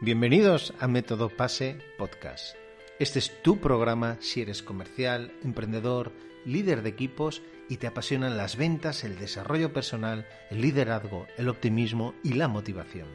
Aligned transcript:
Bienvenidos 0.00 0.74
a 0.78 0.86
Método 0.86 1.28
Pase 1.28 1.76
Podcast. 1.98 2.54
Este 3.00 3.18
es 3.18 3.42
tu 3.42 3.58
programa 3.58 4.16
si 4.20 4.40
eres 4.40 4.62
comercial, 4.62 5.32
emprendedor, 5.42 6.12
líder 6.44 6.82
de 6.82 6.90
equipos 6.90 7.42
y 7.68 7.78
te 7.78 7.88
apasionan 7.88 8.36
las 8.36 8.56
ventas, 8.56 9.02
el 9.02 9.18
desarrollo 9.18 9.72
personal, 9.72 10.24
el 10.50 10.60
liderazgo, 10.60 11.26
el 11.36 11.48
optimismo 11.48 12.14
y 12.22 12.34
la 12.34 12.46
motivación. 12.46 13.08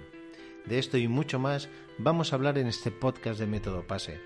De 0.66 0.78
esto 0.78 0.98
y 0.98 1.08
mucho 1.08 1.40
más 1.40 1.70
vamos 1.98 2.34
a 2.34 2.36
hablar 2.36 2.58
en 2.58 2.68
este 2.68 2.92
podcast 2.92 3.40
de 3.40 3.48
Método 3.48 3.88
Pase. 3.88 4.20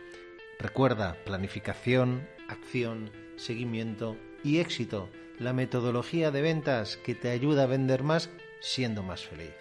Recuerda, 0.58 1.16
planificación, 1.26 2.28
acción, 2.48 3.12
seguimiento 3.36 4.18
y 4.44 4.58
éxito, 4.58 5.12
la 5.38 5.54
metodología 5.54 6.32
de 6.32 6.42
ventas 6.42 6.98
que 6.98 7.14
te 7.14 7.30
ayuda 7.30 7.64
a 7.64 7.68
vender 7.68 8.02
más 8.02 8.32
siendo 8.62 9.04
más 9.04 9.24
feliz. 9.28 9.54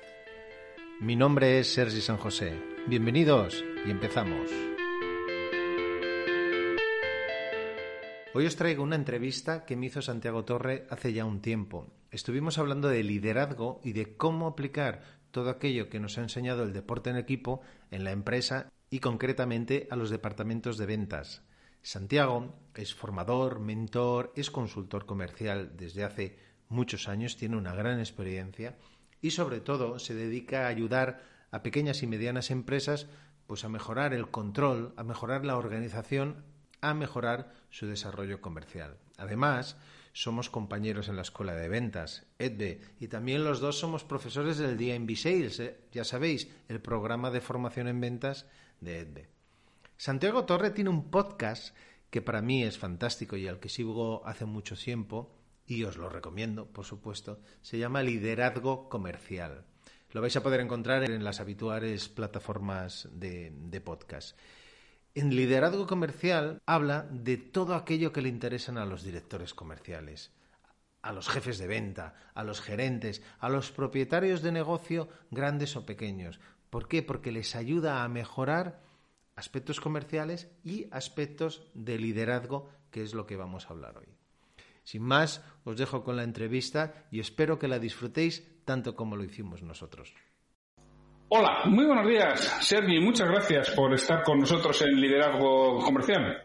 Mi 0.98 1.14
nombre 1.14 1.58
es 1.58 1.74
Sergi 1.74 2.00
San 2.00 2.16
José. 2.16 2.75
Bienvenidos 2.88 3.64
y 3.84 3.90
empezamos. 3.90 4.48
Hoy 8.32 8.46
os 8.46 8.54
traigo 8.54 8.84
una 8.84 8.94
entrevista 8.94 9.64
que 9.64 9.74
me 9.74 9.86
hizo 9.86 10.02
Santiago 10.02 10.44
Torre 10.44 10.86
hace 10.88 11.12
ya 11.12 11.24
un 11.24 11.40
tiempo. 11.40 11.88
Estuvimos 12.12 12.58
hablando 12.58 12.88
de 12.88 13.02
liderazgo 13.02 13.80
y 13.82 13.92
de 13.92 14.16
cómo 14.16 14.46
aplicar 14.46 15.02
todo 15.32 15.50
aquello 15.50 15.88
que 15.88 15.98
nos 15.98 16.16
ha 16.16 16.22
enseñado 16.22 16.62
el 16.62 16.72
deporte 16.72 17.10
en 17.10 17.16
equipo 17.16 17.60
en 17.90 18.04
la 18.04 18.12
empresa 18.12 18.70
y 18.88 19.00
concretamente 19.00 19.88
a 19.90 19.96
los 19.96 20.08
departamentos 20.08 20.78
de 20.78 20.86
ventas. 20.86 21.42
Santiago 21.82 22.54
es 22.76 22.94
formador, 22.94 23.58
mentor, 23.58 24.32
es 24.36 24.48
consultor 24.52 25.06
comercial 25.06 25.72
desde 25.76 26.04
hace 26.04 26.38
muchos 26.68 27.08
años, 27.08 27.36
tiene 27.36 27.56
una 27.56 27.74
gran 27.74 27.98
experiencia 27.98 28.76
y 29.20 29.32
sobre 29.32 29.58
todo 29.58 29.98
se 29.98 30.14
dedica 30.14 30.66
a 30.66 30.68
ayudar 30.68 31.35
a 31.56 31.62
pequeñas 31.62 32.02
y 32.02 32.06
medianas 32.06 32.50
empresas 32.50 33.06
pues 33.46 33.64
a 33.64 33.70
mejorar 33.70 34.12
el 34.12 34.28
control, 34.28 34.92
a 34.96 35.04
mejorar 35.04 35.46
la 35.46 35.56
organización, 35.56 36.44
a 36.82 36.92
mejorar 36.92 37.50
su 37.70 37.86
desarrollo 37.86 38.42
comercial. 38.42 38.98
Además, 39.16 39.78
somos 40.12 40.50
compañeros 40.50 41.08
en 41.08 41.16
la 41.16 41.22
escuela 41.22 41.54
de 41.54 41.70
ventas, 41.70 42.26
EDVE, 42.38 42.82
y 43.00 43.08
también 43.08 43.42
los 43.42 43.60
dos 43.60 43.78
somos 43.78 44.04
profesores 44.04 44.58
del 44.58 44.76
DMV 44.76 45.16
Sales, 45.16 45.60
¿eh? 45.60 45.80
ya 45.92 46.04
sabéis, 46.04 46.48
el 46.68 46.82
programa 46.82 47.30
de 47.30 47.40
formación 47.40 47.88
en 47.88 48.00
ventas 48.02 48.46
de 48.80 48.98
EDVE. 49.00 49.28
Santiago 49.96 50.44
Torre 50.44 50.70
tiene 50.70 50.90
un 50.90 51.10
podcast 51.10 51.74
que 52.10 52.20
para 52.20 52.42
mí 52.42 52.64
es 52.64 52.76
fantástico 52.76 53.38
y 53.38 53.48
al 53.48 53.60
que 53.60 53.70
sigo 53.70 54.26
hace 54.26 54.44
mucho 54.44 54.76
tiempo, 54.76 55.34
y 55.66 55.84
os 55.84 55.96
lo 55.96 56.10
recomiendo, 56.10 56.66
por 56.66 56.84
supuesto, 56.84 57.40
se 57.62 57.78
llama 57.78 58.02
Liderazgo 58.02 58.90
Comercial. 58.90 59.64
Lo 60.16 60.22
vais 60.22 60.34
a 60.34 60.42
poder 60.42 60.60
encontrar 60.60 61.04
en 61.04 61.24
las 61.24 61.40
habituales 61.40 62.08
plataformas 62.08 63.06
de, 63.12 63.82
podcast. 63.84 64.34
En 65.14 65.36
liderazgo 65.36 65.86
comercial 65.86 66.62
habla 66.64 67.02
de 67.10 67.36
todo 67.36 67.74
aquello 67.74 68.14
que 68.14 68.22
le 68.22 68.30
interesan 68.30 68.78
a 68.78 68.86
los 68.86 69.02
directores 69.02 69.52
comerciales, 69.52 70.32
a 71.02 71.12
los 71.12 71.28
jefes 71.28 71.58
de 71.58 71.66
venta, 71.66 72.14
a 72.32 72.44
los 72.44 72.62
gerentes, 72.62 73.20
a 73.40 73.50
los 73.50 73.70
propietarios 73.72 74.40
de 74.40 74.52
negocio, 74.52 75.10
grandes 75.30 75.76
o 75.76 75.84
pequeños. 75.84 76.40
¿Por 76.70 76.88
qué? 76.88 77.02
Porque 77.02 77.30
les 77.30 77.54
ayuda 77.54 78.02
a 78.02 78.08
mejorar 78.08 78.80
aspectos 79.34 79.82
comerciales 79.82 80.48
y 80.64 80.86
aspectos 80.92 81.68
de 81.74 81.98
liderazgo, 81.98 82.70
que 82.90 83.02
es 83.02 83.12
lo 83.12 83.26
que 83.26 83.36
vamos 83.36 83.66
a 83.66 83.74
hablar 83.74 83.98
hoy. 83.98 84.08
Sin 84.82 85.02
más, 85.02 85.42
os 85.64 85.76
dejo 85.76 86.04
con 86.04 86.16
la 86.16 86.22
entrevista 86.22 87.04
y 87.10 87.20
espero 87.20 87.58
que 87.58 87.68
la 87.68 87.78
disfrutéis 87.78 88.55
tanto 88.66 88.94
como 88.94 89.16
lo 89.16 89.24
hicimos 89.24 89.62
nosotros. 89.62 90.12
Hola, 91.28 91.62
muy 91.66 91.86
buenos 91.86 92.06
días, 92.06 92.58
Sergi. 92.60 93.00
Muchas 93.00 93.28
gracias 93.28 93.70
por 93.70 93.94
estar 93.94 94.22
con 94.22 94.40
nosotros 94.40 94.82
en 94.82 95.00
Liderazgo 95.00 95.78
Comercial. 95.78 96.42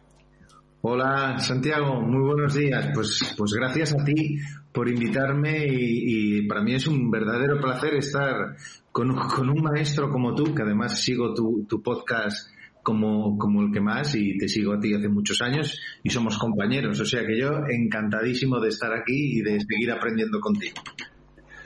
Hola, 0.82 1.38
Santiago. 1.40 2.00
Muy 2.02 2.24
buenos 2.24 2.54
días. 2.56 2.90
Pues, 2.94 3.36
pues 3.38 3.52
gracias 3.54 3.94
a 3.94 4.04
ti 4.04 4.38
por 4.72 4.90
invitarme 4.90 5.66
y, 5.68 6.48
para 6.48 6.62
mí 6.62 6.74
es 6.74 6.88
un 6.88 7.12
verdadero 7.12 7.60
placer 7.60 7.96
estar 7.96 8.56
con, 8.92 9.12
un 9.12 9.62
maestro 9.62 10.10
como 10.10 10.34
tú, 10.34 10.56
que 10.56 10.64
además 10.64 11.00
sigo 11.00 11.34
tu, 11.34 11.66
tu 11.68 11.84
podcast 11.84 12.50
como, 12.82 13.38
como 13.38 13.62
el 13.62 13.72
que 13.72 13.82
más 13.82 14.16
y 14.16 14.38
te 14.38 14.48
sigo 14.48 14.74
a 14.74 14.80
ti 14.80 14.94
hace 14.94 15.10
muchos 15.10 15.42
años 15.42 15.80
y 16.02 16.10
somos 16.10 16.38
compañeros. 16.38 17.00
O 17.00 17.06
sea 17.06 17.26
que 17.26 17.40
yo 17.40 17.50
encantadísimo 17.70 18.60
de 18.60 18.70
estar 18.70 18.92
aquí 18.94 19.40
y 19.40 19.42
de 19.42 19.60
seguir 19.60 19.92
aprendiendo 19.92 20.40
contigo. 20.40 20.82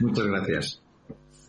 Muchas 0.00 0.26
gracias. 0.26 0.82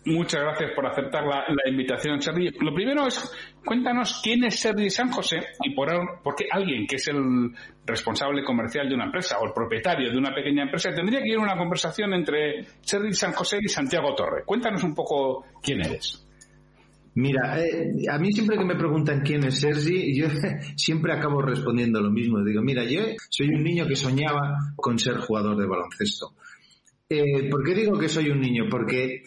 Muchas 0.07 0.41
gracias 0.41 0.71
por 0.73 0.85
aceptar 0.85 1.25
la, 1.25 1.69
invitación, 1.69 2.21
Sergi. 2.21 2.49
Lo 2.61 2.73
primero 2.73 3.05
es, 3.07 3.29
cuéntanos 3.65 4.21
quién 4.23 4.45
es 4.45 4.57
Sergi 4.57 4.89
San 4.89 5.11
José 5.11 5.39
y 5.61 5.75
por, 5.75 5.89
por, 6.23 6.33
qué 6.33 6.45
alguien 6.49 6.87
que 6.87 6.95
es 6.95 7.09
el 7.09 7.51
responsable 7.85 8.41
comercial 8.41 8.87
de 8.87 8.95
una 8.95 9.05
empresa 9.05 9.37
o 9.39 9.45
el 9.45 9.51
propietario 9.51 10.09
de 10.09 10.17
una 10.17 10.33
pequeña 10.33 10.63
empresa 10.63 10.93
tendría 10.95 11.21
que 11.21 11.29
ir 11.31 11.37
a 11.37 11.41
una 11.41 11.57
conversación 11.57 12.13
entre 12.13 12.63
Sergi 12.79 13.11
San 13.11 13.33
José 13.33 13.57
y 13.61 13.67
Santiago 13.67 14.15
Torre. 14.15 14.43
Cuéntanos 14.45 14.81
un 14.85 14.95
poco 14.95 15.43
quién 15.61 15.81
eres. 15.81 16.25
Mira, 17.15 17.59
eh, 17.59 17.91
a 18.09 18.17
mí 18.19 18.31
siempre 18.31 18.57
que 18.57 18.63
me 18.63 18.75
preguntan 18.75 19.21
quién 19.21 19.43
es 19.43 19.59
Sergi, 19.59 20.17
yo 20.17 20.27
siempre 20.77 21.11
acabo 21.11 21.41
respondiendo 21.41 21.99
lo 21.99 22.11
mismo. 22.11 22.41
Digo, 22.45 22.61
mira, 22.61 22.85
yo 22.85 23.01
soy 23.29 23.49
un 23.49 23.63
niño 23.63 23.85
que 23.87 23.95
soñaba 23.97 24.55
con 24.77 24.97
ser 24.99 25.17
jugador 25.17 25.57
de 25.57 25.67
baloncesto. 25.67 26.36
Eh, 27.09 27.49
¿Por 27.49 27.63
qué 27.63 27.73
digo 27.73 27.97
que 27.97 28.09
soy 28.09 28.29
un 28.29 28.41
niño? 28.41 28.65
Porque 28.69 29.23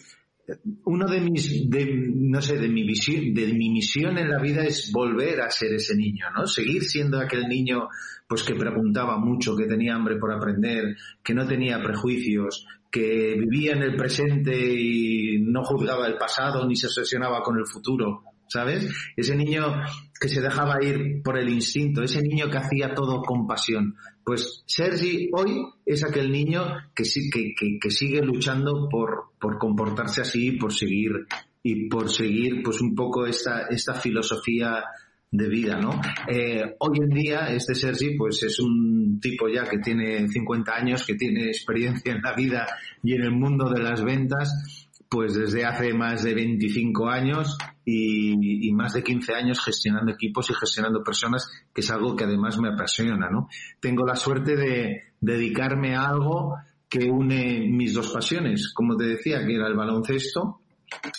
uno 0.85 1.07
de 1.07 1.21
mis, 1.21 1.69
de, 1.69 1.85
no 1.85 2.41
sé, 2.41 2.57
de 2.57 2.67
mi 2.67 2.83
visión, 2.83 3.33
de 3.33 3.53
mi 3.53 3.69
misión 3.69 4.17
en 4.17 4.29
la 4.29 4.39
vida 4.39 4.63
es 4.63 4.91
volver 4.91 5.41
a 5.41 5.49
ser 5.49 5.73
ese 5.73 5.95
niño, 5.95 6.25
¿no? 6.35 6.45
Seguir 6.45 6.83
siendo 6.83 7.19
aquel 7.19 7.47
niño, 7.47 7.87
pues 8.27 8.43
que 8.43 8.55
preguntaba 8.55 9.17
mucho, 9.17 9.55
que 9.55 9.65
tenía 9.65 9.95
hambre 9.95 10.17
por 10.17 10.31
aprender, 10.31 10.95
que 11.23 11.33
no 11.33 11.47
tenía 11.47 11.81
prejuicios, 11.81 12.67
que 12.91 13.35
vivía 13.39 13.73
en 13.73 13.83
el 13.83 13.95
presente 13.95 14.53
y 14.53 15.39
no 15.39 15.63
juzgaba 15.63 16.07
el 16.07 16.17
pasado 16.17 16.67
ni 16.67 16.75
se 16.75 16.87
obsesionaba 16.87 17.41
con 17.41 17.57
el 17.57 17.65
futuro, 17.65 18.23
¿sabes? 18.51 18.85
Ese 19.15 19.33
niño 19.33 19.81
que 20.19 20.27
se 20.27 20.41
dejaba 20.41 20.83
ir 20.83 21.21
por 21.23 21.39
el 21.39 21.47
instinto, 21.47 22.03
ese 22.03 22.21
niño 22.21 22.49
que 22.49 22.57
hacía 22.57 22.93
todo 22.93 23.21
con 23.21 23.47
pasión. 23.47 23.95
Pues 24.25 24.63
Sergi 24.65 25.29
hoy 25.31 25.63
es 25.85 26.03
aquel 26.03 26.31
niño 26.31 26.65
que, 26.93 27.05
sigue 27.05 28.21
luchando 28.21 28.89
por, 28.89 29.31
por 29.39 29.57
comportarse 29.57 30.21
así, 30.21 30.51
por 30.51 30.73
seguir 30.73 31.27
y 31.63 31.87
por 31.87 32.09
seguir 32.09 32.61
pues 32.61 32.81
un 32.81 32.93
poco 32.93 33.25
esta, 33.25 33.67
esta 33.69 33.93
filosofía 33.93 34.83
de 35.31 35.47
vida, 35.47 35.79
¿no? 35.79 36.01
Eh, 36.27 36.75
hoy 36.79 36.97
en 36.99 37.09
día 37.09 37.53
este 37.53 37.73
Sergi 37.73 38.17
pues 38.17 38.43
es 38.43 38.59
un 38.59 39.17
tipo 39.21 39.47
ya 39.47 39.63
que 39.63 39.77
tiene 39.77 40.27
50 40.27 40.75
años, 40.75 41.05
que 41.05 41.15
tiene 41.15 41.45
experiencia 41.45 42.11
en 42.11 42.21
la 42.21 42.33
vida 42.33 42.67
y 43.01 43.13
en 43.13 43.21
el 43.21 43.31
mundo 43.31 43.69
de 43.69 43.81
las 43.81 44.03
ventas, 44.03 44.80
pues 45.11 45.33
desde 45.33 45.65
hace 45.65 45.93
más 45.93 46.23
de 46.23 46.33
25 46.33 47.09
años 47.09 47.57
y, 47.83 48.71
más 48.71 48.93
de 48.93 49.03
15 49.03 49.33
años 49.33 49.59
gestionando 49.59 50.13
equipos 50.13 50.49
y 50.49 50.53
gestionando 50.53 51.03
personas, 51.03 51.51
que 51.75 51.81
es 51.81 51.91
algo 51.91 52.15
que 52.15 52.23
además 52.23 52.57
me 52.57 52.69
apasiona, 52.69 53.29
¿no? 53.29 53.49
Tengo 53.81 54.05
la 54.05 54.15
suerte 54.15 54.55
de 54.55 55.01
dedicarme 55.19 55.97
a 55.97 56.07
algo 56.07 56.55
que 56.87 57.09
une 57.09 57.67
mis 57.69 57.93
dos 57.93 58.09
pasiones, 58.09 58.71
como 58.73 58.95
te 58.95 59.03
decía, 59.03 59.45
que 59.45 59.55
era 59.55 59.67
el 59.67 59.75
baloncesto 59.75 60.61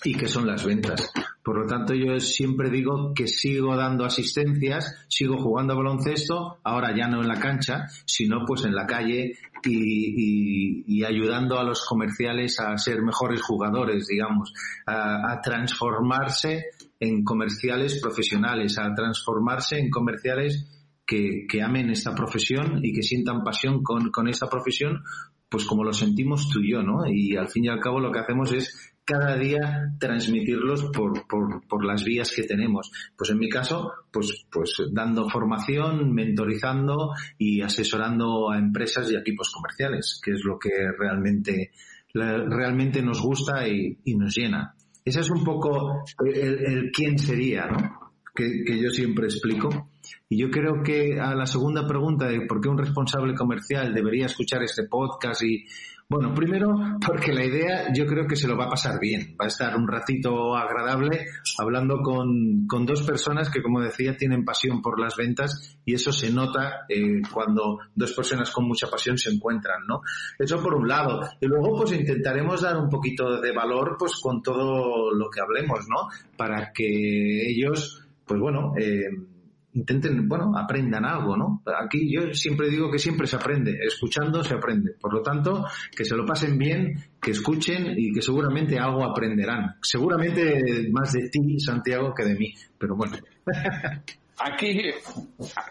y 0.05 0.15
que 0.15 0.27
son 0.27 0.47
las 0.47 0.65
ventas. 0.65 1.13
Por 1.45 1.59
lo 1.59 1.67
tanto, 1.67 1.93
yo 1.93 2.19
siempre 2.19 2.71
digo 2.71 3.13
que 3.15 3.27
sigo 3.27 3.77
dando 3.77 4.07
asistencias, 4.07 5.05
sigo 5.09 5.37
jugando 5.37 5.77
baloncesto, 5.77 6.61
ahora 6.65 6.97
ya 6.97 7.09
no 7.09 7.21
en 7.21 7.29
la 7.29 7.39
cancha, 7.39 7.89
sino 8.07 8.47
pues 8.47 8.65
en 8.65 8.75
la 8.75 8.87
calle 8.87 9.37
y, 9.71 11.05
ayudando 11.05 11.59
a 11.59 11.65
los 11.65 11.85
comerciales 11.85 12.61
a 12.61 12.77
ser 12.79 13.03
mejores 13.03 13.43
jugadores, 13.43 14.07
digamos, 14.07 14.53
a, 14.87 15.41
transformarse 15.43 16.67
en 17.01 17.25
comerciales 17.25 18.01
profesionales, 18.01 18.79
a 18.79 18.95
transformarse 18.95 19.79
en 19.79 19.91
comerciales 19.91 20.69
que, 21.07 21.47
amen 21.63 21.91
esta 21.91 22.15
profesión 22.15 22.81
y 22.83 22.93
que 22.93 23.03
sientan 23.03 23.43
pasión 23.43 23.83
con, 23.83 24.11
con 24.11 24.29
esta 24.29 24.49
profesión, 24.49 25.03
pues 25.49 25.65
como 25.65 25.85
lo 25.85 25.93
sentimos 25.93 26.49
tú 26.49 26.61
y 26.61 26.73
yo, 26.73 26.83
¿no? 26.83 27.07
Y 27.07 27.37
al 27.37 27.49
fin 27.49 27.65
y 27.65 27.69
al 27.69 27.81
cabo 27.81 28.01
lo 28.01 28.11
que 28.11 28.21
hacemos 28.21 28.53
es 28.53 28.92
cada 29.05 29.37
día 29.37 29.93
transmitirlos 29.99 30.85
por, 30.93 31.27
por, 31.27 31.67
por, 31.67 31.85
las 31.85 32.05
vías 32.05 32.33
que 32.35 32.45
tenemos. 32.45 32.91
Pues 33.17 33.31
en 33.31 33.39
mi 33.39 33.49
caso, 33.49 33.93
pues, 34.13 34.47
pues 34.51 34.75
dando 34.93 35.29
formación, 35.29 36.13
mentorizando 36.13 37.13
y 37.39 37.63
asesorando 37.63 38.51
a 38.51 38.59
empresas 38.59 39.11
y 39.11 39.17
equipos 39.17 39.51
comerciales, 39.53 40.21
que 40.25 40.33
es 40.33 40.45
lo 40.45 40.59
que 40.59 40.71
realmente, 40.99 41.73
realmente 42.15 43.03
nos 43.03 43.21
gusta 43.21 43.67
y, 43.67 43.99
y 44.05 44.15
nos 44.15 44.37
llena. 44.37 44.75
Ese 45.05 45.21
es 45.21 45.31
un 45.31 45.43
poco 45.43 46.05
el, 46.25 46.65
el 46.65 46.91
quién 46.93 47.19
sería, 47.19 47.67
¿no? 47.67 48.13
Que, 48.35 48.65
que 48.65 48.81
yo 48.81 48.91
siempre 48.91 49.27
explico. 49.27 49.91
Y 50.29 50.39
yo 50.39 50.51
creo 50.51 50.83
que 50.83 51.21
a 51.21 51.35
la 51.35 51.45
segunda 51.45 51.87
pregunta 51.87 52.27
de 52.27 52.47
por 52.47 52.61
qué 52.61 52.69
un 52.69 52.79
responsable 52.79 53.35
comercial 53.35 53.93
debería 53.93 54.27
escuchar 54.27 54.63
este 54.63 54.85
podcast 54.85 55.43
y, 55.43 55.67
Bueno, 56.13 56.35
primero 56.35 56.75
porque 57.07 57.33
la 57.33 57.43
idea 57.43 57.91
yo 57.91 58.05
creo 58.05 58.27
que 58.27 58.37
se 58.37 58.47
lo 58.47 58.55
va 58.55 58.67
a 58.67 58.69
pasar 58.69 59.01
bien. 59.01 59.35
Va 59.41 59.47
a 59.47 59.49
estar 59.49 59.75
un 59.75 59.89
ratito 59.89 60.55
agradable 60.55 61.25
hablando 61.59 62.03
con, 62.03 62.67
con 62.67 62.85
dos 62.85 63.01
personas 63.01 63.49
que, 63.49 63.63
como 63.63 63.81
decía, 63.81 64.15
tienen 64.15 64.45
pasión 64.45 64.83
por 64.83 65.01
las 65.01 65.17
ventas 65.17 65.79
y 65.87 65.95
eso 65.95 66.13
se 66.13 66.31
nota 66.31 66.85
eh, 66.87 67.23
cuando 67.33 67.79
dos 67.95 68.13
personas 68.13 68.51
con 68.51 68.69
mucha 68.69 68.89
pasión 68.89 69.17
se 69.17 69.31
encuentran, 69.31 69.87
¿no? 69.89 70.03
Eso 70.39 70.63
por 70.63 70.75
un 70.75 70.87
lado. 70.87 71.23
Y 71.41 71.47
luego 71.47 71.79
pues 71.79 71.93
intentaremos 71.93 72.61
dar 72.61 72.77
un 72.77 72.91
poquito 72.91 73.41
de 73.41 73.53
valor 73.53 73.97
pues 73.99 74.21
con 74.21 74.43
todo 74.43 75.15
lo 75.15 75.31
que 75.31 75.41
hablemos, 75.41 75.87
¿no? 75.89 76.09
Para 76.37 76.73
que 76.75 77.49
ellos, 77.49 78.07
pues 78.27 78.39
bueno, 78.39 78.75
eh, 78.79 79.09
intenten, 79.75 80.29
bueno, 80.29 80.53
aprendan 80.57 81.05
algo, 81.05 81.37
¿no? 81.37 81.63
Aquí 81.83 82.13
yo 82.13 82.35
siempre 82.35 82.69
digo 82.69 82.91
que 82.91 82.99
siempre 82.99 83.27
se 83.27 83.37
aprende, 83.37 83.79
escuchando 83.87 84.43
se 84.45 84.55
aprende. 84.55 84.93
Por 85.01 85.15
lo 85.15 85.23
tanto, 85.23 85.65
que 85.97 86.05
se 86.05 86.17
lo 86.17 86.27
pasen 86.27 86.59
bien, 86.59 87.03
que 87.21 87.31
escuchen 87.31 87.95
y 87.97 88.13
que 88.13 88.23
seguramente 88.23 88.79
algo 88.79 89.05
aprenderán. 89.05 89.77
Seguramente 89.81 90.89
más 90.91 91.13
de 91.13 91.29
ti, 91.31 91.59
Santiago, 91.59 92.15
que 92.15 92.25
de 92.25 92.35
mí, 92.35 92.55
pero 92.79 92.97
bueno. 92.97 93.17
Aquí 94.45 94.91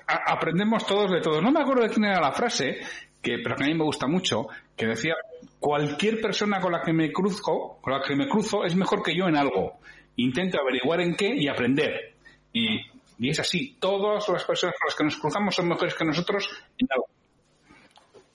aprendemos 0.07 0.86
todos 0.86 1.12
de 1.12 1.19
todo. 1.19 1.42
No 1.42 1.51
me 1.51 1.62
acuerdo 1.62 1.83
de 1.83 1.89
quién 1.89 2.06
era 2.06 2.21
la 2.21 2.31
frase, 2.31 2.77
que, 3.21 3.39
pero 3.44 3.56
que 3.56 3.65
a 3.65 3.68
mí 3.68 3.74
me 3.74 3.83
gusta 3.83 4.07
mucho, 4.07 4.48
que 4.77 4.88
decía, 4.88 5.15
cualquier 5.59 6.21
persona 6.21 6.59
con 6.59 6.71
la 6.71 6.81
que 6.81 6.94
me 6.94 7.12
cruzo, 7.12 7.80
con 7.81 7.94
la 7.94 8.01
que 8.01 8.15
me 8.15 8.27
cruzo 8.27 8.63
es 8.63 8.75
mejor 8.75 9.03
que 9.03 9.15
yo 9.15 9.27
en 9.27 9.36
algo. 9.36 9.80
Intento 10.15 10.59
averiguar 10.59 11.01
en 11.01 11.15
qué 11.15 11.36
y 11.36 11.48
aprender. 11.48 12.15
Y 12.53 12.80
y 13.21 13.29
es 13.29 13.39
así, 13.39 13.77
todas 13.79 14.27
las 14.27 14.44
personas 14.45 14.75
con 14.79 14.88
las 14.88 14.95
que 14.95 15.03
nos 15.03 15.18
cruzamos 15.18 15.56
son 15.56 15.68
mejores 15.68 15.94
que 15.94 16.03
nosotros 16.03 16.50
en 16.75 16.88
algo. 16.89 17.06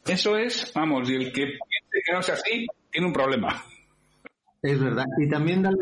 Eso 0.06 0.36
es, 0.36 0.72
vamos, 0.72 1.10
y 1.10 1.16
el 1.16 1.32
que 1.32 1.42
piense 1.42 2.02
que 2.06 2.12
no 2.12 2.22
sea 2.22 2.34
así, 2.34 2.66
tiene 2.92 3.08
un 3.08 3.12
problema. 3.12 3.64
Es 4.62 4.78
verdad. 4.78 5.04
Y 5.18 5.28
también 5.28 5.62
darle, 5.62 5.76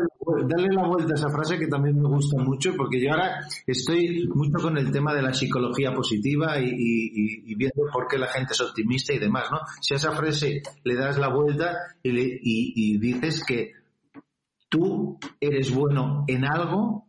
la 0.71 0.87
vuelta 0.87 1.13
a 1.13 1.17
esa 1.17 1.29
frase 1.29 1.59
que 1.59 1.67
también 1.67 2.01
me 2.01 2.09
gusta 2.09 2.41
mucho, 2.41 2.73
porque 2.75 2.99
yo 2.99 3.11
ahora 3.11 3.41
estoy 3.67 4.27
mucho 4.33 4.57
con 4.59 4.75
el 4.75 4.91
tema 4.91 5.13
de 5.13 5.21
la 5.21 5.33
psicología 5.33 5.93
positiva 5.93 6.59
y, 6.59 7.53
viendo 7.53 7.83
por 7.93 8.07
qué 8.07 8.17
la 8.17 8.27
gente 8.27 8.53
es 8.53 8.61
optimista 8.61 9.13
y 9.13 9.19
demás, 9.19 9.51
¿no? 9.51 9.59
Si 9.81 9.93
a 9.93 9.97
esa 9.97 10.13
frase 10.13 10.63
le 10.83 10.95
das 10.95 11.19
la 11.19 11.27
vuelta 11.27 11.77
y 12.01 12.97
dices 12.97 13.43
que 13.45 13.73
tú 14.67 15.19
eres 15.39 15.71
bueno 15.71 16.25
en 16.27 16.43
algo 16.43 17.04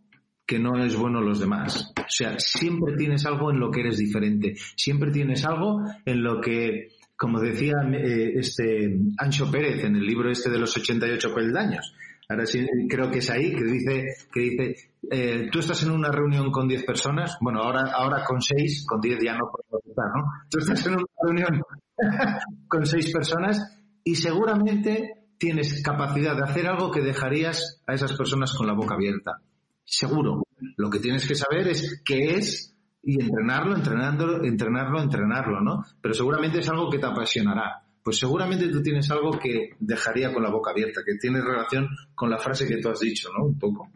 que 0.47 0.59
no 0.59 0.83
es 0.83 0.95
bueno 0.97 1.21
los 1.21 1.41
demás. 1.41 1.93
O 1.99 2.05
sea, 2.09 2.39
siempre 2.39 2.95
tienes 2.97 3.27
algo 3.27 3.51
en 3.51 3.59
lo 3.59 3.71
que 3.71 3.81
eres 3.81 3.99
diferente. 3.99 4.55
Siempre 4.77 5.11
tienes 5.11 5.45
algo 5.45 5.83
en 6.05 6.23
lo 6.23 6.41
que, 6.41 6.93
como 7.17 7.41
decía 7.41 7.75
eh, 7.93 8.35
este 8.37 8.97
Ancho 9.19 9.51
Pérez 9.51 9.85
en 9.85 9.97
el 9.97 10.07
libro 10.07 10.31
este 10.31 10.49
de 10.49 10.59
los 10.59 10.77
88 10.77 11.35
peldaños, 11.35 11.95
ahora 12.29 12.47
sí 12.47 12.65
creo 12.89 13.11
que 13.11 13.19
es 13.19 13.31
ahí, 13.31 13.53
que 13.55 13.65
dice, 13.65 14.05
que 14.33 14.41
dice, 14.41 14.77
eh, 15.11 15.49
tú 15.51 15.59
estás 15.59 15.83
en 15.83 15.91
una 15.91 16.11
reunión 16.11 16.51
con 16.53 16.69
10 16.69 16.85
personas, 16.85 17.37
bueno, 17.41 17.61
ahora, 17.61 17.91
ahora 17.93 18.25
con 18.25 18.41
6, 18.41 18.87
con 18.89 19.01
10 19.01 19.19
ya 19.25 19.37
no 19.37 19.51
puedo 19.51 19.83
estar, 19.85 20.07
¿no? 20.15 20.25
Tú 20.49 20.59
estás 20.59 20.87
en 20.87 20.95
una 20.95 21.07
reunión 21.23 21.63
con 22.69 22.87
6 22.87 23.13
personas 23.13 23.81
y 24.05 24.15
seguramente 24.15 25.13
tienes 25.39 25.83
capacidad 25.83 26.37
de 26.37 26.45
hacer 26.45 26.67
algo 26.67 26.91
que 26.91 27.01
dejarías 27.01 27.83
a 27.87 27.95
esas 27.95 28.17
personas 28.17 28.55
con 28.55 28.67
la 28.67 28.73
boca 28.73 28.95
abierta 28.95 29.41
seguro. 29.87 30.43
Lo 30.77 30.91
que 30.91 30.99
tienes 30.99 31.27
que 31.27 31.35
saber 31.35 31.69
es 31.69 32.03
qué 32.05 32.35
es 32.37 32.75
y 33.03 33.23
entrenarlo, 33.23 33.77
entrenarlo, 33.77 34.45
entrenarlo, 34.45 35.01
entrenarlo, 35.01 35.61
¿no? 35.61 35.85
Pero 36.03 36.13
seguramente 36.13 36.59
es 36.59 36.69
algo 36.69 36.91
que 36.91 36.99
te 36.99 37.07
apasionará. 37.07 37.83
Pues 38.03 38.19
seguramente 38.19 38.69
tú 38.69 38.83
tienes 38.83 39.11
algo 39.11 39.39
que 39.39 39.71
dejaría 39.79 40.33
con 40.33 40.43
la 40.43 40.51
boca 40.51 40.73
abierta, 40.73 41.03
que 41.07 41.15
tiene 41.15 41.41
relación 41.41 41.89
con 42.15 42.31
la 42.31 42.39
frase 42.39 42.67
que 42.67 42.79
tú 42.79 42.89
has 42.89 43.01
dicho, 43.01 43.31
¿no? 43.37 43.45
Un 43.47 43.59
poco. 43.59 43.89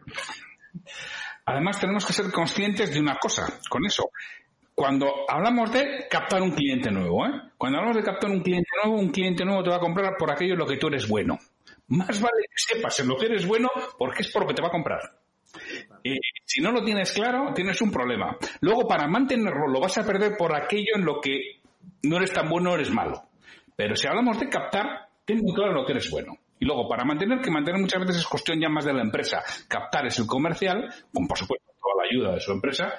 Además, 1.45 1.79
tenemos 1.79 2.05
que 2.05 2.13
ser 2.13 2.31
conscientes 2.31 2.93
de 2.93 2.99
una 2.99 3.17
cosa 3.17 3.59
con 3.69 3.85
eso. 3.85 4.09
Cuando 4.73 5.11
hablamos 5.27 5.71
de 5.71 6.07
captar 6.09 6.41
un 6.41 6.51
cliente 6.51 6.89
nuevo, 6.89 7.25
¿eh? 7.25 7.31
Cuando 7.57 7.79
hablamos 7.79 7.97
de 7.97 8.03
captar 8.03 8.31
un 8.31 8.41
cliente 8.41 8.69
nuevo, 8.83 8.99
un 8.99 9.09
cliente 9.09 9.43
nuevo 9.43 9.63
te 9.63 9.69
va 9.69 9.75
a 9.75 9.81
comprar 9.81 10.15
por 10.17 10.31
aquello 10.31 10.53
en 10.53 10.59
lo 10.59 10.65
que 10.65 10.77
tú 10.77 10.87
eres 10.87 11.07
bueno. 11.07 11.37
Más 11.87 12.21
vale 12.21 12.43
que 12.49 12.75
sepas 12.75 12.97
en 13.01 13.09
lo 13.09 13.17
que 13.17 13.25
eres 13.25 13.45
bueno 13.45 13.69
porque 13.97 14.21
es 14.21 14.31
por 14.31 14.43
lo 14.43 14.47
que 14.47 14.53
te 14.53 14.61
va 14.61 14.69
a 14.69 14.71
comprar. 14.71 15.20
Si 16.45 16.61
no 16.61 16.71
lo 16.71 16.83
tienes 16.83 17.11
claro, 17.13 17.53
tienes 17.53 17.81
un 17.81 17.91
problema. 17.91 18.35
Luego, 18.61 18.87
para 18.87 19.07
mantenerlo, 19.07 19.67
lo 19.67 19.79
vas 19.79 19.97
a 19.97 20.05
perder 20.05 20.33
por 20.37 20.55
aquello 20.55 20.95
en 20.95 21.05
lo 21.05 21.19
que 21.21 21.61
no 22.03 22.17
eres 22.17 22.33
tan 22.33 22.49
bueno 22.49 22.71
o 22.71 22.75
eres 22.75 22.91
malo. 22.91 23.23
Pero 23.75 23.95
si 23.95 24.07
hablamos 24.07 24.39
de 24.39 24.49
captar, 24.49 25.09
ten 25.25 25.39
muy 25.41 25.53
claro 25.53 25.73
lo 25.73 25.85
que 25.85 25.93
eres 25.93 26.09
bueno. 26.09 26.33
Y 26.59 26.65
luego, 26.65 26.87
para 26.87 27.03
mantener, 27.03 27.41
que 27.41 27.51
mantener 27.51 27.79
muchas 27.81 28.01
veces 28.01 28.17
es 28.17 28.27
cuestión 28.27 28.59
ya 28.59 28.69
más 28.69 28.85
de 28.85 28.93
la 28.93 29.01
empresa. 29.01 29.43
Captar 29.67 30.05
es 30.05 30.19
el 30.19 30.27
comercial, 30.27 30.93
con 31.13 31.27
por 31.27 31.37
supuesto 31.37 31.71
toda 31.81 32.03
la 32.03 32.09
ayuda 32.09 32.33
de 32.35 32.39
su 32.39 32.51
empresa, 32.51 32.93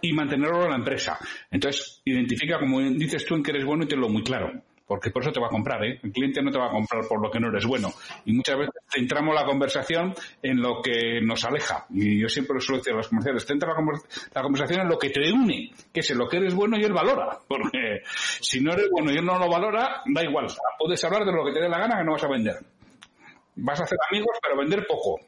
y 0.00 0.12
mantenerlo 0.12 0.64
en 0.64 0.70
la 0.70 0.76
empresa. 0.76 1.18
Entonces, 1.50 2.00
identifica, 2.04 2.58
como 2.58 2.80
dices 2.80 3.24
tú, 3.24 3.34
en 3.34 3.42
que 3.42 3.50
eres 3.50 3.64
bueno 3.64 3.84
y 3.84 3.88
tenlo 3.88 4.08
muy 4.08 4.22
claro 4.22 4.52
porque 4.86 5.10
por 5.10 5.22
eso 5.22 5.32
te 5.32 5.40
va 5.40 5.48
a 5.48 5.50
comprar, 5.50 5.84
¿eh? 5.84 5.98
El 6.02 6.12
cliente 6.12 6.40
no 6.42 6.50
te 6.50 6.58
va 6.58 6.66
a 6.66 6.70
comprar 6.70 7.04
por 7.08 7.20
lo 7.20 7.30
que 7.30 7.40
no 7.40 7.48
eres 7.48 7.66
bueno. 7.66 7.92
Y 8.24 8.32
muchas 8.32 8.56
veces 8.56 8.74
centramos 8.88 9.34
la 9.34 9.44
conversación 9.44 10.14
en 10.42 10.62
lo 10.62 10.80
que 10.80 11.20
nos 11.22 11.44
aleja. 11.44 11.86
Y 11.90 12.20
yo 12.20 12.28
siempre 12.28 12.54
lo 12.54 12.60
suelo 12.60 12.78
decir 12.78 12.92
a 12.92 12.98
los 12.98 13.08
comerciales, 13.08 13.44
centra 13.44 13.70
la, 13.70 14.42
conversación 14.42 14.80
en 14.80 14.88
lo 14.88 14.98
que 14.98 15.10
te 15.10 15.32
une, 15.32 15.72
que 15.92 16.00
es 16.00 16.10
en 16.10 16.18
lo 16.18 16.28
que 16.28 16.36
eres 16.36 16.54
bueno 16.54 16.78
y 16.78 16.84
él 16.84 16.92
valora. 16.92 17.38
Porque 17.48 18.02
si 18.40 18.60
no 18.60 18.72
eres 18.72 18.88
bueno 18.90 19.12
y 19.12 19.16
él 19.16 19.24
no 19.24 19.38
lo 19.38 19.48
valora, 19.50 20.02
da 20.06 20.22
igual. 20.22 20.46
Puedes 20.78 21.02
hablar 21.04 21.24
de 21.24 21.32
lo 21.32 21.44
que 21.44 21.52
te 21.52 21.60
dé 21.60 21.68
la 21.68 21.78
gana 21.78 21.98
que 21.98 22.04
no 22.04 22.12
vas 22.12 22.24
a 22.24 22.28
vender. 22.28 22.56
Vas 23.56 23.80
a 23.80 23.84
hacer 23.84 23.98
amigos, 24.10 24.36
pero 24.40 24.56
vender 24.56 24.86
poco. 24.86 25.18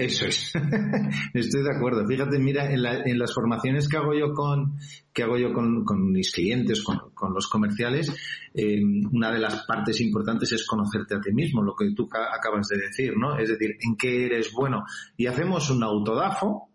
Eso 0.00 0.24
es. 0.24 0.50
Estoy 1.34 1.62
de 1.62 1.76
acuerdo. 1.76 2.06
Fíjate, 2.06 2.38
mira, 2.38 2.72
en, 2.72 2.80
en, 2.86 3.18
las 3.18 3.34
formaciones 3.34 3.86
que 3.86 3.98
hago 3.98 4.14
yo 4.14 4.32
con, 4.32 4.78
que 5.12 5.24
hago 5.24 5.36
yo 5.36 5.52
con, 5.52 5.84
con 5.84 6.10
mis 6.10 6.32
clientes, 6.32 6.82
con, 6.82 7.10
con 7.12 7.34
los 7.34 7.48
comerciales, 7.48 8.10
eh, 8.54 8.80
una 9.12 9.30
de 9.30 9.40
las 9.40 9.66
partes 9.66 10.00
importantes 10.00 10.52
es 10.52 10.66
conocerte 10.66 11.16
a 11.16 11.20
ti 11.20 11.34
mismo, 11.34 11.62
lo 11.62 11.74
que 11.76 11.92
tú 11.94 12.08
acabas 12.10 12.68
de 12.68 12.78
decir, 12.78 13.12
¿no? 13.14 13.36
Es 13.38 13.50
decir, 13.50 13.76
en 13.78 13.94
qué 13.98 14.24
eres 14.24 14.50
bueno. 14.54 14.84
Y 15.18 15.26
hacemos 15.26 15.68
un 15.68 15.82
autodafo, 15.82 16.70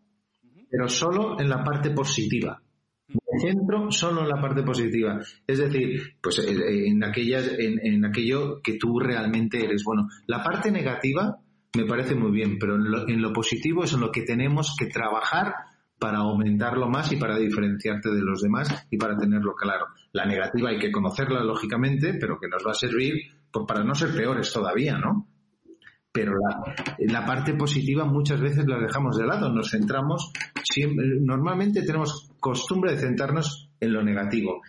pero 0.69 0.88
solo 0.88 1.39
en 1.39 1.50
la 1.50 1.63
parte 1.63 1.89
positiva. 1.89 2.62
Me 3.07 3.39
centro 3.39 3.89
solo 3.89 4.21
en 4.21 4.30
la 4.30 4.39
parte 4.39 4.62
positiva. 4.62 5.19
Es 5.48 5.57
decir, 5.57 6.16
pues 6.21 6.38
eh, 6.38 6.88
en, 6.89 7.04
aquellas, 7.04 7.48
en, 7.57 7.80
en 7.83 8.06
aquello 8.06 8.62
que 8.62 8.78
tú 8.78 9.00
realmente 9.00 9.66
eres 9.66 9.83
bueno. 9.83 10.09
La 10.28 10.44
parte 10.44 10.71
negativa, 10.71 11.40
me 11.76 11.86
parece 11.86 12.16
muy 12.16 12.32
bien, 12.32 12.58
pero 12.60 12.76
en 12.76 13.22
lo, 13.22 13.34
positivo 13.34 13.84
es 13.84 13.94
en 13.94 14.02
lo 14.02 14.12
que 14.12 14.24
tenemos 14.24 14.76
que 14.78 14.88
trabajar 14.88 15.54
para 16.00 16.20
aumentarlo 16.20 16.90
más 16.90 17.12
y 17.12 17.18
para 17.18 17.38
diferenciarte 17.38 18.10
de 18.10 18.22
los 18.22 18.42
demás 18.42 18.88
y 18.90 18.98
para 18.98 19.18
tenerlo 19.18 19.56
claro. 19.56 19.88
La 20.12 20.26
negativa 20.26 20.70
hay 20.70 20.80
que 20.80 20.92
conocerla 20.92 21.44
lógicamente, 21.44 22.16
pero 22.20 22.40
que 22.40 22.48
nos 22.48 22.66
va 22.66 22.72
a 22.72 22.76
servir 22.76 23.14
pues, 23.52 23.66
para 23.68 23.84
no 23.84 23.96
ser 23.96 24.14
peores 24.14 24.52
todavía, 24.52 24.98
¿no? 24.98 25.28
Pero 26.12 26.34
la, 26.34 26.76
la 27.00 27.26
parte 27.26 27.54
positiva 27.56 28.06
muchas 28.06 28.40
veces 28.40 28.66
la 28.68 28.80
dejamos 28.80 29.18
de 29.18 29.26
lado, 29.26 29.52
nos 29.52 29.72
centramos, 29.72 30.32
siempre, 30.64 31.06
normalmente 31.20 31.82
tenemos 31.84 32.30
costumbre 32.40 32.94
de 32.94 33.00
centrarnos 33.00 33.70
en 33.80 33.92
lo 33.92 34.02
negativo 34.02 34.62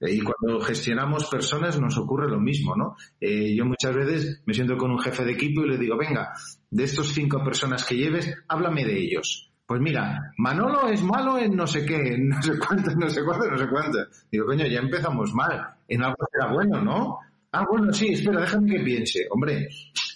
y 0.00 0.20
cuando 0.20 0.60
gestionamos 0.64 1.28
personas 1.28 1.78
nos 1.78 1.98
ocurre 1.98 2.28
lo 2.28 2.40
mismo, 2.40 2.74
¿no? 2.74 2.96
Eh, 3.20 3.54
yo 3.54 3.64
muchas 3.66 3.94
veces 3.94 4.42
me 4.46 4.54
siento 4.54 4.76
con 4.76 4.90
un 4.90 4.98
jefe 4.98 5.24
de 5.24 5.32
equipo 5.32 5.62
y 5.62 5.68
le 5.68 5.78
digo, 5.78 5.96
venga, 5.98 6.32
de 6.70 6.84
estos 6.84 7.08
cinco 7.08 7.42
personas 7.44 7.84
que 7.84 7.96
lleves, 7.96 8.34
háblame 8.48 8.84
de 8.84 8.98
ellos. 8.98 9.50
Pues 9.66 9.80
mira, 9.80 10.32
Manolo 10.38 10.88
es 10.88 11.02
malo 11.02 11.38
en 11.38 11.54
no 11.54 11.66
sé 11.66 11.84
qué, 11.84 12.14
en 12.14 12.28
no 12.28 12.42
sé 12.42 12.58
cuánto, 12.58 12.90
no 12.96 13.08
sé 13.08 13.22
cuánto, 13.24 13.50
no 13.50 13.58
sé 13.58 13.68
cuánto. 13.68 13.98
Digo, 14.30 14.46
coño, 14.46 14.66
ya 14.66 14.80
empezamos 14.80 15.32
mal. 15.32 15.74
En 15.86 16.02
algo 16.02 16.16
será 16.32 16.52
bueno, 16.52 16.82
¿no? 16.82 17.18
Ah, 17.52 17.64
bueno, 17.70 17.92
sí, 17.92 18.08
espera, 18.14 18.40
déjame 18.40 18.70
que 18.70 18.80
piense. 18.82 19.26
Hombre, 19.30 19.68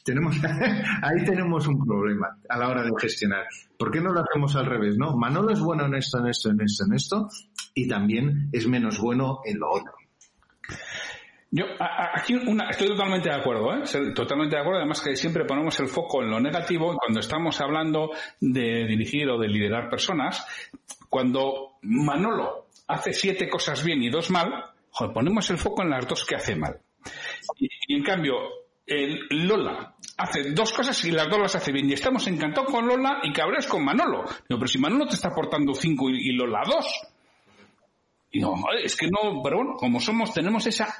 tenemos, 0.04 0.36
ahí 1.02 1.24
tenemos 1.24 1.66
un 1.66 1.84
problema 1.84 2.36
a 2.48 2.58
la 2.58 2.68
hora 2.68 2.82
de 2.82 2.90
gestionar. 2.98 3.44
¿Por 3.78 3.90
qué 3.90 4.00
no 4.00 4.12
lo 4.12 4.22
hacemos 4.22 4.56
al 4.56 4.66
revés, 4.66 4.96
no? 4.96 5.16
Manolo 5.16 5.52
es 5.52 5.60
bueno 5.60 5.86
en 5.86 5.94
esto, 5.94 6.18
en 6.18 6.26
esto, 6.26 6.50
en 6.50 6.60
esto, 6.60 6.84
en 6.86 6.94
esto, 6.94 7.28
y 7.74 7.88
también 7.88 8.48
es 8.52 8.66
menos 8.66 8.98
bueno 8.98 9.40
en 9.44 9.58
lo 9.58 9.70
otro. 9.70 9.92
Yo 11.56 11.66
aquí 11.78 12.34
una, 12.34 12.68
estoy 12.70 12.88
totalmente 12.88 13.28
de 13.28 13.36
acuerdo, 13.36 13.72
¿eh? 13.74 14.12
totalmente 14.12 14.56
de 14.56 14.60
acuerdo. 14.60 14.80
Además 14.80 15.00
que 15.00 15.14
siempre 15.14 15.44
ponemos 15.44 15.78
el 15.78 15.86
foco 15.86 16.20
en 16.20 16.30
lo 16.30 16.40
negativo 16.40 16.96
cuando 16.98 17.20
estamos 17.20 17.60
hablando 17.60 18.10
de 18.40 18.84
dirigir 18.88 19.28
o 19.30 19.38
de 19.38 19.46
liderar 19.46 19.88
personas, 19.88 20.44
cuando 21.08 21.78
Manolo 21.82 22.66
hace 22.88 23.12
siete 23.12 23.48
cosas 23.48 23.84
bien 23.84 24.02
y 24.02 24.10
dos 24.10 24.32
mal, 24.32 24.64
ponemos 25.14 25.48
el 25.50 25.58
foco 25.58 25.82
en 25.82 25.90
las 25.90 26.08
dos 26.08 26.24
que 26.24 26.34
hace 26.34 26.56
mal. 26.56 26.80
Y, 27.56 27.94
en 27.94 28.02
cambio, 28.02 28.34
el 28.84 29.20
Lola 29.30 29.94
hace 30.16 30.50
dos 30.50 30.72
cosas 30.72 31.04
y 31.04 31.12
las 31.12 31.30
dos 31.30 31.38
las 31.38 31.54
hace 31.54 31.70
bien. 31.70 31.88
Y 31.88 31.92
estamos 31.92 32.26
encantados 32.26 32.68
con 32.68 32.84
Lola 32.84 33.20
y 33.22 33.32
cabreos 33.32 33.68
con 33.68 33.84
Manolo. 33.84 34.24
pero 34.48 34.66
si 34.66 34.80
Manolo 34.80 35.06
te 35.06 35.14
está 35.14 35.28
aportando 35.28 35.72
cinco 35.72 36.10
y 36.10 36.32
Lola 36.32 36.62
dos, 36.66 37.13
Y 38.34 38.40
no, 38.40 38.56
es 38.82 38.96
que 38.96 39.06
no, 39.06 39.40
pero 39.44 39.58
bueno, 39.58 39.74
como 39.74 40.00
somos, 40.00 40.34
tenemos 40.34 40.66
esa 40.66 40.92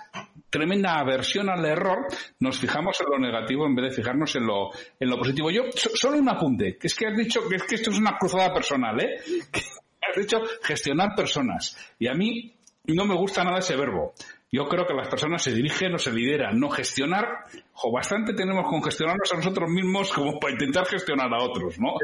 tremenda 0.49 1.01
aversión 1.01 1.51
al 1.51 1.65
error, 1.65 2.07
nos 2.39 2.61
fijamos 2.61 2.97
en 3.01 3.07
lo 3.11 3.19
negativo 3.19 3.67
en 3.67 3.75
vez 3.75 3.91
de 3.91 4.03
fijarnos 4.03 4.37
en 4.37 4.47
lo, 4.47 4.71
en 5.01 5.11
lo 5.11 5.19
positivo. 5.19 5.51
Yo, 5.51 5.63
solo 5.75 6.17
un 6.17 6.29
apunte, 6.29 6.79
que 6.79 6.87
es 6.87 6.95
que 6.95 7.09
has 7.09 7.17
dicho 7.17 7.41
que, 7.49 7.57
es 7.57 7.65
que 7.65 7.75
esto 7.75 7.91
es 7.91 7.99
una 7.99 8.17
cruzada 8.17 8.55
personal, 8.55 9.01
¿eh? 9.01 9.17
has 10.01 10.17
dicho 10.17 10.43
gestionar 10.63 11.17
personas. 11.17 11.77
Y 11.99 12.07
a 12.07 12.15
mí 12.15 12.55
no 12.85 13.05
me 13.05 13.17
gusta 13.17 13.43
nada 13.43 13.59
ese 13.59 13.75
verbo. 13.75 14.15
Yo 14.53 14.69
creo 14.69 14.87
que 14.87 14.95
las 14.95 15.09
personas 15.09 15.43
se 15.43 15.53
dirigen 15.53 15.95
o 15.95 15.99
se 15.99 16.13
lideran, 16.13 16.59
no 16.61 16.71
gestionar. 16.71 17.27
O 17.83 17.93
bastante 17.93 18.35
tenemos 18.35 18.67
con 18.69 18.83
gestionarnos 18.83 19.33
a 19.33 19.37
nosotros 19.37 19.69
mismos 19.69 20.13
como 20.13 20.39
para 20.39 20.53
intentar 20.53 20.87
gestionar 20.87 21.33
a 21.35 21.43
otros, 21.43 21.79
¿no? 21.81 21.95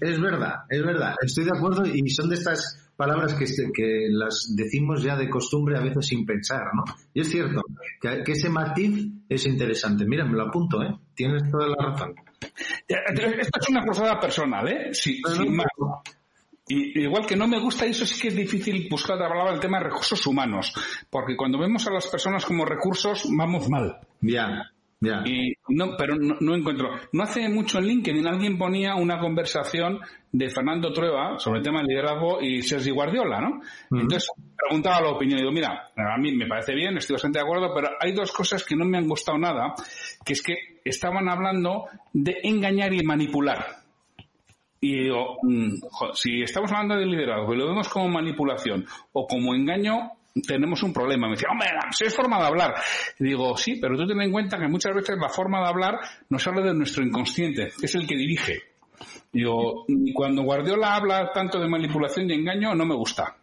Es 0.00 0.20
verdad, 0.20 0.64
es 0.68 0.84
verdad. 0.84 1.14
Estoy 1.24 1.44
de 1.44 1.56
acuerdo 1.56 1.86
y 1.86 2.08
son 2.10 2.28
de 2.28 2.34
estas 2.34 2.90
palabras 2.96 3.32
que, 3.32 3.46
que 3.72 4.08
las 4.10 4.54
decimos 4.54 5.02
ya 5.02 5.16
de 5.16 5.30
costumbre 5.30 5.78
a 5.78 5.80
veces 5.80 6.06
sin 6.06 6.26
pensar, 6.26 6.64
¿no? 6.74 6.84
Y 7.14 7.22
es 7.22 7.30
cierto 7.30 7.62
que, 7.98 8.30
ese 8.30 8.50
matiz 8.50 9.08
es 9.26 9.46
interesante. 9.46 10.04
Mira, 10.04 10.26
me 10.26 10.36
lo 10.36 10.48
apunto, 10.48 10.82
¿eh? 10.82 10.94
Tienes 11.14 11.50
toda 11.50 11.68
la 11.68 11.76
razón. 11.92 12.14
Esto 12.86 13.58
es 13.58 13.68
una 13.70 13.82
cruzada 13.82 14.20
personal, 14.20 14.68
¿eh? 14.68 14.90
Sí, 14.92 15.22
sin 15.34 15.56
más. 15.56 15.66
Y, 16.70 17.02
igual 17.02 17.26
que 17.26 17.36
no 17.36 17.48
me 17.48 17.58
gusta, 17.58 17.84
eso 17.84 18.06
sí 18.06 18.20
que 18.20 18.28
es 18.28 18.36
difícil 18.36 18.86
buscar, 18.88 19.20
hablaba 19.20 19.50
del 19.50 19.60
tema 19.60 19.78
de 19.78 19.84
recursos 19.84 20.24
humanos, 20.26 20.72
porque 21.10 21.36
cuando 21.36 21.58
vemos 21.58 21.86
a 21.86 21.92
las 21.92 22.06
personas 22.06 22.44
como 22.44 22.64
recursos, 22.64 23.24
vamos 23.36 23.68
mal. 23.68 23.98
Ya, 24.20 24.70
ya. 25.00 25.22
Y 25.24 25.54
no, 25.68 25.96
pero 25.96 26.14
no, 26.16 26.54
encuentro. 26.54 26.90
No 27.12 27.22
hace 27.22 27.48
mucho 27.48 27.78
en 27.78 27.86
LinkedIn 27.86 28.26
alguien 28.26 28.58
ponía 28.58 28.94
una 28.94 29.18
conversación 29.18 29.98
de 30.30 30.50
Fernando 30.50 30.92
Trueba 30.92 31.38
sobre 31.38 31.58
el 31.58 31.64
tema 31.64 31.80
de 31.80 31.88
liderazgo 31.88 32.40
y 32.40 32.62
Sergi 32.62 32.90
Guardiola, 32.90 33.40
¿no? 33.40 33.60
Entonces 33.90 34.28
preguntaba 34.56 35.00
la 35.00 35.10
opinión 35.10 35.38
y 35.38 35.42
digo, 35.42 35.52
mira, 35.52 35.90
a 35.96 36.18
mí 36.18 36.32
me 36.36 36.46
parece 36.46 36.74
bien, 36.74 36.98
estoy 36.98 37.14
bastante 37.14 37.38
de 37.38 37.44
acuerdo, 37.44 37.72
pero 37.74 37.88
hay 37.98 38.12
dos 38.12 38.30
cosas 38.30 38.62
que 38.64 38.76
no 38.76 38.84
me 38.84 38.98
han 38.98 39.08
gustado 39.08 39.38
nada, 39.38 39.74
que 40.24 40.34
es 40.34 40.42
que 40.42 40.54
estaban 40.84 41.28
hablando 41.28 41.86
de 42.12 42.38
engañar 42.44 42.92
y 42.92 43.02
manipular. 43.02 43.79
Y 44.80 45.04
digo, 45.04 45.38
mm, 45.42 45.74
si 46.14 46.42
estamos 46.42 46.72
hablando 46.72 46.96
de 46.96 47.06
liderazgo 47.06 47.52
y 47.52 47.58
lo 47.58 47.68
vemos 47.68 47.88
como 47.88 48.08
manipulación 48.08 48.86
o 49.12 49.26
como 49.26 49.54
engaño, 49.54 50.12
tenemos 50.46 50.82
un 50.82 50.92
problema. 50.92 51.26
Me 51.26 51.34
decía, 51.34 51.48
hombre, 51.50 51.68
si 51.90 52.04
es 52.04 52.14
forma 52.14 52.38
de 52.38 52.46
hablar. 52.46 52.74
Y 53.18 53.24
digo, 53.24 53.56
sí, 53.56 53.78
pero 53.80 53.96
tú 53.96 54.06
ten 54.06 54.20
en 54.22 54.32
cuenta 54.32 54.58
que 54.58 54.68
muchas 54.68 54.94
veces 54.94 55.18
la 55.18 55.28
forma 55.28 55.60
de 55.60 55.68
hablar 55.68 56.00
nos 56.28 56.46
habla 56.46 56.62
de 56.62 56.74
nuestro 56.74 57.04
inconsciente, 57.04 57.72
que 57.78 57.86
es 57.86 57.94
el 57.94 58.06
que 58.06 58.16
dirige. 58.16 58.62
Digo, 59.32 59.84
y 59.88 60.12
cuando 60.12 60.42
Guardiola 60.42 60.94
habla 60.94 61.30
tanto 61.32 61.58
de 61.58 61.68
manipulación 61.68 62.30
y 62.30 62.34
engaño, 62.34 62.74
no 62.74 62.84
me 62.84 62.94
gusta. 62.94 63.36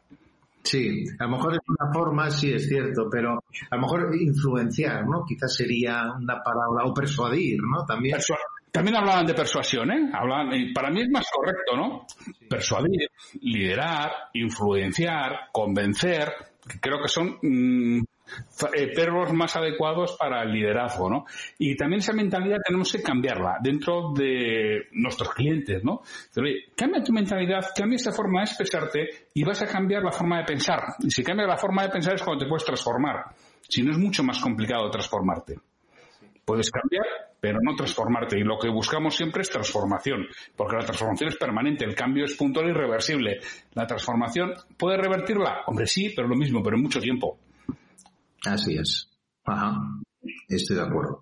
Sí, 0.64 1.06
a 1.18 1.24
lo 1.24 1.30
mejor 1.30 1.54
es 1.54 1.60
una 1.66 1.94
forma, 1.94 2.30
sí 2.30 2.52
es 2.52 2.68
cierto, 2.68 3.08
pero 3.10 3.42
a 3.70 3.76
lo 3.76 3.82
mejor 3.82 4.14
influenciar, 4.20 5.08
¿no? 5.08 5.24
Quizás 5.26 5.56
sería 5.56 6.12
una 6.20 6.44
palabra, 6.44 6.84
o 6.84 6.94
persuadir, 6.94 7.60
¿no? 7.62 7.86
También. 7.86 8.18
También 8.72 8.98
hablaban 8.98 9.26
de 9.26 9.34
persuasión, 9.34 9.92
¿eh? 9.92 10.10
Hablaban, 10.14 10.50
para 10.74 10.90
mí 10.92 11.02
es 11.02 11.10
más 11.10 11.28
correcto, 11.32 11.76
¿no? 11.76 12.06
Persuadir, 12.50 13.10
liderar, 13.42 14.12
influenciar, 14.34 15.50
convencer, 15.52 16.32
que 16.68 16.80
creo 16.80 17.02
que 17.02 17.08
son 17.08 17.40
mm, 17.42 18.04
eh, 18.74 18.94
perros 18.94 19.32
más 19.34 19.56
adecuados 19.56 20.18
para 20.18 20.44
el 20.44 20.52
liderazgo, 20.52 21.10
¿no? 21.10 21.26
Y 21.58 21.76
también 21.76 22.00
esa 22.00 22.12
mentalidad 22.12 22.58
tenemos 22.66 22.92
que 22.92 23.02
cambiarla 23.02 23.58
dentro 23.62 24.12
de 24.14 24.88
nuestros 24.92 25.34
clientes, 25.34 25.84
¿no? 25.84 26.02
cambia 26.76 27.02
tu 27.04 27.14
mentalidad, 27.14 27.66
cambia 27.76 27.96
esa 27.96 28.12
forma 28.12 28.42
de 28.42 28.46
expresarte 28.46 29.10
y 29.34 29.44
vas 29.44 29.62
a 29.62 29.68
cambiar 29.68 30.04
la 30.04 30.12
forma 30.12 30.40
de 30.40 30.44
pensar. 30.44 30.82
Y 31.00 31.10
si 31.10 31.24
cambias 31.24 31.48
la 31.48 31.58
forma 31.58 31.84
de 31.84 31.90
pensar 31.90 32.16
es 32.16 32.24
cuando 32.24 32.44
te 32.44 32.50
puedes 32.50 32.66
transformar. 32.66 33.26
Si 33.62 33.82
no 33.82 33.92
es 33.92 33.98
mucho 33.98 34.24
más 34.24 34.40
complicado 34.40 34.90
transformarte. 34.90 35.56
Puedes 36.44 36.70
cambiar, 36.72 37.06
pero 37.40 37.60
no 37.62 37.76
transformarte. 37.76 38.40
Y 38.40 38.44
lo 38.44 38.58
que 38.58 38.70
buscamos 38.70 39.16
siempre 39.16 39.42
es 39.42 39.50
transformación, 39.50 40.26
porque 40.56 40.78
la 40.78 40.86
transformación 40.86 41.30
es 41.30 41.38
permanente, 41.38 41.86
el 41.86 41.96
cambio 41.96 42.26
es 42.26 42.36
puntual 42.36 42.68
y 42.68 42.72
irreversible. 42.72 43.40
La 43.74 43.86
transformación, 43.86 44.54
¿puede 44.78 44.98
revertirla? 44.98 45.64
Hombre, 45.68 45.88
sí, 45.88 46.14
pero 46.16 46.28
lo 46.28 46.36
mismo, 46.36 46.64
pero 46.64 46.76
en 46.76 46.84
mucho 46.84 47.00
tiempo. 47.00 47.40
Así 48.46 48.76
es. 48.76 49.10
Ajá. 49.46 49.78
Estoy 50.48 50.78
de 50.78 50.84
acuerdo. 50.84 51.20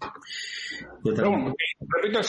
Pero 1.04 1.30
bueno, 1.30 1.54
repito, 1.80 2.22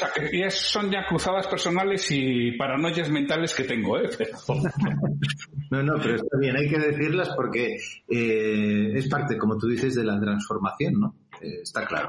son 0.51 0.91
ya 0.91 1.07
cruzadas 1.07 1.47
personales 1.47 2.07
y 2.11 2.53
paranoias 2.53 3.11
mentales 3.11 3.55
que 3.55 3.65
tengo, 3.65 3.99
¿eh? 3.99 4.11
no, 5.71 5.83
no, 5.83 5.95
pero 6.01 6.17
está 6.17 6.39
bien, 6.39 6.57
hay 6.57 6.69
que 6.69 6.79
decirlas 6.79 7.31
porque 7.35 7.77
eh, 8.09 8.93
es 8.95 9.09
parte, 9.09 9.39
como 9.39 9.57
tú 9.57 9.67
dices, 9.67 9.95
de 9.95 10.05
la 10.05 10.21
transformación, 10.21 11.01
¿no? 11.01 11.15
Eh, 11.41 11.61
está 11.63 11.87
claro, 11.87 12.09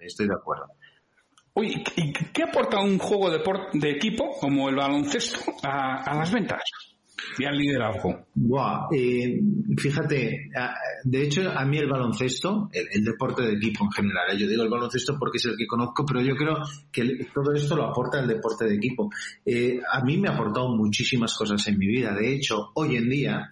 estoy 0.00 0.26
de 0.26 0.34
acuerdo. 0.34 0.66
Oye, 1.54 1.82
¿y 1.96 2.12
qué 2.12 2.44
aporta 2.44 2.80
un 2.80 2.98
juego 2.98 3.30
de, 3.30 3.40
de 3.72 3.90
equipo 3.90 4.30
como 4.40 4.68
el 4.68 4.76
baloncesto 4.76 5.38
a, 5.62 6.14
las 6.14 6.32
ventas? 6.32 6.62
y 7.38 7.44
al 7.44 7.56
liderazgo? 7.56 8.26
Buah, 8.34 8.88
eh, 8.92 9.40
fíjate, 9.76 10.50
de 11.04 11.22
hecho 11.22 11.50
a 11.50 11.64
mí 11.64 11.76
el 11.78 11.88
baloncesto, 11.88 12.70
el, 12.72 13.04
deporte 13.04 13.42
de 13.42 13.54
equipo 13.54 13.84
en 13.84 13.90
general, 13.90 14.32
¿eh? 14.32 14.38
yo 14.38 14.48
digo 14.48 14.62
el 14.62 14.70
baloncesto 14.70 15.18
porque 15.18 15.36
es 15.36 15.44
el 15.44 15.56
que 15.56 15.66
conozco, 15.66 16.06
pero 16.06 16.22
yo 16.22 16.34
creo 16.34 16.56
que 16.90 17.26
todo 17.34 17.52
esto 17.52 17.76
lo 17.76 17.84
aporta 17.84 18.20
el 18.20 18.28
deporte 18.28 18.64
de 18.64 18.76
equipo. 18.76 19.10
a 19.92 20.02
mí 20.02 20.16
me 20.18 20.28
ha 20.28 20.32
aportado 20.32 20.74
muchísimas 20.74 21.34
cosas 21.36 21.66
en 21.66 21.78
mi 21.78 21.88
vida. 21.88 22.14
De 22.14 22.32
hecho, 22.32 22.70
hoy 22.74 22.96
en 22.96 23.08
día 23.08 23.50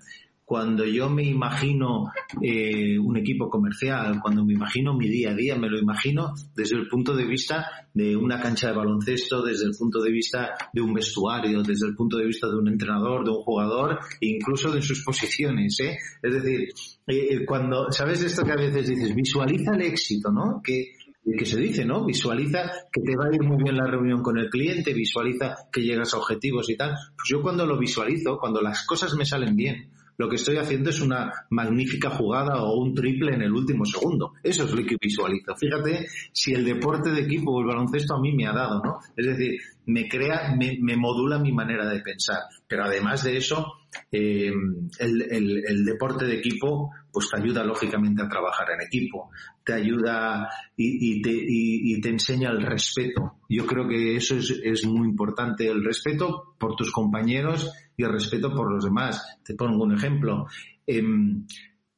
cuando 0.48 0.86
yo 0.86 1.10
me 1.10 1.24
imagino 1.24 2.10
eh, 2.40 2.98
un 2.98 3.18
equipo 3.18 3.50
comercial, 3.50 4.18
cuando 4.18 4.46
me 4.46 4.54
imagino 4.54 4.96
mi 4.96 5.06
día 5.06 5.32
a 5.32 5.34
día, 5.34 5.56
me 5.56 5.68
lo 5.68 5.78
imagino 5.78 6.32
desde 6.56 6.76
el 6.76 6.88
punto 6.88 7.14
de 7.14 7.26
vista 7.26 7.66
de 7.92 8.16
una 8.16 8.40
cancha 8.40 8.68
de 8.68 8.76
baloncesto, 8.76 9.42
desde 9.42 9.66
el 9.66 9.72
punto 9.78 10.00
de 10.00 10.10
vista 10.10 10.54
de 10.72 10.80
un 10.80 10.94
vestuario, 10.94 11.62
desde 11.62 11.88
el 11.88 11.94
punto 11.94 12.16
de 12.16 12.24
vista 12.24 12.48
de 12.48 12.56
un 12.56 12.66
entrenador, 12.66 13.26
de 13.26 13.30
un 13.30 13.42
jugador, 13.42 13.98
incluso 14.22 14.70
de 14.70 14.80
sus 14.80 15.04
posiciones. 15.04 15.78
¿eh? 15.80 15.98
Es 16.22 16.32
decir, 16.32 16.70
eh, 17.06 17.44
cuando, 17.44 17.92
¿sabes 17.92 18.22
esto 18.22 18.42
que 18.42 18.52
a 18.52 18.56
veces 18.56 18.88
dices? 18.88 19.14
Visualiza 19.14 19.74
el 19.74 19.82
éxito, 19.82 20.32
¿no? 20.32 20.62
Que, 20.64 20.94
que 21.36 21.44
se 21.44 21.60
dice, 21.60 21.84
¿no? 21.84 22.06
Visualiza 22.06 22.72
que 22.90 23.02
te 23.02 23.14
va 23.16 23.26
a 23.26 23.34
ir 23.34 23.42
muy 23.42 23.62
bien 23.62 23.76
la 23.76 23.86
reunión 23.86 24.22
con 24.22 24.38
el 24.38 24.48
cliente, 24.48 24.94
visualiza 24.94 25.56
que 25.70 25.82
llegas 25.82 26.14
a 26.14 26.16
objetivos 26.16 26.70
y 26.70 26.76
tal. 26.78 26.92
Pues 26.92 27.28
yo 27.28 27.42
cuando 27.42 27.66
lo 27.66 27.78
visualizo, 27.78 28.38
cuando 28.38 28.62
las 28.62 28.86
cosas 28.86 29.14
me 29.14 29.26
salen 29.26 29.54
bien, 29.54 29.90
lo 30.18 30.28
que 30.28 30.36
estoy 30.36 30.56
haciendo 30.56 30.90
es 30.90 31.00
una 31.00 31.32
magnífica 31.50 32.10
jugada 32.10 32.62
o 32.62 32.78
un 32.80 32.92
triple 32.92 33.34
en 33.34 33.42
el 33.42 33.52
último 33.52 33.84
segundo. 33.84 34.34
Eso 34.42 34.64
es 34.64 34.72
lo 34.72 34.84
que 34.84 34.96
visualizo. 35.00 35.54
Fíjate 35.56 36.06
si 36.32 36.52
el 36.52 36.64
deporte 36.64 37.10
de 37.10 37.22
equipo 37.22 37.52
o 37.52 37.60
el 37.60 37.66
baloncesto 37.66 38.14
a 38.14 38.20
mí 38.20 38.32
me 38.32 38.46
ha 38.46 38.52
dado, 38.52 38.82
¿no? 38.82 38.98
Es 39.16 39.26
decir, 39.26 39.60
me 39.88 40.06
crea, 40.06 40.54
me, 40.56 40.96
modula 40.96 41.38
mi 41.38 41.52
manera 41.52 41.88
de 41.88 42.00
pensar. 42.00 42.42
Pero 42.66 42.84
además 42.84 43.24
de 43.24 43.38
eso, 43.38 43.74
eh, 44.12 44.52
el, 44.98 45.84
deporte 45.84 46.26
de 46.26 46.36
equipo 46.36 46.90
pues 47.10 47.30
te 47.30 47.40
ayuda 47.40 47.64
lógicamente 47.64 48.22
a 48.22 48.28
trabajar 48.28 48.68
en 48.70 48.86
equipo, 48.86 49.30
te 49.64 49.72
ayuda 49.72 50.48
y, 50.76 51.22
te, 51.22 51.30
y, 51.32 52.00
te, 52.00 52.10
enseña 52.10 52.50
el 52.50 52.62
respeto. 52.62 53.38
Yo 53.48 53.66
creo 53.66 53.88
que 53.88 54.14
eso 54.14 54.36
es, 54.36 54.50
es 54.62 54.84
muy 54.84 55.08
importante, 55.08 55.66
el 55.66 55.82
respeto 55.82 56.54
por 56.58 56.76
tus 56.76 56.92
compañeros 56.92 57.72
y 57.96 58.04
el 58.04 58.12
respeto 58.12 58.54
por 58.54 58.70
los 58.70 58.84
demás. 58.84 59.38
Te 59.42 59.54
pongo 59.54 59.84
un 59.84 59.94
ejemplo. 59.94 60.46
Em, 60.86 61.46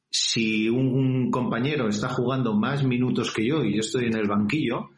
si 0.09 0.69
un, 0.69 1.29
compañero 1.29 1.89
está 1.89 2.07
jugando 2.09 2.53
más 2.53 2.83
minutos 2.85 3.33
que 3.33 3.45
yo 3.45 3.63
y 3.63 3.75
yo 3.75 3.79
estoy 3.81 4.05
en 4.05 4.15
el 4.15 4.27
banquillo, 4.27 4.89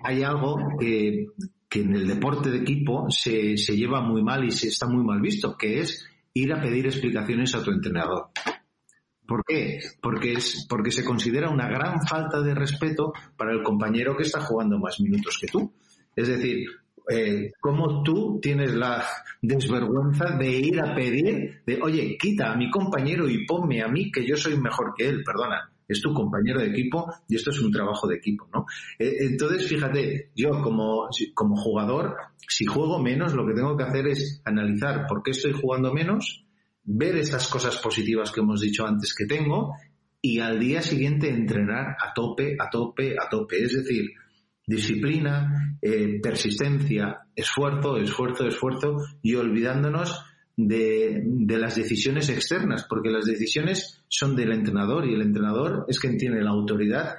hay 0.00 0.22
algo 0.22 0.56
que, 0.78 1.26
en 1.70 1.94
el 1.94 2.06
deporte 2.06 2.50
de 2.50 2.58
equipo 2.58 3.06
se, 3.10 3.56
se, 3.56 3.76
lleva 3.76 4.00
muy 4.00 4.22
mal 4.22 4.44
y 4.44 4.50
se 4.50 4.68
está 4.68 4.86
muy 4.86 5.04
mal 5.04 5.20
visto, 5.20 5.56
que 5.56 5.80
es 5.80 6.06
ir 6.32 6.52
a 6.52 6.60
pedir 6.60 6.86
explicaciones 6.86 7.54
a 7.54 7.62
tu 7.62 7.70
entrenador. 7.70 8.30
¿Por 9.26 9.44
qué? 9.44 9.80
Porque, 10.00 10.32
es, 10.32 10.66
porque 10.68 10.90
se 10.90 11.04
considera 11.04 11.50
una 11.50 11.68
gran 11.68 12.00
falta 12.06 12.40
de 12.40 12.54
respeto 12.54 13.12
para 13.36 13.52
el 13.52 13.62
compañero 13.62 14.16
que 14.16 14.22
está 14.22 14.40
jugando 14.40 14.78
más 14.78 14.98
minutos 15.00 15.36
que 15.38 15.48
tú. 15.48 15.74
Es 16.16 16.28
decir, 16.28 16.66
eh, 17.10 17.52
cómo 17.60 18.02
tú 18.02 18.38
tienes 18.40 18.74
la 18.74 19.04
desvergüenza 19.42 20.36
de 20.36 20.50
ir 20.50 20.80
a 20.80 20.94
pedir, 20.94 21.62
de, 21.66 21.78
oye, 21.82 22.16
quita 22.18 22.52
a 22.52 22.56
mi 22.56 22.70
compañero 22.70 23.28
y 23.28 23.44
ponme 23.44 23.82
a 23.82 23.88
mí 23.88 24.10
que 24.10 24.26
yo 24.26 24.36
soy 24.36 24.58
mejor 24.58 24.94
que 24.96 25.08
él, 25.08 25.22
perdona, 25.22 25.70
es 25.88 26.00
tu 26.02 26.12
compañero 26.12 26.60
de 26.60 26.68
equipo 26.68 27.12
y 27.28 27.36
esto 27.36 27.50
es 27.50 27.60
un 27.60 27.72
trabajo 27.72 28.06
de 28.06 28.16
equipo, 28.16 28.46
¿no? 28.52 28.66
Eh, 28.98 29.16
entonces, 29.20 29.66
fíjate, 29.66 30.30
yo 30.36 30.50
como, 30.62 31.08
como 31.34 31.56
jugador, 31.56 32.14
si 32.46 32.66
juego 32.66 32.98
menos, 33.02 33.34
lo 33.34 33.46
que 33.46 33.54
tengo 33.54 33.76
que 33.76 33.84
hacer 33.84 34.06
es 34.06 34.42
analizar 34.44 35.06
por 35.08 35.22
qué 35.22 35.30
estoy 35.30 35.52
jugando 35.52 35.92
menos, 35.92 36.44
ver 36.84 37.16
estas 37.16 37.48
cosas 37.48 37.76
positivas 37.78 38.30
que 38.30 38.40
hemos 38.40 38.60
dicho 38.60 38.86
antes 38.86 39.14
que 39.14 39.26
tengo 39.26 39.74
y 40.20 40.40
al 40.40 40.58
día 40.58 40.82
siguiente 40.82 41.28
entrenar 41.28 41.96
a 42.00 42.12
tope, 42.14 42.56
a 42.58 42.68
tope, 42.70 43.14
a 43.18 43.28
tope. 43.28 43.62
Es 43.62 43.72
decir, 43.72 44.10
disciplina, 44.66 45.78
eh, 45.80 46.20
persistencia, 46.22 47.20
esfuerzo, 47.34 47.96
esfuerzo, 47.96 48.46
esfuerzo 48.46 48.96
y 49.22 49.34
olvidándonos 49.34 50.22
de, 50.58 51.22
las 51.56 51.76
decisiones 51.76 52.28
externas, 52.28 52.84
porque 52.88 53.10
las 53.10 53.24
decisiones 53.24 54.02
son 54.08 54.34
del 54.34 54.52
entrenador 54.52 55.06
y 55.06 55.14
el 55.14 55.22
entrenador 55.22 55.86
es 55.88 56.00
quien 56.00 56.18
tiene 56.18 56.42
la 56.42 56.50
autoridad 56.50 57.14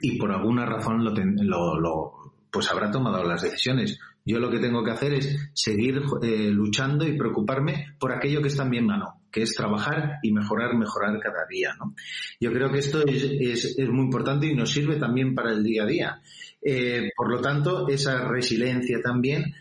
y 0.00 0.16
por 0.16 0.30
alguna 0.30 0.64
razón 0.64 1.04
lo, 1.04 1.80
lo 1.80 2.12
pues 2.50 2.70
habrá 2.70 2.90
tomado 2.90 3.24
las 3.24 3.42
decisiones. 3.42 3.98
Yo 4.24 4.38
lo 4.38 4.50
que 4.50 4.58
tengo 4.58 4.82
que 4.84 4.92
hacer 4.92 5.14
es 5.14 5.50
seguir 5.54 6.02
eh, 6.22 6.50
luchando 6.50 7.06
y 7.06 7.16
preocuparme 7.16 7.94
por 7.98 8.12
aquello 8.12 8.40
que 8.42 8.48
está 8.48 8.62
en 8.62 8.70
mi 8.70 8.80
mano, 8.80 9.22
que 9.30 9.42
es 9.42 9.54
trabajar 9.54 10.18
y 10.22 10.32
mejorar, 10.32 10.76
mejorar 10.76 11.18
cada 11.20 11.46
día. 11.48 11.74
¿no? 11.78 11.94
Yo 12.40 12.52
creo 12.52 12.70
que 12.70 12.78
esto 12.78 13.04
es, 13.06 13.24
es, 13.24 13.78
es, 13.78 13.88
muy 13.88 14.04
importante 14.04 14.46
y 14.46 14.54
nos 14.54 14.70
sirve 14.70 14.96
también 14.96 15.34
para 15.34 15.52
el 15.52 15.62
día 15.62 15.82
a 15.82 15.86
día. 15.86 16.20
Eh, 16.62 17.10
por 17.16 17.30
lo 17.30 17.40
tanto, 17.40 17.88
esa 17.88 18.26
resiliencia 18.26 19.00
también, 19.02 19.54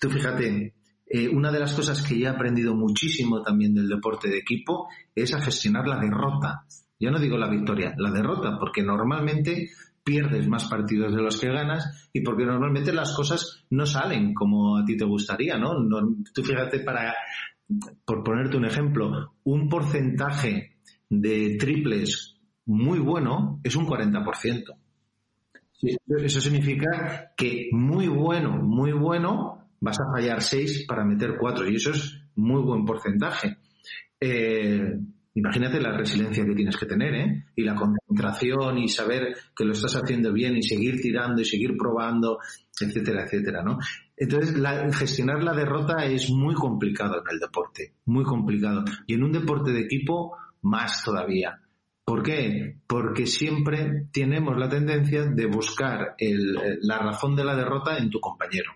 tú 0.00 0.10
fíjate, 0.10 0.73
eh, 1.16 1.28
una 1.28 1.52
de 1.52 1.60
las 1.60 1.72
cosas 1.74 2.02
que 2.02 2.18
ya 2.18 2.30
he 2.30 2.32
aprendido 2.32 2.74
muchísimo 2.74 3.40
también 3.40 3.72
del 3.72 3.88
deporte 3.88 4.28
de 4.28 4.38
equipo 4.38 4.88
es 5.14 5.32
a 5.32 5.40
gestionar 5.40 5.86
la 5.86 6.00
derrota. 6.00 6.64
Yo 6.98 7.12
no 7.12 7.20
digo 7.20 7.38
la 7.38 7.48
victoria, 7.48 7.94
la 7.98 8.10
derrota, 8.10 8.58
porque 8.58 8.82
normalmente 8.82 9.68
pierdes 10.02 10.48
más 10.48 10.64
partidos 10.64 11.14
de 11.14 11.22
los 11.22 11.38
que 11.38 11.52
ganas 11.52 12.10
y 12.12 12.20
porque 12.22 12.44
normalmente 12.44 12.92
las 12.92 13.14
cosas 13.14 13.64
no 13.70 13.86
salen 13.86 14.34
como 14.34 14.76
a 14.76 14.84
ti 14.84 14.96
te 14.96 15.04
gustaría, 15.04 15.56
¿no? 15.56 15.70
tú 16.34 16.42
fíjate 16.42 16.80
para, 16.80 17.14
por 18.04 18.24
ponerte 18.24 18.56
un 18.56 18.64
ejemplo, 18.64 19.34
un 19.44 19.68
porcentaje 19.68 20.78
de 21.08 21.56
triples 21.60 22.40
muy 22.66 22.98
bueno 22.98 23.60
es 23.62 23.76
un 23.76 23.86
40%. 23.86 24.76
Eso 26.08 26.40
significa 26.40 27.32
que 27.36 27.68
muy 27.70 28.08
bueno, 28.08 28.60
muy 28.60 28.90
bueno, 28.90 29.63
vas 29.84 30.00
a 30.00 30.10
fallar 30.10 30.42
6 30.42 30.86
para 30.88 31.04
meter 31.04 31.36
4 31.38 31.68
y 31.68 31.76
eso 31.76 31.90
es 31.90 32.20
muy 32.34 32.62
buen 32.62 32.84
porcentaje. 32.84 33.58
Eh, 34.18 34.98
Imagínate 35.36 35.80
la 35.80 35.96
resiliencia 35.96 36.44
que 36.44 36.54
tienes 36.54 36.76
que 36.76 36.86
tener, 36.86 37.14
¿eh? 37.14 37.44
Y 37.56 37.64
la 37.64 37.74
concentración 37.74 38.78
y 38.78 38.88
saber 38.88 39.34
que 39.54 39.64
lo 39.64 39.72
estás 39.72 39.96
haciendo 39.96 40.32
bien 40.32 40.56
y 40.56 40.62
seguir 40.62 41.00
tirando 41.00 41.42
y 41.42 41.44
seguir 41.44 41.76
probando, 41.76 42.38
etcétera, 42.80 43.24
etcétera, 43.24 43.64
¿no? 43.64 43.78
Entonces, 44.16 44.54
gestionar 44.96 45.42
la 45.42 45.52
derrota 45.52 46.04
es 46.04 46.30
muy 46.30 46.54
complicado 46.54 47.16
en 47.16 47.34
el 47.34 47.40
deporte, 47.40 47.94
muy 48.04 48.22
complicado. 48.22 48.84
Y 49.08 49.14
en 49.14 49.24
un 49.24 49.32
deporte 49.32 49.72
de 49.72 49.80
equipo, 49.80 50.36
más 50.62 51.02
todavía. 51.02 51.60
¿Por 52.04 52.22
qué? 52.22 52.76
Porque 52.86 53.26
siempre 53.26 54.06
tenemos 54.12 54.56
la 54.56 54.68
tendencia 54.68 55.24
de 55.24 55.46
buscar 55.46 56.14
la 56.80 56.98
razón 56.98 57.34
de 57.34 57.44
la 57.44 57.56
derrota 57.56 57.98
en 57.98 58.08
tu 58.08 58.20
compañero. 58.20 58.70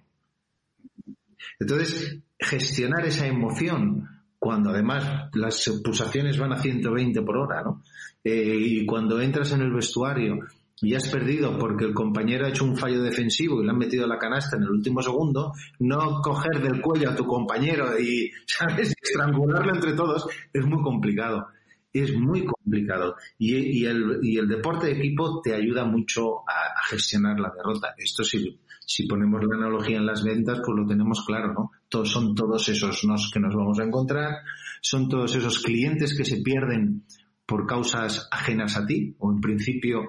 Entonces, 1.59 2.21
gestionar 2.39 3.05
esa 3.07 3.27
emoción 3.27 4.09
cuando 4.39 4.71
además 4.71 5.31
las 5.35 5.69
pulsaciones 5.85 6.39
van 6.39 6.53
a 6.53 6.61
120 6.61 7.23
por 7.23 7.37
hora, 7.39 7.63
¿no? 7.63 7.83
Eh, 8.23 8.57
y 8.59 8.87
cuando 8.87 9.21
entras 9.21 9.53
en 9.53 9.63
el 9.63 9.73
vestuario 9.73 10.39
y 10.81 10.95
has 10.95 11.09
perdido 11.09 11.59
porque 11.59 11.85
el 11.85 11.95
compañero 11.95 12.47
ha 12.47 12.51
hecho 12.51 12.65
un 12.65 12.77
fallo 12.77 13.03
defensivo 13.03 13.61
y 13.61 13.65
le 13.65 13.73
han 13.73 13.79
metido 13.79 14.07
la 14.07 14.19
canasta 14.19 14.57
en 14.57 14.63
el 14.63 14.71
último 14.71 15.03
segundo, 15.03 15.53
no 15.81 16.21
coger 16.23 16.63
del 16.63 16.81
cuello 16.81 17.11
a 17.11 17.17
tu 17.17 17.27
compañero 17.27 17.99
y, 17.99 18.31
¿sabes?, 18.47 18.95
estrangularlo 19.03 19.75
entre 19.75 19.95
todos 19.95 20.27
es 20.53 20.65
muy 20.65 20.83
complicado. 20.83 21.49
Es 21.91 22.15
muy 22.15 22.45
complicado. 22.45 23.17
Y, 23.39 23.85
el, 23.87 24.21
y 24.23 24.37
el 24.37 24.47
deporte 24.47 24.87
de 24.87 24.93
equipo 24.93 25.41
te 25.41 25.55
ayuda 25.55 25.85
mucho 25.85 26.41
a, 26.49 26.79
a 26.79 26.85
gestionar 26.91 27.41
la 27.41 27.51
derrota. 27.57 27.95
Esto 27.97 28.23
sí 28.23 28.61
si 28.89 29.07
ponemos 29.07 29.45
la 29.45 29.55
analogía 29.55 29.99
en 29.99 30.07
las 30.07 30.25
ventas, 30.25 30.63
pues 30.65 30.75
lo 30.75 30.87
tenemos 30.87 31.23
claro, 31.27 31.53
¿no? 31.53 31.73
Todos, 31.91 32.11
son 32.11 32.35
todos 32.35 32.67
esos 32.71 33.31
que 33.31 33.39
nos 33.39 33.55
vamos 33.55 33.79
a 33.79 33.85
encontrar, 33.85 34.37
son 34.81 35.11
todos 35.11 35.37
esos 35.37 35.61
clientes 35.61 36.17
que 36.17 36.25
se 36.25 36.41
pierden 36.41 37.05
por 37.45 37.67
causas 37.67 38.27
ajenas 38.31 38.79
a 38.79 38.87
ti, 38.87 39.15
o 39.19 39.31
en 39.31 39.43
principio 39.43 40.09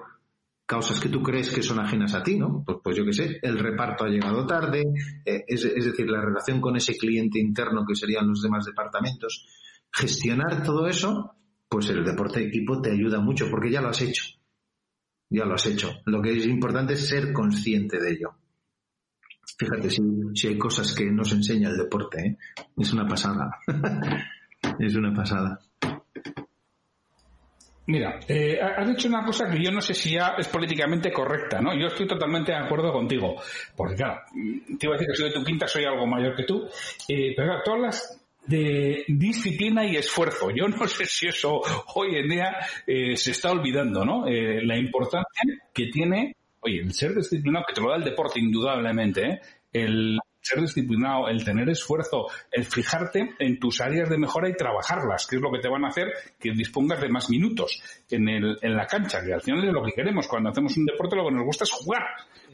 causas 0.64 0.98
que 0.98 1.10
tú 1.10 1.22
crees 1.22 1.50
que 1.50 1.62
son 1.62 1.78
ajenas 1.78 2.14
a 2.14 2.22
ti, 2.22 2.38
¿no? 2.38 2.64
Pues, 2.64 2.78
pues 2.82 2.96
yo 2.96 3.04
qué 3.04 3.12
sé, 3.12 3.38
el 3.42 3.58
reparto 3.58 4.04
ha 4.04 4.08
llegado 4.08 4.46
tarde, 4.46 4.82
eh, 5.26 5.44
es, 5.46 5.62
es 5.62 5.84
decir, 5.84 6.08
la 6.08 6.22
relación 6.22 6.58
con 6.62 6.74
ese 6.74 6.96
cliente 6.96 7.38
interno 7.38 7.84
que 7.86 7.94
serían 7.94 8.28
los 8.28 8.40
demás 8.40 8.64
departamentos. 8.64 9.46
Gestionar 9.92 10.62
todo 10.62 10.86
eso, 10.86 11.34
pues 11.68 11.90
el 11.90 12.02
deporte 12.02 12.40
de 12.40 12.46
equipo 12.46 12.80
te 12.80 12.92
ayuda 12.92 13.20
mucho 13.20 13.50
porque 13.50 13.70
ya 13.70 13.82
lo 13.82 13.90
has 13.90 14.00
hecho. 14.00 14.24
Ya 15.28 15.44
lo 15.44 15.54
has 15.54 15.66
hecho. 15.66 15.90
Lo 16.06 16.22
que 16.22 16.32
es 16.32 16.46
importante 16.46 16.94
es 16.94 17.06
ser 17.06 17.34
consciente 17.34 18.00
de 18.00 18.12
ello. 18.12 18.39
Fíjate 19.60 19.90
si, 19.90 20.46
hay 20.48 20.56
cosas 20.56 20.94
que 20.94 21.04
nos 21.04 21.30
enseña 21.32 21.68
el 21.68 21.76
deporte, 21.76 22.18
¿eh? 22.18 22.36
es 22.78 22.94
una 22.94 23.06
pasada. 23.06 23.58
es 24.78 24.94
una 24.94 25.12
pasada. 25.12 25.60
Mira, 27.84 28.20
eh, 28.26 28.58
has 28.58 28.88
dicho 28.88 29.08
una 29.08 29.22
cosa 29.22 29.50
que 29.50 29.62
yo 29.62 29.70
no 29.70 29.82
sé 29.82 29.92
si 29.92 30.12
ya 30.12 30.34
es 30.38 30.48
políticamente 30.48 31.12
correcta, 31.12 31.60
¿no? 31.60 31.78
Yo 31.78 31.88
estoy 31.88 32.06
totalmente 32.06 32.52
de 32.52 32.58
acuerdo 32.58 32.90
contigo, 32.90 33.36
porque 33.76 33.96
claro, 33.96 34.22
te 34.78 34.86
iba 34.86 34.94
a 34.94 34.98
decir 34.98 35.08
que 35.08 35.16
soy 35.16 35.28
de 35.28 35.34
tu 35.34 35.44
quinta, 35.44 35.68
soy 35.68 35.84
algo 35.84 36.06
mayor 36.06 36.34
que 36.34 36.44
tú, 36.44 36.66
eh, 37.06 37.34
pero 37.36 37.48
claro, 37.48 37.62
todas 37.62 37.80
las 37.82 38.22
de 38.46 39.04
disciplina 39.08 39.84
y 39.84 39.96
esfuerzo. 39.96 40.48
Yo 40.50 40.68
no 40.68 40.86
sé 40.88 41.04
si 41.04 41.26
eso 41.26 41.60
hoy 41.96 42.16
en 42.16 42.28
día 42.30 42.56
se 42.86 43.30
está 43.30 43.50
olvidando, 43.50 44.06
¿no? 44.06 44.24
la 44.24 44.78
importancia 44.78 45.42
que 45.74 45.88
tiene 45.88 46.34
Oye, 46.60 46.80
el 46.80 46.92
ser 46.92 47.14
disciplinado, 47.14 47.64
que 47.66 47.74
te 47.74 47.80
lo 47.80 47.90
da 47.90 47.96
el 47.96 48.04
deporte 48.04 48.38
indudablemente, 48.38 49.26
¿eh? 49.26 49.40
el 49.72 50.18
ser 50.40 50.60
disciplinado, 50.60 51.28
el 51.28 51.44
tener 51.44 51.68
esfuerzo, 51.68 52.26
el 52.50 52.64
fijarte 52.64 53.34
en 53.38 53.58
tus 53.58 53.80
áreas 53.80 54.08
de 54.08 54.18
mejora 54.18 54.48
y 54.48 54.54
trabajarlas, 54.54 55.26
que 55.26 55.36
es 55.36 55.42
lo 55.42 55.50
que 55.50 55.58
te 55.58 55.68
van 55.68 55.84
a 55.84 55.88
hacer 55.88 56.12
que 56.38 56.52
dispongas 56.52 57.00
de 57.00 57.08
más 57.08 57.28
minutos 57.30 57.82
en, 58.10 58.28
el, 58.28 58.58
en 58.62 58.76
la 58.76 58.86
cancha, 58.86 59.22
que 59.24 59.34
al 59.34 59.42
final 59.42 59.66
es 59.66 59.72
lo 59.72 59.82
que 59.82 59.92
queremos. 59.92 60.26
Cuando 60.26 60.50
hacemos 60.50 60.76
un 60.76 60.86
deporte 60.86 61.16
lo 61.16 61.26
que 61.26 61.34
nos 61.34 61.44
gusta 61.44 61.64
es 61.64 61.70
jugar, 61.70 62.02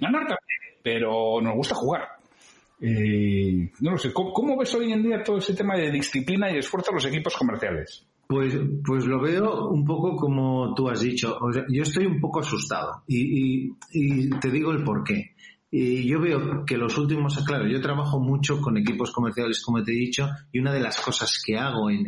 ganar 0.00 0.22
también, 0.22 0.80
pero 0.82 1.40
nos 1.40 1.54
gusta 1.54 1.74
jugar. 1.74 2.08
Eh, 2.80 3.70
no 3.80 3.92
lo 3.92 3.98
sé, 3.98 4.12
¿cómo, 4.12 4.56
ves 4.58 4.74
hoy 4.74 4.92
en 4.92 5.02
día 5.02 5.22
todo 5.22 5.38
ese 5.38 5.54
tema 5.54 5.76
de 5.76 5.90
disciplina 5.90 6.50
y 6.50 6.58
esfuerzo 6.58 6.90
a 6.90 6.94
los 6.94 7.06
equipos 7.06 7.34
comerciales? 7.34 8.06
Pues, 8.28 8.58
pues 8.84 9.06
lo 9.06 9.20
veo 9.20 9.68
un 9.68 9.84
poco 9.84 10.16
como 10.16 10.74
tú 10.74 10.88
has 10.88 11.00
dicho. 11.00 11.38
yo 11.68 11.82
estoy 11.82 12.06
un 12.06 12.20
poco 12.20 12.40
asustado 12.40 13.04
y, 13.06 13.72
te 14.40 14.50
digo 14.50 14.72
el 14.72 14.82
por 14.82 15.04
qué. 15.04 15.36
Y 15.70 16.08
yo 16.08 16.20
veo 16.20 16.64
que 16.64 16.76
los 16.76 16.96
últimos, 16.98 17.36
claro, 17.44 17.66
yo 17.68 17.80
trabajo 17.80 18.18
mucho 18.18 18.60
con 18.60 18.76
equipos 18.76 19.12
comerciales, 19.12 19.62
como 19.62 19.82
te 19.82 19.92
he 19.92 19.96
dicho, 19.96 20.28
y 20.50 20.58
una 20.58 20.72
de 20.72 20.80
las 20.80 21.00
cosas 21.00 21.40
que 21.44 21.56
hago 21.56 21.90
en, 21.90 22.04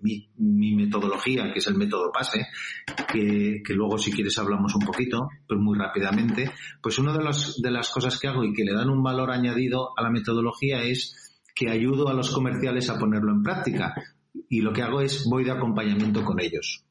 mi, 0.00 0.74
metodología, 0.74 1.52
que 1.52 1.58
es 1.58 1.66
el 1.66 1.74
método 1.74 2.10
PASE, 2.12 2.46
que, 3.12 3.62
que, 3.64 3.74
luego 3.74 3.98
si 3.98 4.12
quieres 4.12 4.38
hablamos 4.38 4.74
un 4.74 4.86
poquito, 4.86 5.28
pero 5.46 5.60
muy 5.60 5.76
rápidamente, 5.76 6.50
pues 6.80 6.98
una 6.98 7.12
de, 7.12 7.24
de 7.58 7.70
las 7.70 7.90
cosas 7.90 8.18
que 8.18 8.28
hago 8.28 8.44
y 8.44 8.52
que 8.52 8.64
le 8.64 8.72
dan 8.72 8.90
un 8.90 9.02
valor 9.02 9.30
añadido 9.30 9.90
a 9.96 10.02
la 10.02 10.10
metodología 10.10 10.82
es 10.82 11.42
que 11.54 11.68
ayudo 11.68 12.08
a 12.08 12.14
los 12.14 12.30
comerciales 12.30 12.88
a 12.88 12.98
ponerlo 12.98 13.32
en 13.32 13.42
práctica 13.42 13.94
y 14.48 14.60
lo 14.60 14.72
que 14.72 14.82
hago 14.82 15.00
es 15.00 15.24
voy 15.24 15.44
de 15.44 15.52
acompañamiento 15.52 16.24
con 16.24 16.40
ellos. 16.40 16.84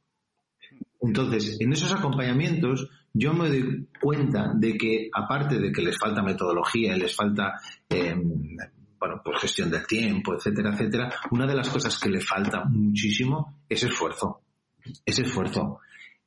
Entonces, 1.02 1.58
en 1.60 1.74
esos 1.74 1.94
acompañamientos 1.94 2.90
yo 3.14 3.34
me 3.34 3.50
doy 3.50 3.88
cuenta 4.02 4.52
de 4.56 4.78
que 4.78 5.10
aparte 5.14 5.60
de 5.60 5.72
que 5.72 5.82
les 5.82 5.98
falta 5.98 6.22
metodología, 6.22 6.96
les 6.96 7.16
falta 7.16 7.54
em, 7.90 8.58
bueno, 9.00 9.22
pues 9.24 9.40
gestión 9.42 9.70
del 9.70 9.86
tiempo, 9.86 10.36
etcétera, 10.36 10.72
etcétera, 10.74 11.14
una 11.32 11.46
de 11.46 11.56
las 11.56 11.70
cosas 11.70 11.98
que 12.00 12.10
le 12.10 12.22
falta 12.22 12.66
muchísimo 12.66 13.62
es 13.70 13.84
esfuerzo. 13.84 14.42
Es 15.06 15.20
esfuerzo. 15.20 15.80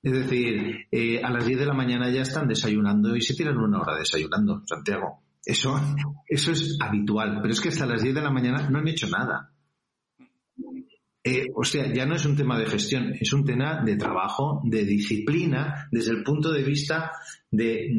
Es 0.03 0.13
decir, 0.13 0.87
eh, 0.91 1.21
a 1.23 1.31
las 1.31 1.47
10 1.47 1.59
de 1.61 1.67
la 1.67 1.75
mañana 1.75 2.11
ya 2.11 2.23
están 2.23 2.49
desayunando 2.49 3.15
y 3.17 3.21
se 3.21 3.35
tiran 3.35 3.59
una 3.59 3.81
hora 3.81 3.97
desayunando, 3.97 4.63
Santiago. 4.67 5.21
Eso, 5.45 5.79
eso 6.27 6.53
es 6.53 6.79
habitual, 6.81 7.39
pero 7.41 7.53
es 7.53 7.61
que 7.61 7.69
hasta 7.69 7.87
las 7.87 8.03
10 8.03 8.15
de 8.15 8.23
la 8.23 8.31
mañana 8.31 8.69
no 8.71 8.79
han 8.79 8.89
hecho 8.89 9.09
nada. 9.09 9.50
Eh, 11.23 11.49
o 11.55 11.65
sea, 11.65 11.93
ya 11.93 12.07
no 12.07 12.15
es 12.15 12.25
un 12.25 12.35
tema 12.35 12.59
de 12.59 12.65
gestión, 12.65 13.13
es 13.21 13.31
un 13.35 13.45
tema 13.45 13.83
de 13.85 13.97
trabajo, 13.97 14.63
de 14.65 14.87
disciplina, 14.87 15.87
desde 15.93 16.13
el 16.13 16.23
punto 16.23 16.51
de 16.51 16.63
vista 16.63 17.13
de, 17.51 17.91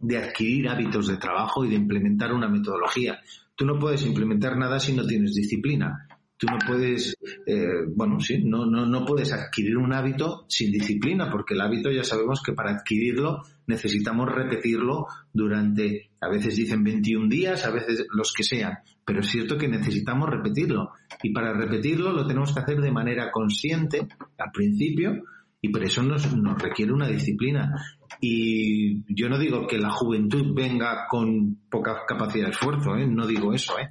de, 0.00 0.16
adquirir 0.16 0.68
hábitos 0.68 1.08
de 1.08 1.18
trabajo 1.18 1.64
y 1.64 1.68
de 1.68 1.74
implementar 1.76 2.32
una 2.32 2.48
metodología. 2.48 3.20
Tú 3.54 3.66
no 3.66 3.78
puedes 3.78 4.06
implementar 4.06 4.56
nada 4.56 4.80
si 4.80 4.94
no 4.94 5.06
tienes 5.06 5.34
disciplina. 5.34 6.08
Tú 6.38 6.46
no 6.46 6.58
puedes, 6.66 7.14
eh, 7.46 7.84
bueno, 7.94 8.18
sí, 8.18 8.42
no, 8.42 8.64
no, 8.64 8.86
no 8.86 9.04
puedes 9.04 9.30
adquirir 9.32 9.76
un 9.76 9.92
hábito 9.92 10.46
sin 10.48 10.72
disciplina, 10.72 11.30
porque 11.30 11.52
el 11.52 11.60
hábito 11.60 11.90
ya 11.90 12.02
sabemos 12.02 12.42
que 12.42 12.54
para 12.54 12.70
adquirirlo 12.70 13.42
necesitamos 13.72 14.28
repetirlo 14.30 15.06
durante, 15.32 16.10
a 16.20 16.28
veces 16.28 16.56
dicen 16.56 16.84
21 16.84 17.28
días, 17.28 17.64
a 17.64 17.70
veces 17.70 18.06
los 18.12 18.32
que 18.32 18.44
sean, 18.44 18.78
pero 19.04 19.20
es 19.20 19.28
cierto 19.28 19.56
que 19.56 19.68
necesitamos 19.68 20.28
repetirlo. 20.28 20.90
Y 21.22 21.32
para 21.32 21.52
repetirlo 21.52 22.12
lo 22.12 22.26
tenemos 22.26 22.52
que 22.52 22.60
hacer 22.60 22.80
de 22.80 22.92
manera 22.92 23.30
consciente 23.30 24.06
al 24.38 24.50
principio, 24.52 25.22
y 25.64 25.68
por 25.68 25.84
eso 25.84 26.02
nos, 26.02 26.28
requiere 26.60 26.92
una 26.92 27.06
disciplina. 27.06 27.72
Y 28.20 29.04
yo 29.14 29.28
no 29.28 29.38
digo 29.38 29.66
que 29.66 29.78
la 29.78 29.90
juventud 29.90 30.52
venga 30.54 31.06
con 31.08 31.56
poca 31.70 32.02
capacidad 32.06 32.46
de 32.46 32.50
esfuerzo, 32.50 32.96
¿eh? 32.96 33.06
no 33.06 33.26
digo 33.26 33.54
eso, 33.54 33.78
¿eh? 33.78 33.88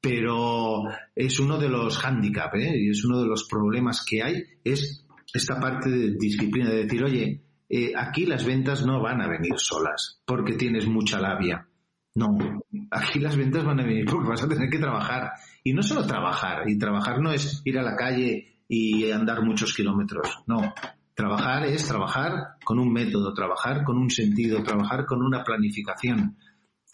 pero 0.00 0.82
es 1.14 1.38
uno 1.38 1.58
de 1.58 1.68
los 1.68 1.96
hándicaps, 1.98 2.58
¿eh? 2.58 2.72
y 2.76 2.90
es 2.90 3.04
uno 3.04 3.22
de 3.22 3.28
los 3.28 3.44
problemas 3.48 4.04
que 4.04 4.20
hay, 4.20 4.42
es 4.64 5.06
esta 5.32 5.60
parte 5.60 5.88
de 5.88 6.16
disciplina, 6.18 6.70
de 6.70 6.84
decir, 6.84 7.04
oye, 7.04 7.40
eh, 7.74 7.94
aquí 7.96 8.26
las 8.26 8.44
ventas 8.44 8.84
no 8.84 9.00
van 9.00 9.22
a 9.22 9.28
venir 9.28 9.54
solas 9.56 10.20
porque 10.26 10.56
tienes 10.56 10.86
mucha 10.86 11.18
labia. 11.18 11.66
No, 12.14 12.36
aquí 12.90 13.18
las 13.18 13.34
ventas 13.34 13.64
van 13.64 13.80
a 13.80 13.84
venir 13.84 14.04
porque 14.04 14.28
vas 14.28 14.42
a 14.42 14.48
tener 14.48 14.68
que 14.68 14.78
trabajar. 14.78 15.30
Y 15.64 15.72
no 15.72 15.82
solo 15.82 16.06
trabajar, 16.06 16.68
y 16.68 16.76
trabajar 16.76 17.22
no 17.22 17.32
es 17.32 17.62
ir 17.64 17.78
a 17.78 17.82
la 17.82 17.96
calle 17.96 18.58
y 18.68 19.10
andar 19.10 19.42
muchos 19.42 19.74
kilómetros, 19.74 20.42
no. 20.46 20.74
Trabajar 21.14 21.64
es 21.64 21.88
trabajar 21.88 22.56
con 22.62 22.78
un 22.78 22.92
método, 22.92 23.32
trabajar 23.32 23.84
con 23.84 23.96
un 23.96 24.10
sentido, 24.10 24.62
trabajar 24.62 25.06
con 25.06 25.22
una 25.22 25.42
planificación. 25.42 26.36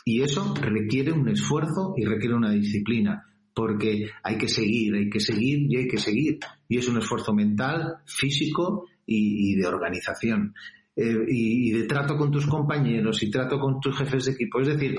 Y 0.04 0.22
eso 0.22 0.54
requiere 0.60 1.10
un 1.10 1.28
esfuerzo 1.28 1.94
y 1.96 2.04
requiere 2.04 2.36
una 2.36 2.52
disciplina, 2.52 3.24
porque 3.52 4.10
hay 4.22 4.38
que 4.38 4.48
seguir, 4.48 4.94
hay 4.94 5.10
que 5.10 5.18
seguir 5.18 5.58
y 5.68 5.76
hay 5.76 5.88
que 5.88 5.98
seguir. 5.98 6.38
Y 6.68 6.78
es 6.78 6.86
un 6.86 6.98
esfuerzo 6.98 7.32
mental, 7.34 7.96
físico 8.06 8.86
y, 9.08 9.56
de 9.56 9.66
organización. 9.66 10.54
Eh, 10.94 11.24
y, 11.28 11.70
de 11.70 11.84
trato 11.84 12.16
con 12.16 12.30
tus 12.30 12.46
compañeros 12.46 13.22
y 13.22 13.30
trato 13.30 13.58
con 13.58 13.80
tus 13.80 13.96
jefes 13.96 14.26
de 14.26 14.32
equipo. 14.32 14.60
Es 14.60 14.68
decir, 14.68 14.98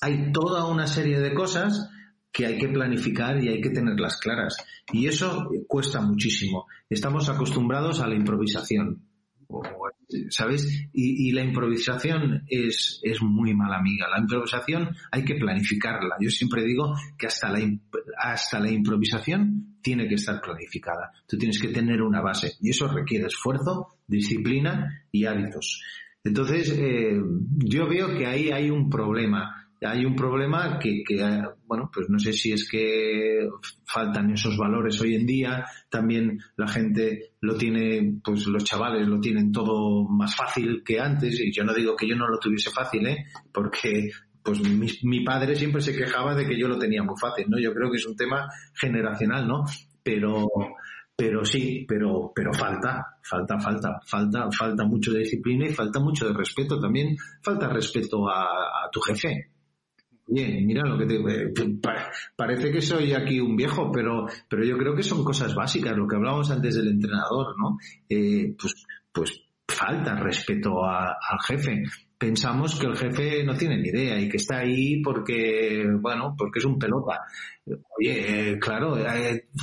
hay 0.00 0.32
toda 0.32 0.66
una 0.66 0.86
serie 0.86 1.20
de 1.20 1.32
cosas 1.32 1.88
que 2.32 2.46
hay 2.46 2.58
que 2.58 2.68
planificar 2.68 3.42
y 3.42 3.48
hay 3.48 3.60
que 3.60 3.70
tenerlas 3.70 4.16
claras. 4.16 4.56
Y 4.92 5.06
eso 5.06 5.48
cuesta 5.68 6.00
muchísimo. 6.00 6.66
Estamos 6.88 7.28
acostumbrados 7.28 8.00
a 8.00 8.08
la 8.08 8.14
improvisación. 8.14 9.06
¿sabes? 10.30 10.88
Y, 10.92 11.30
la 11.32 11.42
improvisación 11.42 12.44
es, 12.48 13.00
es, 13.02 13.22
muy 13.22 13.54
mala 13.54 13.78
amiga. 13.78 14.08
La 14.08 14.20
improvisación 14.20 14.94
hay 15.10 15.24
que 15.24 15.34
planificarla. 15.34 16.16
Yo 16.20 16.30
siempre 16.30 16.64
digo 16.64 16.94
que 17.18 17.26
hasta 17.26 17.50
la, 17.50 17.60
hasta 18.18 18.60
la 18.60 18.70
improvisación 18.70 19.71
tiene 19.82 20.08
que 20.08 20.14
estar 20.14 20.40
planificada. 20.40 21.12
Tú 21.26 21.36
tienes 21.36 21.60
que 21.60 21.68
tener 21.68 22.02
una 22.02 22.20
base 22.20 22.52
y 22.60 22.70
eso 22.70 22.88
requiere 22.88 23.26
esfuerzo, 23.26 23.98
disciplina 24.06 25.04
y 25.10 25.24
hábitos. 25.24 25.82
Entonces, 26.24 26.70
eh, 26.78 27.20
yo 27.58 27.88
veo 27.88 28.16
que 28.16 28.26
ahí 28.26 28.50
hay 28.50 28.70
un 28.70 28.88
problema 28.88 29.62
hay 29.84 30.04
un 30.04 30.14
problema 30.14 30.78
que, 30.78 31.02
que, 31.06 31.16
bueno, 31.66 31.90
pues 31.92 32.08
no 32.08 32.18
sé 32.18 32.32
si 32.32 32.52
es 32.52 32.68
que 32.68 33.48
faltan 33.84 34.30
esos 34.30 34.56
valores 34.56 35.00
hoy 35.00 35.14
en 35.14 35.26
día, 35.26 35.64
también 35.90 36.38
la 36.56 36.68
gente 36.68 37.32
lo 37.40 37.56
tiene, 37.56 38.20
pues 38.22 38.46
los 38.46 38.64
chavales 38.64 39.06
lo 39.06 39.20
tienen 39.20 39.52
todo 39.52 40.04
más 40.08 40.36
fácil 40.36 40.82
que 40.84 41.00
antes, 41.00 41.40
y 41.40 41.52
yo 41.52 41.64
no 41.64 41.74
digo 41.74 41.96
que 41.96 42.08
yo 42.08 42.16
no 42.16 42.28
lo 42.28 42.38
tuviese 42.38 42.70
fácil, 42.70 43.06
¿eh? 43.06 43.26
porque 43.52 44.10
pues 44.42 44.60
mi, 45.02 45.24
padre 45.24 45.54
siempre 45.54 45.80
se 45.80 45.94
quejaba 45.96 46.34
de 46.34 46.46
que 46.46 46.58
yo 46.58 46.68
lo 46.68 46.78
tenía 46.78 47.02
muy 47.02 47.14
fácil, 47.20 47.46
¿no? 47.48 47.58
Yo 47.58 47.72
creo 47.72 47.90
que 47.90 47.96
es 47.96 48.06
un 48.06 48.16
tema 48.16 48.48
generacional, 48.74 49.46
¿no? 49.46 49.64
Pero, 50.02 50.48
pero 51.14 51.44
sí, 51.44 51.84
pero, 51.88 52.32
pero 52.34 52.52
falta, 52.52 53.18
falta, 53.22 53.58
falta, 53.60 54.00
falta, 54.04 54.48
falta 54.50 54.84
mucho 54.84 55.12
de 55.12 55.20
disciplina 55.20 55.66
y 55.66 55.74
falta 55.74 56.00
mucho 56.00 56.26
de 56.26 56.34
respeto 56.34 56.80
también, 56.80 57.16
falta 57.42 57.68
respeto 57.68 58.28
a, 58.28 58.42
a 58.84 58.90
tu 58.90 59.00
jefe, 59.00 59.52
Bien, 60.26 60.64
mira 60.64 60.86
lo 60.86 60.96
que 60.96 61.04
te 61.04 61.16
eh, 61.16 61.52
parece 62.36 62.70
que 62.70 62.80
soy 62.80 63.12
aquí 63.12 63.40
un 63.40 63.56
viejo, 63.56 63.90
pero 63.92 64.26
pero 64.48 64.64
yo 64.64 64.78
creo 64.78 64.94
que 64.94 65.02
son 65.02 65.24
cosas 65.24 65.54
básicas, 65.54 65.96
lo 65.96 66.06
que 66.06 66.16
hablábamos 66.16 66.50
antes 66.50 66.76
del 66.76 66.88
entrenador, 66.88 67.54
¿no? 67.58 67.76
Eh, 68.08 68.54
pues 68.58 68.86
pues 69.12 69.42
falta 69.82 70.14
respeto 70.14 70.84
al 70.84 71.40
jefe. 71.46 71.82
Pensamos 72.16 72.78
que 72.78 72.86
el 72.86 72.96
jefe 72.96 73.44
no 73.44 73.56
tiene 73.56 73.78
ni 73.78 73.88
idea 73.88 74.18
y 74.18 74.28
que 74.28 74.36
está 74.36 74.58
ahí 74.58 75.02
porque, 75.02 75.84
bueno, 76.00 76.34
porque 76.38 76.60
es 76.60 76.64
un 76.64 76.78
pelota. 76.78 77.20
Oye, 77.98 78.52
eh, 78.52 78.58
claro, 78.58 78.96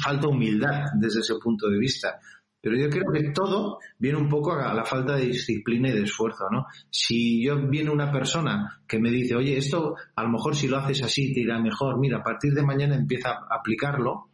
falta 0.03 0.27
humildad 0.27 0.83
desde 0.99 1.21
ese 1.21 1.35
punto 1.41 1.69
de 1.69 1.77
vista. 1.77 2.19
Pero 2.61 2.75
yo 2.75 2.89
creo 2.89 3.05
que 3.13 3.31
todo 3.31 3.79
viene 3.97 4.17
un 4.17 4.27
poco 4.27 4.51
a 4.51 4.73
la 4.73 4.83
falta 4.83 5.15
de 5.15 5.27
disciplina 5.27 5.89
y 5.89 5.93
de 5.93 6.03
esfuerzo, 6.03 6.49
¿no? 6.51 6.65
Si 6.89 7.41
yo 7.41 7.57
viene 7.69 7.89
una 7.89 8.11
persona 8.11 8.81
que 8.85 8.99
me 8.99 9.09
dice, 9.09 9.35
oye, 9.35 9.57
esto 9.57 9.95
a 10.15 10.23
lo 10.23 10.29
mejor 10.29 10.57
si 10.57 10.67
lo 10.67 10.77
haces 10.77 11.01
así 11.01 11.33
te 11.33 11.39
irá 11.39 11.57
mejor, 11.59 11.97
mira, 11.97 12.17
a 12.17 12.23
partir 12.23 12.53
de 12.53 12.63
mañana 12.63 12.95
empieza 12.95 13.29
a 13.29 13.55
aplicarlo, 13.57 14.28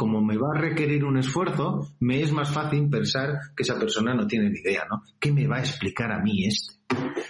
como 0.00 0.22
me 0.22 0.38
va 0.38 0.48
a 0.54 0.58
requerir 0.58 1.04
un 1.04 1.18
esfuerzo, 1.18 1.94
me 2.00 2.22
es 2.22 2.32
más 2.32 2.50
fácil 2.50 2.88
pensar 2.88 3.38
que 3.54 3.64
esa 3.64 3.78
persona 3.78 4.14
no 4.14 4.26
tiene 4.26 4.48
ni 4.48 4.60
idea, 4.60 4.86
¿no? 4.90 5.02
¿Qué 5.20 5.30
me 5.30 5.46
va 5.46 5.58
a 5.58 5.60
explicar 5.60 6.10
a 6.10 6.22
mí 6.22 6.46
este? 6.46 6.76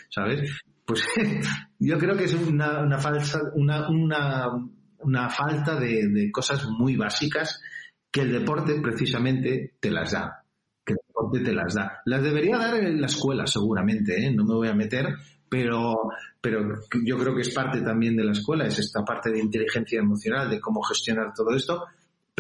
¿Sabes? 0.09 0.49
Pues 0.85 1.05
yo 1.81 1.99
creo 1.99 2.17
que 2.17 2.27
es 2.27 2.35
una, 2.35 2.97
falsa, 3.01 3.41
una, 3.57 5.29
falta 5.31 5.81
de, 5.81 6.11
de 6.11 6.31
cosas 6.31 6.65
muy 6.69 6.95
básicas 6.95 7.61
que 8.09 8.21
el 8.21 8.31
deporte 8.31 8.81
precisamente 8.81 9.75
te 9.81 9.91
las 9.91 10.13
da 10.13 10.45
que 10.85 10.93
el 10.93 10.99
deporte 11.09 11.41
te 11.41 11.53
las 11.53 11.75
da. 11.75 12.01
Las 12.05 12.23
debería 12.23 12.57
dar 12.57 12.77
en 12.77 13.01
la 13.01 13.07
escuela, 13.09 13.49
seguramente, 13.49 14.25
¿eh? 14.25 14.33
no 14.33 14.45
me 14.45 14.55
voy 14.55 14.69
a 14.69 14.75
meter, 14.75 15.07
pero, 15.49 15.97
pero 16.41 16.61
yo 17.05 17.19
creo 17.19 17.35
que 17.35 17.43
es 17.43 17.53
parte 17.53 17.83
también 17.83 18.17
de 18.17 18.23
la 18.23 18.33
escuela, 18.33 18.65
es 18.65 18.79
esta 18.79 19.05
parte 19.05 19.33
de 19.33 19.41
inteligencia 19.41 19.99
emocional, 19.99 20.49
de 20.49 20.61
cómo 20.61 20.81
gestionar 20.83 21.33
todo 21.35 21.55
esto. 21.57 21.85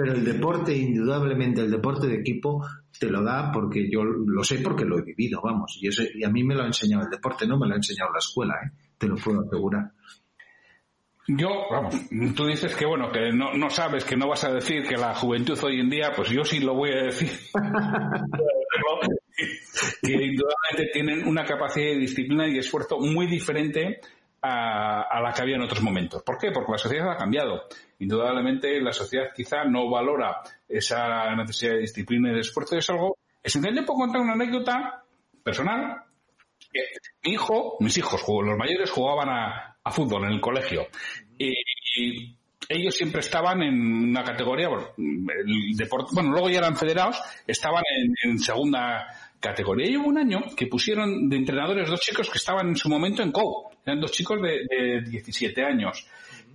Pero 0.00 0.14
el 0.14 0.24
deporte, 0.24 0.74
indudablemente, 0.74 1.60
el 1.60 1.70
deporte 1.70 2.06
de 2.06 2.14
equipo 2.14 2.66
te 2.98 3.10
lo 3.10 3.22
da 3.22 3.52
porque 3.52 3.90
yo 3.90 4.02
lo 4.02 4.42
sé 4.42 4.60
porque 4.60 4.86
lo 4.86 4.98
he 4.98 5.02
vivido, 5.02 5.42
vamos. 5.42 5.76
Y, 5.78 5.88
eso, 5.88 6.02
y 6.14 6.24
a 6.24 6.30
mí 6.30 6.42
me 6.42 6.54
lo 6.54 6.62
ha 6.62 6.66
enseñado 6.66 7.04
el 7.04 7.10
deporte, 7.10 7.46
no 7.46 7.58
me 7.58 7.66
lo 7.66 7.74
ha 7.74 7.76
enseñado 7.76 8.10
la 8.10 8.18
escuela, 8.18 8.54
¿eh? 8.64 8.70
te 8.96 9.06
lo 9.06 9.16
puedo 9.16 9.42
asegurar. 9.42 9.90
Yo, 11.28 11.50
vamos, 11.70 11.94
tú 12.34 12.46
dices 12.46 12.74
que 12.74 12.86
bueno, 12.86 13.12
que 13.12 13.30
no, 13.30 13.52
no 13.52 13.68
sabes, 13.68 14.04
que 14.04 14.16
no 14.16 14.26
vas 14.26 14.42
a 14.44 14.52
decir 14.52 14.84
que 14.84 14.96
la 14.96 15.14
juventud 15.14 15.58
hoy 15.62 15.80
en 15.80 15.90
día, 15.90 16.12
pues 16.16 16.30
yo 16.30 16.44
sí 16.44 16.60
lo 16.60 16.74
voy 16.74 16.92
a 16.92 17.02
decir. 17.02 17.30
que 20.02 20.12
indudablemente 20.12 20.92
tienen 20.94 21.28
una 21.28 21.44
capacidad 21.44 21.88
de 21.88 21.98
disciplina 21.98 22.48
y 22.48 22.56
esfuerzo 22.56 22.98
muy 22.98 23.26
diferente 23.26 24.00
a, 24.42 25.02
a, 25.02 25.20
la 25.20 25.32
que 25.32 25.42
había 25.42 25.56
en 25.56 25.62
otros 25.62 25.82
momentos. 25.82 26.22
¿Por 26.22 26.38
qué? 26.38 26.50
Porque 26.50 26.72
la 26.72 26.78
sociedad 26.78 27.10
ha 27.10 27.16
cambiado. 27.16 27.64
Indudablemente 27.98 28.80
la 28.80 28.92
sociedad 28.92 29.28
quizá 29.34 29.64
no 29.64 29.90
valora 29.90 30.40
esa 30.68 31.34
necesidad 31.36 31.72
de 31.72 31.80
disciplina 31.80 32.30
y 32.30 32.34
de 32.34 32.40
esfuerzo. 32.40 32.76
Es 32.76 32.88
algo 32.90 33.18
esencial. 33.42 33.74
Yo 33.74 33.84
puedo 33.84 34.00
contar 34.00 34.20
una 34.22 34.32
anécdota 34.32 35.04
personal. 35.42 36.04
Mi 37.24 37.32
hijo, 37.32 37.76
mis 37.80 37.96
hijos, 37.98 38.22
los 38.26 38.56
mayores 38.56 38.90
jugaban 38.90 39.28
a, 39.28 39.76
fútbol 39.90 40.24
en 40.24 40.32
el 40.32 40.40
colegio. 40.40 40.86
Y, 41.36 42.36
ellos 42.68 42.94
siempre 42.94 43.20
estaban 43.20 43.62
en 43.62 43.74
una 44.10 44.22
categoría, 44.22 44.68
bueno, 44.68 44.90
el 44.96 45.88
bueno, 46.12 46.30
luego 46.30 46.50
ya 46.50 46.58
eran 46.58 46.76
federados, 46.76 47.20
estaban 47.44 47.82
en, 48.22 48.38
segunda 48.38 49.08
categoría. 49.40 49.90
Y 49.90 49.96
hubo 49.96 50.06
un 50.06 50.18
año 50.18 50.42
que 50.56 50.68
pusieron 50.68 51.28
de 51.28 51.36
entrenadores 51.36 51.88
dos 51.88 51.98
chicos 51.98 52.30
que 52.30 52.38
estaban 52.38 52.68
en 52.68 52.76
su 52.76 52.88
momento 52.88 53.22
en 53.22 53.32
COU. 53.32 53.69
Eran 53.84 54.00
dos 54.00 54.12
chicos 54.12 54.40
de, 54.42 54.66
de 54.68 55.00
17 55.02 55.62
años. 55.62 56.06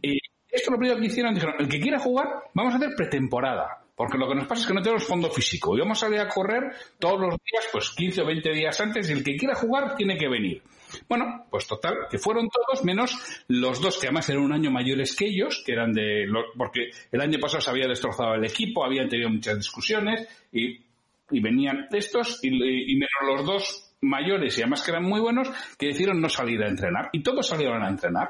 Y 0.02 0.20
esto 0.50 0.72
lo 0.72 0.78
primero 0.78 1.00
que 1.00 1.08
hicieron, 1.08 1.34
dijeron, 1.34 1.56
el 1.60 1.68
que 1.68 1.80
quiera 1.80 2.00
jugar, 2.00 2.28
vamos 2.54 2.74
a 2.74 2.78
hacer 2.78 2.96
pretemporada. 2.96 3.86
Porque 3.96 4.18
lo 4.18 4.28
que 4.28 4.36
nos 4.36 4.48
pasa 4.48 4.62
es 4.62 4.68
que 4.68 4.74
no 4.74 4.82
tenemos 4.82 5.06
fondo 5.06 5.30
físico. 5.30 5.76
Y 5.76 5.80
vamos 5.80 5.98
a 5.98 6.08
salir 6.08 6.20
a 6.20 6.28
correr 6.28 6.74
todos 7.00 7.20
los 7.20 7.30
días, 7.30 7.66
pues 7.72 7.92
15 7.92 8.22
o 8.22 8.26
20 8.26 8.52
días 8.52 8.80
antes, 8.82 9.10
y 9.10 9.14
el 9.14 9.24
que 9.24 9.38
quiera 9.38 9.56
jugar 9.56 9.96
tiene 9.96 10.18
que 10.18 10.28
venir. 10.28 10.62
Bueno, 11.08 11.46
pues 11.50 11.66
total, 11.68 11.96
que 12.10 12.18
fueron 12.18 12.50
todos 12.50 12.84
menos 12.84 13.44
los 13.48 13.82
dos 13.82 13.98
que 13.98 14.08
además 14.08 14.30
eran 14.30 14.44
un 14.44 14.54
año 14.54 14.70
mayores 14.70 15.16
que 15.16 15.26
ellos, 15.26 15.64
que 15.66 15.74
eran 15.74 15.94
de, 15.94 16.28
porque 16.58 16.90
el 17.12 17.22
año 17.22 17.40
pasado 17.40 17.62
se 17.62 17.70
había 17.70 17.88
destrozado 17.88 18.36
el 18.36 18.46
equipo, 18.46 18.86
habían 18.86 19.10
tenido 19.10 19.30
muchas 19.30 19.58
discusiones 19.58 20.28
y, 20.52 20.84
venían 21.32 21.88
estos 21.92 22.40
y, 22.44 22.52
menos 22.52 23.10
los 23.26 23.46
dos 23.46 23.85
mayores 24.02 24.58
y 24.58 24.62
además 24.62 24.84
que 24.84 24.92
eran 24.92 25.04
muy 25.04 25.20
buenos 25.20 25.50
que 25.78 25.88
decidieron 25.88 26.22
no 26.22 26.30
salir 26.30 26.62
a 26.64 26.70
entrenar 26.70 27.10
y 27.12 27.24
todos 27.24 27.48
salieron 27.48 27.84
a 27.84 27.90
entrenar. 27.90 28.30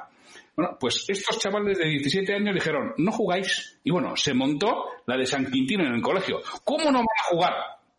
Bueno, 0.55 0.77
pues 0.79 1.05
estos 1.07 1.37
chavales 1.39 1.77
de 1.77 1.89
17 1.89 2.33
años 2.33 2.53
dijeron, 2.53 2.93
no 2.97 3.11
jugáis. 3.11 3.79
Y 3.83 3.91
bueno, 3.91 4.15
se 4.15 4.33
montó 4.33 4.85
la 5.05 5.17
de 5.17 5.25
San 5.25 5.45
Quintín 5.51 5.81
en 5.81 5.93
el 5.93 6.01
colegio. 6.01 6.39
¿Cómo 6.63 6.85
no 6.85 6.99
van 6.99 7.03
a 7.03 7.29
jugar? 7.29 7.53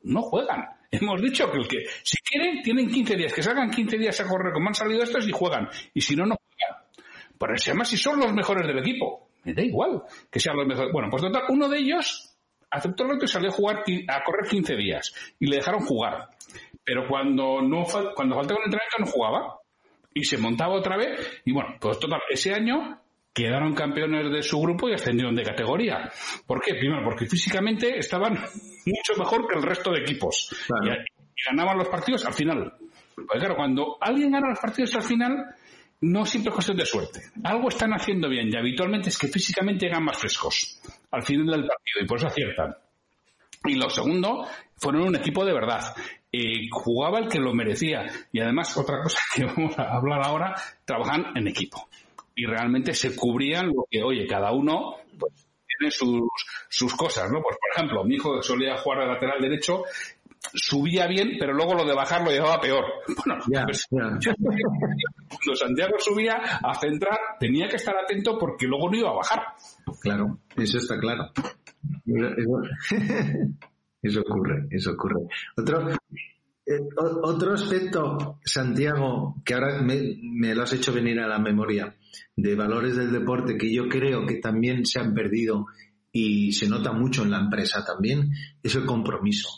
No 0.05 0.23
juegan. 0.23 0.65
Hemos 0.91 1.21
dicho 1.21 1.51
que 1.51 1.59
el 1.59 1.69
que, 1.69 1.85
si 2.03 2.17
quieren, 2.19 2.63
tienen 2.63 2.89
15 2.89 3.17
días, 3.17 3.33
que 3.33 3.43
salgan 3.43 3.71
15 3.71 3.99
días 3.99 4.19
a 4.21 4.27
correr 4.27 4.53
como 4.53 4.69
han 4.69 4.75
salido 4.75 5.03
estos 5.03 5.29
y 5.29 5.33
juegan. 5.33 5.69
Y 5.93 6.01
si 6.01 6.17
no, 6.17 6.25
no 6.25 6.37
juegan. 6.37 6.85
Pero 7.39 7.55
llama 7.57 7.85
si 7.85 7.97
son 7.99 8.19
los 8.19 8.33
mejores 8.33 8.67
del 8.67 8.79
equipo. 8.79 9.29
Me 9.45 9.53
da 9.53 9.63
igual 9.63 10.03
que 10.31 10.41
sean 10.41 10.57
los 10.57 10.67
mejores. 10.67 10.93
Bueno, 10.93 11.09
pues 11.11 11.23
total, 11.23 11.45
uno 11.51 11.69
de 11.69 11.79
ellos 11.79 12.37
aceptó 12.71 13.05
reto 13.05 13.25
y 13.25 13.29
salió 13.29 13.51
a 13.51 13.53
jugar, 13.53 13.85
a 14.09 14.25
correr 14.25 14.49
15 14.49 14.77
días. 14.77 15.15
Y 15.39 15.47
le 15.47 15.57
dejaron 15.57 15.81
jugar. 15.81 16.31
Pero 16.87 17.09
cuando 17.09 17.61
no, 17.61 17.85
cuando 18.15 18.37
faltaba 18.37 18.61
un 18.61 18.67
entrenamiento 18.67 18.99
no 19.01 19.07
jugaba. 19.07 19.59
Y 20.15 20.25
se 20.25 20.39
montaba 20.39 20.75
otra 20.75 20.97
vez. 20.97 21.43
Y 21.45 21.53
bueno, 21.53 21.75
pues 21.81 21.99
total, 21.99 22.21
ese 22.31 22.55
año 22.55 23.01
quedaron 23.35 23.75
campeones 23.75 24.33
de 24.33 24.43
su 24.43 24.59
grupo 24.61 24.89
y 24.89 24.95
ascendieron 24.95 25.35
de 25.35 25.43
categoría. 25.43 26.11
¿Por 26.47 26.63
qué? 26.63 26.75
Primero, 26.75 27.03
porque 27.05 27.27
físicamente 27.27 27.99
estaban 27.99 28.33
mucho 28.87 29.19
mejor 29.19 29.47
que 29.47 29.59
el 29.59 29.63
resto 29.63 29.91
de 29.91 30.01
equipos. 30.01 30.49
Y, 30.83 30.89
ganaban 31.51 31.77
los 31.77 31.89
partidos 31.89 32.25
al 32.25 32.33
final. 32.33 32.73
Pues 33.15 33.41
claro, 33.41 33.57
cuando 33.57 33.99
alguien 34.01 34.31
gana 34.31 34.49
los 34.49 34.59
partidos 34.59 34.95
al 34.95 35.03
final, 35.03 35.55
no 36.01 36.25
siempre 36.25 36.51
es 36.51 36.55
cuestión 36.55 36.79
de 36.79 36.87
suerte. 36.87 37.21
Algo 37.45 37.69
están 37.69 37.93
haciendo 37.93 38.29
bien 38.29 38.49
y 38.51 38.57
habitualmente 38.57 39.09
es 39.09 39.19
que 39.19 39.29
físicamente 39.29 39.87
llegan 39.87 40.05
más 40.05 40.17
frescos 40.17 40.81
al 41.11 41.23
final 41.23 41.47
del 41.47 41.67
partido 41.67 42.03
y 42.03 42.07
por 42.07 42.19
eso 42.19 42.29
aciertan. 42.29 42.75
Y 43.65 43.75
lo 43.75 43.91
segundo, 43.91 44.47
fueron 44.77 45.09
un 45.09 45.17
equipo 45.17 45.45
de 45.45 45.53
verdad. 45.53 45.83
Y 46.37 46.69
jugaba 46.71 47.19
el 47.19 47.29
que 47.29 47.39
lo 47.39 47.55
merecía. 47.55 48.07
Y 48.33 48.41
además, 48.41 48.77
otra 48.77 49.03
cosa 49.03 49.19
que 49.35 49.45
vamos 49.45 49.79
a 49.79 49.97
hablar 49.97 50.23
ahora, 50.25 50.55
trabajan 50.85 51.37
en 51.37 51.49
equipo. 51.49 51.89
Y 52.35 52.45
realmente 52.47 52.93
se 52.93 53.17
cubrían 53.17 53.69
lo 53.69 53.87
que, 53.91 54.03
oye, 54.03 54.27
cada 54.27 54.53
uno 54.53 54.97
pues, 55.19 55.49
tiene 55.67 55.91
sus, 55.91 56.23
sus 56.69 56.95
cosas, 56.95 57.31
¿no? 57.31 57.41
Pues, 57.43 57.57
por 57.57 57.71
ejemplo, 57.75 58.05
mi 58.05 58.17
hijo 58.17 58.43
solía 58.43 58.77
jugar 58.77 59.01
de 59.01 59.07
lateral 59.07 59.41
derecho 59.41 59.85
subía 60.55 61.07
bien, 61.07 61.37
pero 61.39 61.53
luego 61.53 61.75
lo 61.75 61.85
de 61.85 61.95
bajar 61.95 62.23
lo 62.23 62.31
llevaba 62.31 62.61
peor. 62.61 62.85
Bueno, 63.27 63.67
pues, 63.67 63.87
cuando 63.91 65.55
Santiago 65.55 65.97
subía 65.99 66.35
a 66.35 66.75
centrar, 66.75 67.19
tenía 67.39 67.69
que 67.69 67.77
estar 67.77 67.95
atento 67.97 68.39
porque 68.39 68.67
luego 68.67 68.91
no 68.91 68.97
iba 68.97 69.11
a 69.11 69.15
bajar. 69.15 69.43
Claro, 70.01 70.39
eso 70.57 70.79
está 70.79 70.99
claro. 70.99 71.31
Eso, 74.03 74.21
ocurre, 74.21 74.67
eso 74.71 74.93
ocurre. 74.93 75.23
Otro, 75.57 75.89
eh, 76.67 76.81
otro 77.23 77.55
aspecto, 77.55 78.41
Santiago, 78.45 79.37
que 79.45 79.55
ahora 79.55 79.81
me, 79.83 80.55
lo 80.55 80.63
has 80.63 80.73
hecho 80.73 80.93
venir 80.93 81.21
a 81.21 81.29
la 81.29 81.39
memoria, 81.39 81.97
de 82.35 82.55
valores 82.55 82.97
del 82.97 83.13
deporte 83.13 83.57
que 83.57 83.73
yo 83.73 83.89
creo 83.89 84.27
que 84.27 84.37
también 84.37 84.85
se 84.85 84.99
han 84.99 85.15
perdido 85.15 85.67
y 86.11 86.53
se 86.53 86.69
nota 86.69 86.93
mucho 86.93 87.23
en 87.23 87.31
la 87.31 87.41
empresa 87.41 87.85
también, 87.85 88.31
es 88.63 88.75
el 88.75 88.85
compromiso 88.85 89.49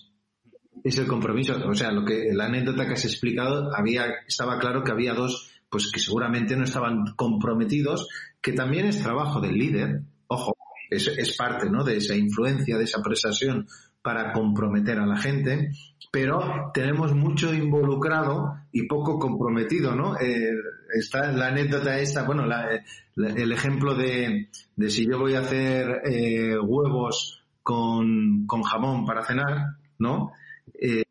es 0.84 0.98
el 0.98 1.06
compromiso. 1.06 1.54
O 1.68 1.74
sea, 1.74 1.90
lo 1.92 2.04
que 2.04 2.32
la 2.32 2.46
anécdota 2.46 2.86
que 2.86 2.92
has 2.92 3.04
explicado 3.04 3.74
había, 3.74 4.06
estaba 4.26 4.58
claro 4.58 4.82
que 4.82 4.92
había 4.92 5.14
dos, 5.14 5.50
pues 5.68 5.90
que 5.90 6.00
seguramente 6.00 6.56
no 6.56 6.64
estaban 6.64 7.14
comprometidos, 7.16 8.08
que 8.40 8.52
también 8.52 8.86
es 8.86 9.02
trabajo 9.02 9.40
del 9.40 9.54
líder. 9.54 10.02
Ojo, 10.28 10.54
es, 10.90 11.08
es 11.08 11.36
parte, 11.36 11.68
¿no? 11.70 11.84
De 11.84 11.96
esa 11.96 12.16
influencia, 12.16 12.78
de 12.78 12.84
esa 12.84 13.02
prestación 13.02 13.66
para 14.02 14.32
comprometer 14.32 14.98
a 14.98 15.06
la 15.06 15.16
gente, 15.16 15.72
pero 16.10 16.70
tenemos 16.72 17.14
mucho 17.14 17.52
involucrado 17.52 18.54
y 18.72 18.86
poco 18.86 19.18
comprometido, 19.18 19.94
¿no? 19.94 20.18
Eh, 20.18 20.52
está 20.94 21.30
la 21.32 21.48
anécdota 21.48 21.98
esta, 21.98 22.24
bueno, 22.24 22.44
el 23.16 23.52
ejemplo 23.52 23.94
de, 23.94 24.48
de, 24.76 24.90
si 24.90 25.06
yo 25.06 25.18
voy 25.18 25.34
a 25.34 25.40
hacer 25.40 26.02
eh, 26.04 26.58
huevos 26.58 27.44
con, 27.62 28.46
con 28.46 28.62
jamón 28.62 29.04
para 29.04 29.24
cenar, 29.24 29.76
¿no? 29.98 30.32
Eh, 30.80 31.04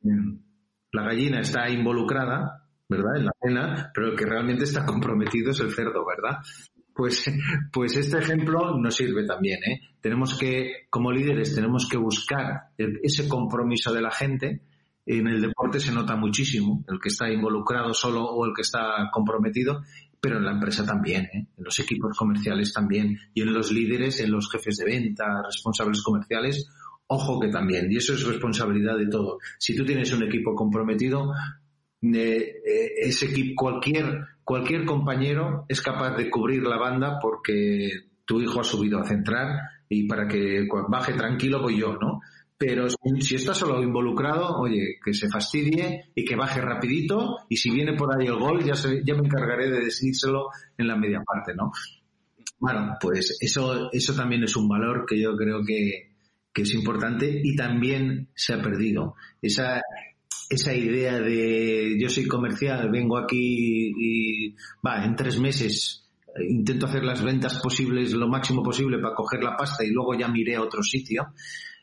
la 0.92 1.04
gallina 1.04 1.42
está 1.42 1.70
involucrada, 1.70 2.68
¿verdad? 2.90 3.18
En 3.18 3.26
la 3.26 3.32
cena, 3.40 3.92
pero 3.94 4.08
el 4.08 4.18
que 4.18 4.26
realmente 4.26 4.64
está 4.64 4.86
comprometido 4.86 5.52
es 5.52 5.60
el 5.60 5.74
cerdo, 5.74 6.06
¿verdad? 6.06 6.40
Pues, 6.96 7.32
pues 7.72 7.96
este 7.98 8.18
ejemplo 8.18 8.76
nos 8.80 8.96
sirve 8.96 9.26
también, 9.26 9.60
¿eh? 9.64 9.82
Tenemos 10.02 10.36
que, 10.36 10.88
como 10.90 11.12
líderes, 11.12 11.54
tenemos 11.54 11.88
que 11.88 11.98
buscar 11.98 12.70
ese 12.78 13.28
compromiso 13.28 13.94
de 13.94 14.02
la 14.02 14.10
gente. 14.10 14.62
En 15.10 15.28
el 15.28 15.42
deporte 15.42 15.80
se 15.80 15.92
nota 15.92 16.16
muchísimo, 16.16 16.84
el 16.88 17.00
que 17.00 17.10
está 17.10 17.32
involucrado 17.32 17.94
solo 17.94 18.24
o 18.26 18.46
el 18.46 18.54
que 18.54 18.62
está 18.62 19.10
comprometido, 19.12 19.82
pero 20.20 20.38
en 20.38 20.46
la 20.46 20.52
empresa 20.52 20.86
también, 20.86 21.24
¿eh? 21.26 21.48
en 21.58 21.64
los 21.64 21.80
equipos 21.80 22.16
comerciales 22.18 22.74
también, 22.74 23.18
y 23.34 23.42
en 23.42 23.54
los 23.54 23.72
líderes, 23.72 24.20
en 24.20 24.32
los 24.32 24.52
jefes 24.52 24.78
de 24.78 24.86
venta, 24.86 25.42
responsables 25.46 26.02
comerciales 26.04 26.68
Ojo 27.10 27.40
que 27.40 27.48
también, 27.48 27.90
y 27.90 27.98
eso 27.98 28.14
es 28.14 28.26
responsabilidad 28.26 28.98
de 28.98 29.08
todo. 29.08 29.40
Si 29.58 29.74
tú 29.76 29.86
tienes 29.86 30.12
un 30.12 30.24
equipo 30.24 30.54
comprometido, 30.54 31.32
eh, 32.02 32.62
eh, 32.66 32.92
ese 32.98 33.28
equipo, 33.28 33.64
cualquier, 33.64 34.26
cualquier 34.44 34.84
compañero 34.84 35.66
es 35.70 35.82
capaz 35.82 36.18
de 36.18 36.30
cubrir 36.30 36.64
la 36.64 36.78
banda 36.78 37.18
porque 37.22 37.92
tu 38.26 38.42
hijo 38.42 38.60
ha 38.60 38.64
subido 38.66 39.00
a 39.00 39.08
centrar 39.08 39.58
y 39.88 40.06
para 40.06 40.28
que 40.28 40.68
baje 40.90 41.14
tranquilo 41.14 41.62
voy 41.62 41.80
yo, 41.80 41.94
¿no? 41.96 42.20
Pero 42.58 42.88
si 43.20 43.36
está 43.36 43.54
solo 43.54 43.84
involucrado, 43.84 44.58
oye, 44.58 44.98
que 45.04 45.14
se 45.14 45.30
fastidie 45.30 46.10
y 46.16 46.26
que 46.26 46.36
baje 46.36 46.60
rapidito 46.60 47.38
y 47.50 47.58
si 47.58 47.70
viene 47.70 47.94
por 47.94 48.16
ahí 48.16 48.26
el 48.26 48.38
gol 48.38 48.64
ya, 48.64 48.74
ya 48.74 49.14
me 49.14 49.28
encargaré 49.28 49.70
de 49.70 49.86
decírselo 49.86 50.48
en 50.76 50.88
la 50.88 50.96
media 50.96 51.22
parte, 51.24 51.54
¿no? 51.56 51.72
Bueno, 52.60 52.98
pues 53.00 53.38
eso, 53.40 53.92
eso 53.92 54.16
también 54.16 54.44
es 54.44 54.56
un 54.56 54.68
valor 54.68 55.06
que 55.08 55.20
yo 55.20 55.36
creo 55.36 55.64
que, 55.64 56.16
que 56.52 56.64
es 56.64 56.74
importante 56.74 57.42
y 57.44 57.56
también 57.56 58.30
se 58.34 58.56
ha 58.56 58.62
perdido. 58.62 59.14
Esa, 59.40 59.80
esa 60.50 60.74
idea 60.74 61.20
de 61.20 61.96
yo 62.00 62.10
soy 62.10 62.26
comercial, 62.26 62.90
vengo 62.90 63.18
aquí 63.18 63.94
y 63.96 64.56
va, 64.84 65.06
en 65.06 65.16
tres 65.16 65.40
meses 65.40 66.08
intento 66.50 66.86
hacer 66.86 67.04
las 67.04 67.24
ventas 67.24 67.60
posibles 67.62 68.14
lo 68.14 68.28
máximo 68.28 68.64
posible 68.64 69.00
para 69.00 69.16
coger 69.16 69.44
la 69.44 69.56
pasta 69.56 69.84
y 69.84 69.90
luego 69.90 70.14
ya 70.18 70.28
miré 70.28 70.56
a 70.56 70.62
otro 70.62 70.84
sitio, 70.84 71.34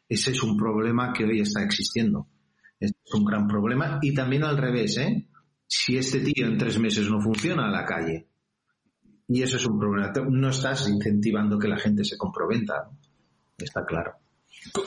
ese 0.08 0.32
es 0.32 0.42
un 0.42 0.56
problema 0.56 1.12
que 1.12 1.24
hoy 1.24 1.40
está 1.40 1.62
existiendo. 1.62 2.28
Es 2.78 2.92
un 3.12 3.24
gran 3.24 3.46
problema 3.46 3.98
y 4.02 4.14
también 4.14 4.44
al 4.44 4.56
revés, 4.56 4.98
¿eh? 4.98 5.28
Si 5.66 5.96
este 5.96 6.20
tío 6.20 6.46
en 6.46 6.58
tres 6.58 6.78
meses 6.78 7.10
no 7.10 7.20
funciona 7.20 7.66
a 7.66 7.70
la 7.70 7.84
calle, 7.84 8.28
y 9.28 9.42
eso 9.42 9.56
es 9.56 9.66
un 9.66 9.78
problema, 9.78 10.12
no 10.30 10.50
estás 10.50 10.88
incentivando 10.88 11.58
que 11.58 11.68
la 11.68 11.78
gente 11.78 12.04
se 12.04 12.18
comprometa, 12.18 12.90
está 13.56 13.84
claro. 13.84 14.16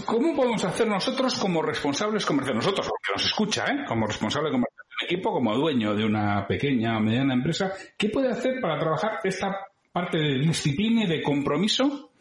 ¿Cómo 0.06 0.36
podemos 0.36 0.64
hacer 0.64 0.88
nosotros 0.88 1.36
como 1.36 1.62
responsables 1.62 2.26
comerciales? 2.26 2.64
Nosotros, 2.64 2.88
porque 2.88 3.14
nos 3.14 3.26
escucha, 3.26 3.66
¿eh? 3.68 3.86
como 3.88 4.08
responsable 4.08 4.52
comercial 4.52 4.86
de 4.88 5.06
un 5.06 5.16
equipo, 5.16 5.32
como 5.32 5.56
dueño 5.56 5.96
de 5.96 6.06
una 6.06 6.48
pequeña 6.48 6.98
o 6.98 7.02
mediana 7.02 7.34
empresa, 7.34 7.74
¿qué 7.98 8.10
puede 8.10 8.30
hacer 8.30 8.60
para 8.62 8.80
trabajar 8.80 9.20
esta 9.24 9.56
parte 9.92 10.18
de 10.18 10.40
disciplina 10.40 11.04
y 11.04 11.08
de 11.08 11.22
compromiso 11.22 12.12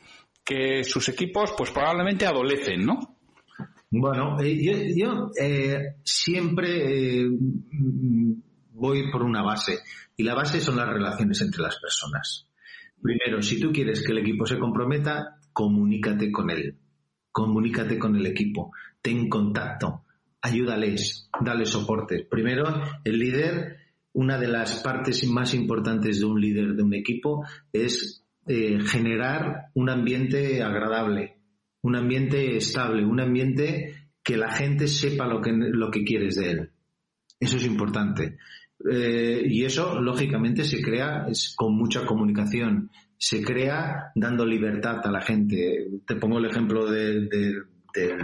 que 0.47 0.85
sus 0.85 1.09
equipos 1.09 1.53
pues 1.59 1.71
probablemente 1.73 2.25
adolecen, 2.25 2.87
¿no? 2.87 3.19
Bueno, 3.91 4.41
eh, 4.41 4.95
yo, 4.97 5.31
eh, 5.39 5.97
siempre 6.05 7.23
eh, 7.23 7.29
voy 8.71 9.11
por 9.11 9.23
una 9.23 9.43
base 9.43 9.81
y 10.17 10.23
la 10.23 10.35
base 10.35 10.61
son 10.61 10.77
las 10.77 10.89
relaciones 10.89 11.41
entre 11.43 11.63
las 11.63 11.79
personas. 11.81 12.49
Primero, 13.03 13.43
si 13.43 13.61
tú 13.61 13.73
quieres 13.73 14.05
que 14.05 14.13
el 14.13 14.19
equipo 14.19 14.47
se 14.47 14.59
comprometa, 14.59 15.39
comunícate 15.53 16.31
con 16.31 16.51
él 16.51 16.79
comunícate 17.37 17.99
con 17.99 18.17
el 18.17 18.25
equipo, 18.25 18.73
ten 19.03 19.29
contacto, 19.29 20.05
ayúdales, 20.41 21.29
dale 21.39 21.67
soporte. 21.67 22.27
Primero, 22.31 22.65
el 23.05 23.19
líder, 23.19 23.77
una 24.15 24.39
de 24.39 24.49
las 24.49 24.83
partes 24.83 25.27
más 25.27 25.53
importantes 25.53 26.19
de 26.19 26.25
un 26.25 26.41
líder 26.41 26.73
de 26.73 26.83
un 26.83 26.95
equipo 26.95 27.45
es 27.75 28.25
eh, 28.47 28.79
generar 28.81 29.67
un 29.75 29.91
ambiente 29.91 30.63
agradable, 30.63 31.37
un 31.83 31.97
ambiente 31.97 32.57
estable, 32.57 33.05
un 33.05 33.21
ambiente 33.21 33.95
que 34.23 34.37
la 34.37 34.51
gente 34.53 34.89
sepa 34.89 35.27
lo 35.27 35.41
que, 35.41 35.53
lo 35.53 35.91
que 35.91 36.05
quieres 36.05 36.37
de 36.37 36.51
él. 36.51 36.71
Eso 37.39 37.57
es 37.57 37.67
importante. 37.67 38.39
Eh, 38.91 39.43
y 39.47 39.65
eso, 39.65 40.01
lógicamente, 40.01 40.65
se 40.65 40.83
crea 40.83 41.27
con 41.57 41.77
mucha 41.77 42.05
comunicación, 42.05 42.91
se 43.19 43.43
crea 43.43 44.13
dando 44.15 44.45
libertad 44.45 45.01
a 45.05 45.11
la 45.11 45.21
gente. 45.21 45.89
Te 46.07 46.17
pongo 46.17 46.39
el 46.39 46.47
ejemplo 46.47 46.91
del 46.91 47.29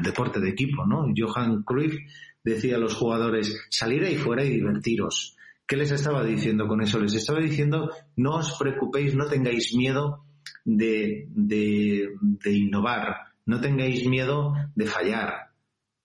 deporte 0.02 0.40
de 0.40 0.50
equipo, 0.50 0.86
¿no? 0.86 1.06
Johan 1.16 1.62
Cruyff 1.62 1.96
decía 2.44 2.76
a 2.76 2.80
los 2.80 2.94
jugadores, 2.94 3.66
salir 3.70 4.04
ahí 4.04 4.16
fuera 4.16 4.44
y 4.44 4.50
divertiros. 4.50 5.36
¿Qué 5.72 5.78
les 5.78 5.90
estaba 5.90 6.22
diciendo 6.22 6.68
con 6.68 6.82
eso? 6.82 7.00
Les 7.00 7.14
estaba 7.14 7.40
diciendo, 7.40 7.90
no 8.16 8.36
os 8.36 8.58
preocupéis, 8.58 9.14
no 9.14 9.24
tengáis 9.24 9.74
miedo 9.74 10.26
de, 10.66 11.28
de, 11.30 12.52
innovar, 12.52 13.16
no 13.46 13.58
tengáis 13.58 14.06
miedo 14.06 14.52
de 14.74 14.84
fallar, 14.84 15.32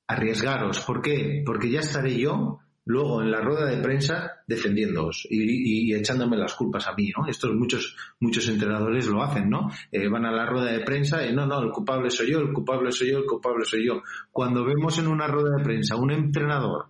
arriesgaros. 0.08 0.80
¿Por 0.80 1.02
qué? 1.02 1.44
Porque 1.46 1.70
ya 1.70 1.82
estaré 1.82 2.18
yo 2.18 2.60
luego 2.86 3.22
en 3.22 3.30
la 3.30 3.42
rueda 3.42 3.66
de 3.66 3.84
prensa 3.84 4.38
defendiéndoos 4.48 5.28
y, 5.30 5.94
echándome 5.94 6.38
las 6.38 6.54
culpas 6.54 6.88
a 6.88 6.94
mí, 6.94 7.12
¿no? 7.18 7.28
Estos 7.28 7.54
muchos, 7.54 7.98
muchos 8.22 8.48
entrenadores 8.48 9.08
lo 9.08 9.22
hacen, 9.22 9.50
¿no? 9.50 9.70
Eh, 9.92 10.08
van 10.08 10.24
a 10.24 10.32
la 10.32 10.46
rueda 10.46 10.72
de 10.72 10.86
prensa 10.86 11.28
y 11.28 11.36
no, 11.36 11.46
no, 11.46 11.62
el 11.62 11.72
culpable 11.72 12.10
soy 12.10 12.32
yo, 12.32 12.40
el 12.40 12.54
culpable 12.54 12.90
soy 12.94 13.12
yo, 13.12 13.18
el 13.18 13.26
culpable 13.26 13.66
soy 13.66 13.86
yo. 13.86 14.02
Cuando 14.32 14.64
vemos 14.64 14.98
en 14.98 15.08
una 15.08 15.28
rueda 15.28 15.58
de 15.58 15.64
prensa 15.66 15.98
un 15.98 16.12
entrenador 16.12 16.86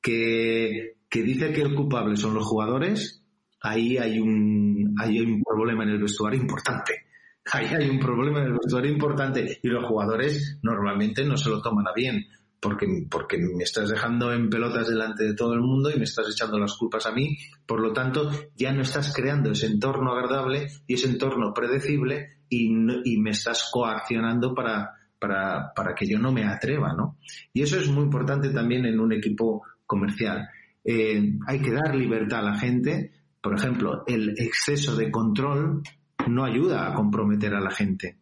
que, 0.00 1.01
que 1.12 1.22
dice 1.22 1.52
que 1.52 1.60
el 1.60 1.74
culpable 1.74 2.16
son 2.16 2.32
los 2.32 2.46
jugadores, 2.46 3.22
ahí 3.60 3.98
hay 3.98 4.18
un, 4.18 4.94
hay 4.98 5.20
un 5.20 5.42
problema 5.42 5.84
en 5.84 5.90
el 5.90 6.00
vestuario 6.00 6.40
importante. 6.40 7.04
Ahí 7.52 7.66
hay 7.66 7.90
un 7.90 7.98
problema 7.98 8.40
en 8.40 8.46
el 8.46 8.52
vestuario 8.54 8.90
importante 8.90 9.58
y 9.62 9.68
los 9.68 9.84
jugadores 9.84 10.58
normalmente 10.62 11.22
no 11.26 11.36
se 11.36 11.50
lo 11.50 11.60
toman 11.60 11.86
a 11.86 11.92
bien 11.92 12.24
porque, 12.58 12.86
porque 13.10 13.36
me 13.36 13.62
estás 13.62 13.90
dejando 13.90 14.32
en 14.32 14.48
pelotas 14.48 14.88
delante 14.88 15.24
de 15.24 15.34
todo 15.34 15.52
el 15.52 15.60
mundo 15.60 15.90
y 15.90 15.98
me 15.98 16.04
estás 16.04 16.30
echando 16.30 16.58
las 16.58 16.78
culpas 16.78 17.04
a 17.04 17.12
mí. 17.12 17.36
Por 17.66 17.80
lo 17.80 17.92
tanto, 17.92 18.30
ya 18.56 18.72
no 18.72 18.80
estás 18.80 19.12
creando 19.14 19.50
ese 19.50 19.66
entorno 19.66 20.12
agradable 20.12 20.68
y 20.86 20.94
ese 20.94 21.08
entorno 21.08 21.52
predecible 21.52 22.38
y, 22.48 22.68
y 23.04 23.18
me 23.18 23.32
estás 23.32 23.68
coaccionando 23.70 24.54
para, 24.54 24.92
para, 25.18 25.74
para, 25.74 25.94
que 25.94 26.06
yo 26.06 26.18
no 26.18 26.32
me 26.32 26.46
atreva, 26.46 26.94
¿no? 26.94 27.18
Y 27.52 27.60
eso 27.60 27.78
es 27.78 27.88
muy 27.88 28.04
importante 28.04 28.48
también 28.48 28.86
en 28.86 28.98
un 28.98 29.12
equipo 29.12 29.62
comercial. 29.84 30.48
Eh, 30.84 31.38
hay 31.46 31.60
que 31.60 31.72
dar 31.72 31.94
libertad 31.94 32.40
a 32.40 32.50
la 32.50 32.58
gente, 32.58 33.12
Por 33.40 33.56
ejemplo, 33.58 34.04
el 34.06 34.34
exceso 34.38 34.94
de 34.94 35.10
control 35.10 35.82
no 36.28 36.44
ayuda 36.44 36.86
a 36.86 36.94
comprometer 36.94 37.54
a 37.54 37.60
la 37.60 37.72
gente. 37.72 38.18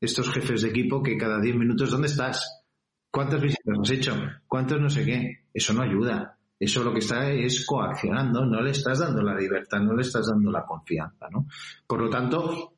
Estos 0.00 0.30
jefes 0.30 0.62
de 0.62 0.70
equipo 0.70 1.02
que 1.02 1.18
cada 1.18 1.38
10 1.38 1.56
minutos, 1.56 1.90
¿dónde 1.90 2.08
estás? 2.08 2.64
¿Cuántas 3.10 3.42
visitas 3.42 3.78
has 3.78 3.90
hecho? 3.90 4.14
¿Cuántos 4.46 4.80
no 4.80 4.88
sé 4.88 5.04
qué? 5.04 5.44
Eso 5.52 5.74
no 5.74 5.82
ayuda. 5.82 6.38
Eso 6.58 6.82
lo 6.82 6.92
que 6.92 7.00
está 7.00 7.30
es 7.30 7.66
coaccionando, 7.66 8.46
no 8.46 8.62
le 8.62 8.70
estás 8.70 9.00
dando 9.00 9.22
la 9.22 9.34
libertad, 9.34 9.80
no 9.80 9.94
le 9.94 10.02
estás 10.02 10.28
dando 10.28 10.50
la 10.50 10.64
confianza, 10.64 11.28
¿no? 11.30 11.46
Por 11.86 12.00
lo 12.00 12.08
tanto, 12.08 12.73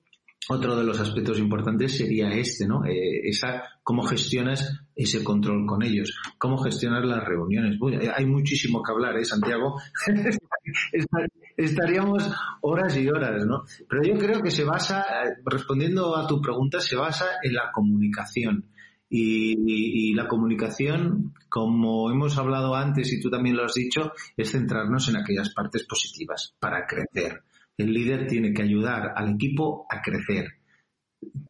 otro 0.49 0.77
de 0.77 0.85
los 0.85 1.01
aspectos 1.01 1.39
importantes 1.39 1.97
sería 1.97 2.31
este, 2.31 2.67
¿no? 2.67 2.85
Eh, 2.85 3.29
esa, 3.29 3.65
cómo 3.83 4.03
gestionas 4.03 4.81
ese 4.95 5.25
control 5.25 5.67
con 5.67 5.83
ellos, 5.83 6.17
cómo 6.39 6.59
gestionar 6.59 7.05
las 7.05 7.25
reuniones. 7.25 7.79
hay 8.15 8.27
muchísimo 8.27 8.83
que 8.83 8.93
hablar, 8.93 9.17
¿eh, 9.17 9.25
Santiago? 9.25 9.81
Estaríamos 11.57 12.31
horas 12.61 12.97
y 12.97 13.09
horas, 13.09 13.45
¿no? 13.47 13.65
Pero 13.89 14.03
yo 14.05 14.19
creo 14.19 14.43
que 14.43 14.51
se 14.51 14.65
basa, 14.65 15.05
respondiendo 15.45 16.17
a 16.17 16.27
tu 16.27 16.41
pregunta, 16.41 16.81
se 16.81 16.97
basa 16.97 17.27
en 17.43 17.55
la 17.55 17.71
comunicación. 17.73 18.67
Y, 19.09 20.11
y, 20.11 20.15
la 20.15 20.27
comunicación, 20.27 21.33
como 21.49 22.11
hemos 22.11 22.37
hablado 22.39 22.75
antes 22.75 23.13
y 23.13 23.21
tú 23.21 23.31
también 23.31 23.57
lo 23.57 23.65
has 23.65 23.75
dicho, 23.75 24.13
es 24.37 24.51
centrarnos 24.51 25.09
en 25.09 25.17
aquellas 25.17 25.55
partes 25.55 25.87
positivas 25.87 26.57
para 26.59 26.85
crecer. 26.87 27.45
El 27.77 27.93
líder 27.93 28.27
tiene 28.27 28.53
que 28.53 28.63
ayudar 28.63 29.13
al 29.15 29.35
equipo 29.35 29.87
a 29.91 30.01
crecer, 30.01 30.47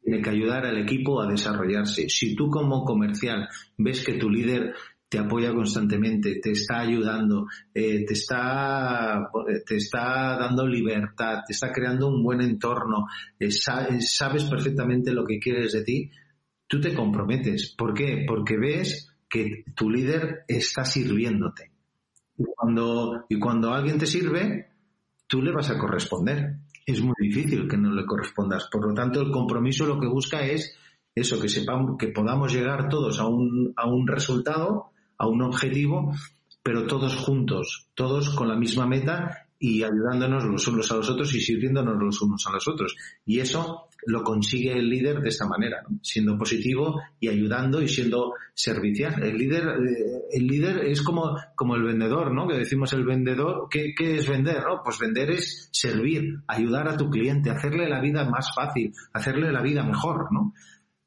tiene 0.02 0.22
que 0.22 0.30
ayudar 0.30 0.66
al 0.66 0.78
equipo 0.78 1.20
a 1.20 1.30
desarrollarse. 1.30 2.08
Si 2.08 2.34
tú 2.34 2.50
como 2.50 2.84
comercial 2.84 3.48
ves 3.76 4.04
que 4.04 4.14
tu 4.14 4.28
líder 4.28 4.74
te 5.08 5.18
apoya 5.18 5.54
constantemente, 5.54 6.40
te 6.42 6.50
está 6.50 6.80
ayudando, 6.80 7.46
eh, 7.72 8.04
te, 8.04 8.14
está, 8.14 9.30
te 9.64 9.76
está 9.76 10.36
dando 10.36 10.66
libertad, 10.66 11.40
te 11.46 11.52
está 11.52 11.70
creando 11.70 12.08
un 12.08 12.24
buen 12.24 12.40
entorno, 12.40 13.06
eh, 13.38 13.50
sabes 13.50 14.44
perfectamente 14.50 15.12
lo 15.12 15.24
que 15.24 15.38
quieres 15.38 15.72
de 15.72 15.84
ti, 15.84 16.10
tú 16.66 16.80
te 16.80 16.92
comprometes. 16.92 17.74
¿Por 17.76 17.94
qué? 17.94 18.24
Porque 18.26 18.56
ves 18.56 19.12
que 19.28 19.64
tu 19.74 19.90
líder 19.90 20.44
está 20.48 20.84
sirviéndote. 20.84 21.70
Y 22.38 22.44
cuando, 22.44 23.24
y 23.28 23.38
cuando 23.38 23.72
alguien 23.72 23.98
te 23.98 24.06
sirve, 24.06 24.68
tú 25.26 25.42
le 25.42 25.52
vas 25.52 25.70
a 25.70 25.78
corresponder. 25.78 26.56
Es 26.84 27.00
muy 27.00 27.14
difícil 27.18 27.68
que 27.68 27.76
no 27.76 27.92
le 27.92 28.06
correspondas. 28.06 28.68
Por 28.70 28.86
lo 28.86 28.94
tanto, 28.94 29.20
el 29.20 29.30
compromiso 29.30 29.86
lo 29.86 29.98
que 29.98 30.06
busca 30.06 30.44
es 30.44 30.76
eso, 31.14 31.40
que 31.40 31.48
sepamos, 31.48 31.96
que 31.98 32.08
podamos 32.08 32.52
llegar 32.52 32.88
todos 32.88 33.18
a 33.18 33.26
un, 33.26 33.72
a 33.76 33.88
un 33.88 34.06
resultado, 34.06 34.90
a 35.18 35.26
un 35.26 35.42
objetivo, 35.42 36.12
pero 36.62 36.86
todos 36.86 37.16
juntos, 37.16 37.88
todos 37.94 38.30
con 38.30 38.48
la 38.48 38.56
misma 38.56 38.86
meta 38.86 39.45
y 39.58 39.82
ayudándonos 39.82 40.44
los 40.44 40.68
unos 40.68 40.90
a 40.92 40.96
los 40.96 41.08
otros 41.08 41.34
y 41.34 41.40
sirviéndonos 41.40 41.96
los 41.98 42.20
unos 42.20 42.46
a 42.46 42.52
los 42.52 42.68
otros. 42.68 42.94
Y 43.24 43.40
eso 43.40 43.88
lo 44.06 44.22
consigue 44.22 44.72
el 44.72 44.88
líder 44.88 45.20
de 45.20 45.30
esta 45.30 45.46
manera, 45.46 45.82
siendo 46.02 46.36
positivo 46.36 47.00
y 47.18 47.28
ayudando 47.28 47.80
y 47.80 47.88
siendo 47.88 48.34
servicial. 48.54 49.22
El 49.22 49.36
líder, 49.36 49.64
eh, 49.64 50.22
el 50.32 50.46
líder 50.46 50.86
es 50.86 51.02
como, 51.02 51.36
como 51.54 51.74
el 51.74 51.82
vendedor, 51.82 52.32
¿no? 52.34 52.46
Que 52.46 52.58
decimos 52.58 52.92
el 52.92 53.04
vendedor, 53.04 53.68
¿qué, 53.70 53.94
¿qué, 53.96 54.16
es 54.16 54.28
vender? 54.28 54.62
No? 54.62 54.82
Pues 54.84 54.98
vender 54.98 55.30
es 55.30 55.68
servir, 55.72 56.42
ayudar 56.46 56.88
a 56.88 56.96
tu 56.96 57.08
cliente, 57.08 57.50
hacerle 57.50 57.88
la 57.88 58.00
vida 58.00 58.28
más 58.28 58.54
fácil, 58.54 58.92
hacerle 59.12 59.50
la 59.52 59.62
vida 59.62 59.82
mejor, 59.82 60.32
¿no? 60.32 60.52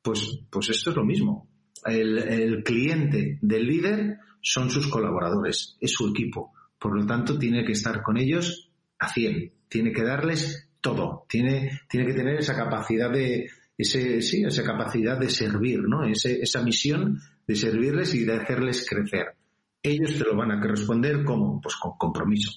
Pues, 0.01 0.41
pues 0.49 0.69
esto 0.69 0.89
es 0.89 0.95
lo 0.95 1.05
mismo. 1.05 1.47
El, 1.85 2.17
el 2.17 2.63
cliente 2.63 3.37
del 3.41 3.67
líder 3.67 4.17
son 4.41 4.69
sus 4.69 4.87
colaboradores, 4.87 5.77
es 5.79 5.91
su 5.91 6.09
equipo 6.09 6.53
por 6.79 6.97
lo 6.97 7.05
tanto, 7.05 7.37
tiene 7.37 7.65
que 7.65 7.73
estar 7.73 8.01
con 8.01 8.17
ellos 8.17 8.71
a 8.97 9.09
100. 9.09 9.51
Tiene 9.67 9.91
que 9.91 10.03
darles 10.03 10.69
todo. 10.81 11.25
Tiene, 11.27 11.81
tiene 11.89 12.07
que 12.07 12.13
tener 12.13 12.39
esa 12.39 12.55
capacidad 12.55 13.11
de, 13.11 13.49
ese, 13.77 14.21
sí, 14.21 14.43
esa 14.43 14.63
capacidad 14.63 15.17
de 15.19 15.29
servir, 15.29 15.81
¿no? 15.81 16.03
esa 16.05 16.61
misión 16.63 17.19
de 17.45 17.55
servirles 17.55 18.15
y 18.15 18.23
de 18.23 18.35
hacerles 18.35 18.87
crecer. 18.87 19.35
Ellos 19.81 20.17
te 20.17 20.23
lo 20.23 20.35
van 20.35 20.51
a 20.51 20.61
responder 20.61 21.23
como, 21.23 21.61
pues 21.61 21.75
con 21.75 21.97
compromiso 21.97 22.51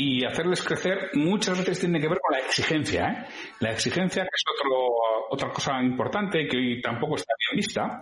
y 0.00 0.24
hacerles 0.24 0.62
crecer 0.62 1.10
muchas 1.12 1.58
veces 1.58 1.80
tiene 1.80 2.00
que 2.00 2.08
ver 2.08 2.18
con 2.22 2.32
la 2.32 2.46
exigencia. 2.46 3.06
¿eh? 3.06 3.26
La 3.60 3.72
exigencia, 3.72 4.22
que 4.22 4.30
es 4.34 4.44
otro, 4.48 5.28
otra 5.28 5.50
cosa 5.50 5.82
importante 5.82 6.48
que 6.48 6.56
hoy 6.56 6.80
tampoco 6.80 7.16
está 7.16 7.34
bien 7.38 7.58
vista. 7.58 8.00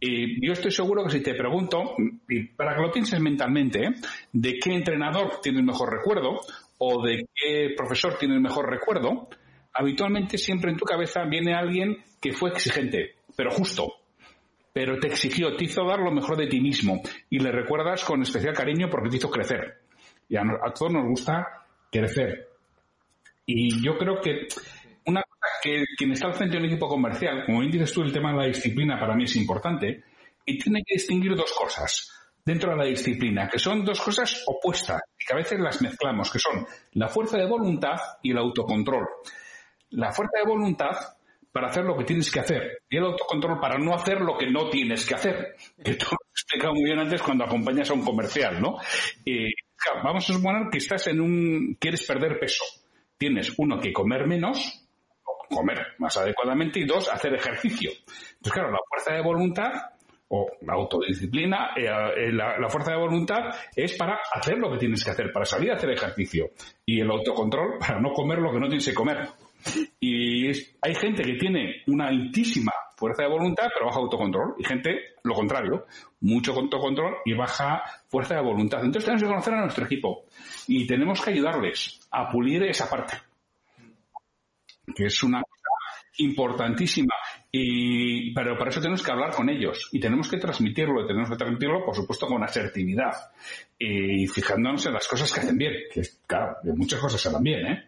Y 0.00 0.44
yo 0.44 0.54
estoy 0.54 0.72
seguro 0.72 1.04
que 1.04 1.10
si 1.10 1.22
te 1.22 1.34
pregunto, 1.34 1.94
y 2.28 2.48
para 2.48 2.74
que 2.74 2.82
lo 2.82 2.90
pienses 2.90 3.20
mentalmente, 3.20 3.78
¿eh? 3.80 3.90
de 4.32 4.58
qué 4.58 4.74
entrenador 4.74 5.40
tiene 5.40 5.60
el 5.60 5.64
mejor 5.64 5.92
recuerdo 5.92 6.40
o 6.78 7.06
de 7.06 7.28
qué 7.32 7.74
profesor 7.76 8.18
tiene 8.18 8.34
el 8.34 8.40
mejor 8.40 8.68
recuerdo, 8.68 9.28
habitualmente 9.72 10.38
siempre 10.38 10.72
en 10.72 10.76
tu 10.76 10.84
cabeza 10.84 11.22
viene 11.30 11.54
alguien 11.54 11.98
que 12.20 12.32
fue 12.32 12.50
exigente, 12.50 13.14
pero 13.36 13.52
justo, 13.52 13.86
pero 14.72 14.98
te 14.98 15.06
exigió, 15.06 15.54
te 15.54 15.66
hizo 15.66 15.84
dar 15.84 16.00
lo 16.00 16.10
mejor 16.10 16.36
de 16.36 16.48
ti 16.48 16.60
mismo 16.60 17.00
y 17.30 17.38
le 17.38 17.52
recuerdas 17.52 18.04
con 18.04 18.22
especial 18.22 18.52
cariño 18.52 18.88
porque 18.90 19.10
te 19.10 19.18
hizo 19.18 19.30
crecer. 19.30 19.85
Y 20.28 20.36
a, 20.36 20.42
todos 20.74 20.92
nos 20.92 21.06
gusta 21.06 21.66
crecer. 21.90 22.48
Y 23.44 23.82
yo 23.82 23.96
creo 23.96 24.20
que 24.20 24.48
una 25.06 25.22
cosa 25.22 25.46
que 25.62 25.84
quien 25.96 26.12
está 26.12 26.26
al 26.26 26.34
frente 26.34 26.56
de 26.56 26.64
un 26.64 26.70
equipo 26.70 26.88
comercial, 26.88 27.44
como 27.46 27.60
bien 27.60 27.70
dices 27.70 27.92
tú, 27.92 28.02
el 28.02 28.12
tema 28.12 28.32
de 28.32 28.38
la 28.38 28.46
disciplina 28.46 28.98
para 28.98 29.14
mí 29.14 29.24
es 29.24 29.36
importante, 29.36 30.02
y 30.44 30.58
tiene 30.58 30.82
que 30.84 30.94
distinguir 30.94 31.34
dos 31.34 31.52
cosas 31.52 32.12
dentro 32.44 32.70
de 32.70 32.76
la 32.76 32.84
disciplina, 32.84 33.48
que 33.48 33.58
son 33.58 33.84
dos 33.84 34.00
cosas 34.00 34.44
opuestas, 34.46 35.02
que 35.18 35.32
a 35.32 35.36
veces 35.36 35.58
las 35.58 35.82
mezclamos, 35.82 36.30
que 36.30 36.38
son 36.38 36.64
la 36.92 37.08
fuerza 37.08 37.36
de 37.36 37.46
voluntad 37.46 37.96
y 38.22 38.30
el 38.30 38.38
autocontrol. 38.38 39.04
La 39.90 40.12
fuerza 40.12 40.38
de 40.38 40.48
voluntad 40.48 40.92
para 41.50 41.68
hacer 41.68 41.84
lo 41.84 41.96
que 41.96 42.04
tienes 42.04 42.30
que 42.30 42.40
hacer 42.40 42.82
y 42.88 42.98
el 42.98 43.04
autocontrol 43.04 43.58
para 43.58 43.78
no 43.78 43.94
hacer 43.94 44.20
lo 44.20 44.36
que 44.38 44.48
no 44.50 44.68
tienes 44.68 45.04
que 45.04 45.14
hacer. 45.14 45.56
Que 45.82 45.94
tú 45.94 46.06
lo 46.10 46.18
has 46.22 46.42
explicado 46.42 46.74
muy 46.74 46.84
bien 46.84 46.98
antes 46.98 47.20
cuando 47.20 47.44
acompañas 47.44 47.90
a 47.90 47.94
un 47.94 48.04
comercial, 48.04 48.60
¿no? 48.60 48.76
Vamos 50.02 50.28
a 50.28 50.32
suponer 50.32 50.68
que 50.70 50.78
estás 50.78 51.06
en 51.08 51.20
un, 51.20 51.76
quieres 51.80 52.06
perder 52.06 52.38
peso. 52.38 52.64
Tienes, 53.18 53.54
uno, 53.58 53.78
que 53.78 53.92
comer 53.92 54.26
menos, 54.26 54.86
comer 55.48 55.94
más 55.98 56.16
adecuadamente, 56.16 56.80
y 56.80 56.84
dos, 56.84 57.08
hacer 57.10 57.34
ejercicio. 57.34 57.90
Entonces, 57.90 58.52
claro, 58.52 58.70
la 58.70 58.78
fuerza 58.88 59.14
de 59.14 59.22
voluntad 59.22 59.70
o 60.28 60.50
la 60.62 60.74
autodisciplina, 60.74 61.70
eh, 61.76 61.86
eh, 61.86 62.32
la, 62.32 62.68
fuerza 62.68 62.92
de 62.92 62.98
voluntad 62.98 63.54
es 63.74 63.96
para 63.96 64.18
hacer 64.32 64.58
lo 64.58 64.72
que 64.72 64.78
tienes 64.78 65.04
que 65.04 65.10
hacer, 65.10 65.32
para 65.32 65.44
salir 65.44 65.70
a 65.70 65.74
hacer 65.74 65.90
ejercicio. 65.90 66.50
Y 66.84 67.00
el 67.00 67.10
autocontrol 67.10 67.78
para 67.78 68.00
no 68.00 68.12
comer 68.12 68.38
lo 68.38 68.52
que 68.52 68.58
no 68.58 68.66
tienes 68.66 68.86
que 68.86 68.94
comer. 68.94 69.28
Y 70.00 70.48
hay 70.48 70.94
gente 70.94 71.22
que 71.22 71.34
tiene 71.34 71.82
una 71.86 72.08
altísima 72.08 72.72
fuerza 72.96 73.22
de 73.22 73.28
voluntad, 73.28 73.68
pero 73.72 73.86
baja 73.86 74.00
autocontrol. 74.00 74.54
Y 74.58 74.64
gente, 74.64 75.14
lo 75.22 75.34
contrario, 75.34 75.86
mucho 76.20 76.52
autocontrol 76.52 77.18
y 77.24 77.34
baja 77.34 77.82
fuerza 78.08 78.34
de 78.36 78.42
voluntad. 78.42 78.80
Entonces 78.80 79.04
tenemos 79.04 79.22
que 79.22 79.28
conocer 79.28 79.54
a 79.54 79.60
nuestro 79.60 79.84
equipo 79.84 80.24
y 80.66 80.86
tenemos 80.86 81.20
que 81.20 81.30
ayudarles 81.30 82.00
a 82.10 82.28
pulir 82.28 82.62
esa 82.64 82.88
parte, 82.88 83.14
que 84.94 85.06
es 85.06 85.22
una 85.22 85.42
cosa 85.42 86.06
importantísima. 86.18 87.14
Y, 87.52 88.34
pero 88.34 88.58
para 88.58 88.70
eso 88.70 88.80
tenemos 88.80 89.02
que 89.02 89.10
hablar 89.10 89.32
con 89.32 89.48
ellos 89.48 89.88
y 89.92 90.00
tenemos 90.00 90.28
que 90.28 90.38
transmitirlo, 90.38 91.04
y 91.04 91.06
tenemos 91.06 91.30
que 91.30 91.36
transmitirlo, 91.36 91.84
por 91.84 91.94
supuesto, 91.94 92.26
con 92.26 92.42
asertividad 92.42 93.14
y 93.78 94.26
fijándonos 94.26 94.84
en 94.86 94.94
las 94.94 95.06
cosas 95.06 95.32
que 95.32 95.40
hacen 95.40 95.56
bien, 95.56 95.72
que 95.92 96.02
claro, 96.26 96.56
muchas 96.76 97.00
cosas 97.00 97.20
se 97.20 97.30
bien, 97.40 97.66
¿eh? 97.66 97.85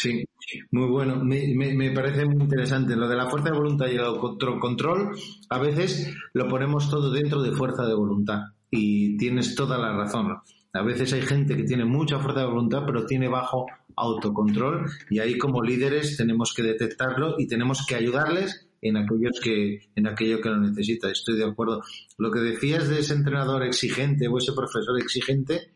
Sí, 0.00 0.24
muy 0.70 0.88
bueno. 0.88 1.22
Me, 1.24 1.90
parece 1.92 2.24
muy 2.24 2.44
interesante. 2.44 2.96
Lo 2.96 3.08
de 3.08 3.16
la 3.16 3.28
fuerza 3.28 3.50
de 3.50 3.56
voluntad 3.56 3.86
y 3.88 3.96
el 3.96 4.60
control, 4.60 5.16
a 5.50 5.58
veces 5.58 6.14
lo 6.32 6.48
ponemos 6.48 6.90
todo 6.90 7.10
dentro 7.10 7.42
de 7.42 7.52
fuerza 7.52 7.86
de 7.86 7.94
voluntad. 7.94 8.40
Y 8.70 9.16
tienes 9.16 9.54
toda 9.54 9.78
la 9.78 9.96
razón. 9.96 10.36
A 10.72 10.82
veces 10.82 11.12
hay 11.12 11.22
gente 11.22 11.56
que 11.56 11.64
tiene 11.64 11.84
mucha 11.84 12.18
fuerza 12.18 12.40
de 12.40 12.46
voluntad, 12.46 12.82
pero 12.86 13.06
tiene 13.06 13.28
bajo 13.28 13.66
autocontrol. 13.96 14.86
Y 15.10 15.18
ahí 15.18 15.38
como 15.38 15.62
líderes 15.62 16.16
tenemos 16.16 16.52
que 16.54 16.62
detectarlo 16.62 17.36
y 17.38 17.46
tenemos 17.46 17.86
que 17.86 17.94
ayudarles 17.94 18.68
en 18.82 18.96
aquellos 18.98 19.40
que, 19.42 19.88
en 19.94 20.06
aquello 20.06 20.40
que 20.40 20.50
lo 20.50 20.58
necesita. 20.58 21.10
Estoy 21.10 21.36
de 21.38 21.44
acuerdo. 21.44 21.82
Lo 22.18 22.30
que 22.30 22.40
decías 22.40 22.88
de 22.88 23.00
ese 23.00 23.14
entrenador 23.14 23.62
exigente 23.64 24.28
o 24.28 24.38
ese 24.38 24.52
profesor 24.52 25.00
exigente, 25.00 25.72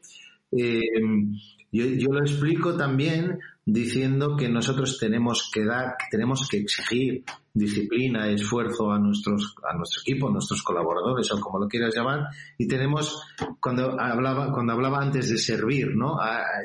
eh, 0.52 0.80
yo, 1.72 2.12
lo 2.12 2.20
explico 2.20 2.76
también 2.76 3.38
diciendo 3.72 4.36
que 4.36 4.48
nosotros 4.48 4.98
tenemos 4.98 5.50
que 5.52 5.64
dar, 5.64 5.96
que 5.96 6.06
tenemos 6.10 6.48
que 6.48 6.58
exigir 6.58 7.24
disciplina, 7.52 8.28
esfuerzo 8.28 8.90
a 8.90 8.98
nuestros, 8.98 9.54
a 9.70 9.76
nuestro 9.76 10.02
equipo, 10.02 10.28
a 10.28 10.32
nuestros 10.32 10.62
colaboradores 10.62 11.30
o 11.32 11.40
como 11.40 11.58
lo 11.58 11.68
quieras 11.68 11.94
llamar, 11.94 12.26
y 12.58 12.66
tenemos, 12.66 13.22
cuando 13.60 14.00
hablaba, 14.00 14.52
cuando 14.52 14.72
hablaba 14.72 14.98
antes 14.98 15.30
de 15.30 15.38
servir, 15.38 15.94
¿no? 15.94 16.18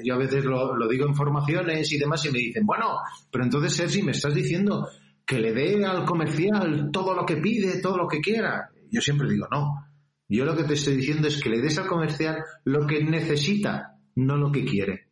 yo 0.03 0.15
a 0.15 0.17
veces 0.17 0.45
lo, 0.45 0.75
lo 0.75 0.87
digo 0.87 1.07
en 1.07 1.15
formaciones 1.15 1.91
y 1.91 1.97
demás 1.97 2.25
y 2.25 2.31
me 2.31 2.39
dicen, 2.39 2.65
bueno, 2.65 2.97
pero 3.31 3.43
entonces 3.43 3.73
Sergi, 3.73 4.01
me 4.01 4.11
estás 4.11 4.33
diciendo 4.33 4.89
que 5.25 5.39
le 5.39 5.53
dé 5.53 5.85
al 5.85 6.05
comercial 6.05 6.89
todo 6.91 7.13
lo 7.13 7.25
que 7.25 7.37
pide, 7.37 7.81
todo 7.81 7.97
lo 7.97 8.07
que 8.07 8.19
quiera. 8.19 8.69
Yo 8.91 9.01
siempre 9.01 9.29
digo, 9.29 9.47
no. 9.51 9.85
Yo 10.27 10.45
lo 10.45 10.55
que 10.55 10.63
te 10.63 10.73
estoy 10.73 10.95
diciendo 10.95 11.27
es 11.27 11.41
que 11.41 11.49
le 11.49 11.61
des 11.61 11.77
al 11.77 11.87
comercial 11.87 12.43
lo 12.63 12.87
que 12.87 13.03
necesita 13.03 13.95
no 14.15 14.37
lo 14.37 14.51
que 14.51 14.63
quiere, 14.63 15.07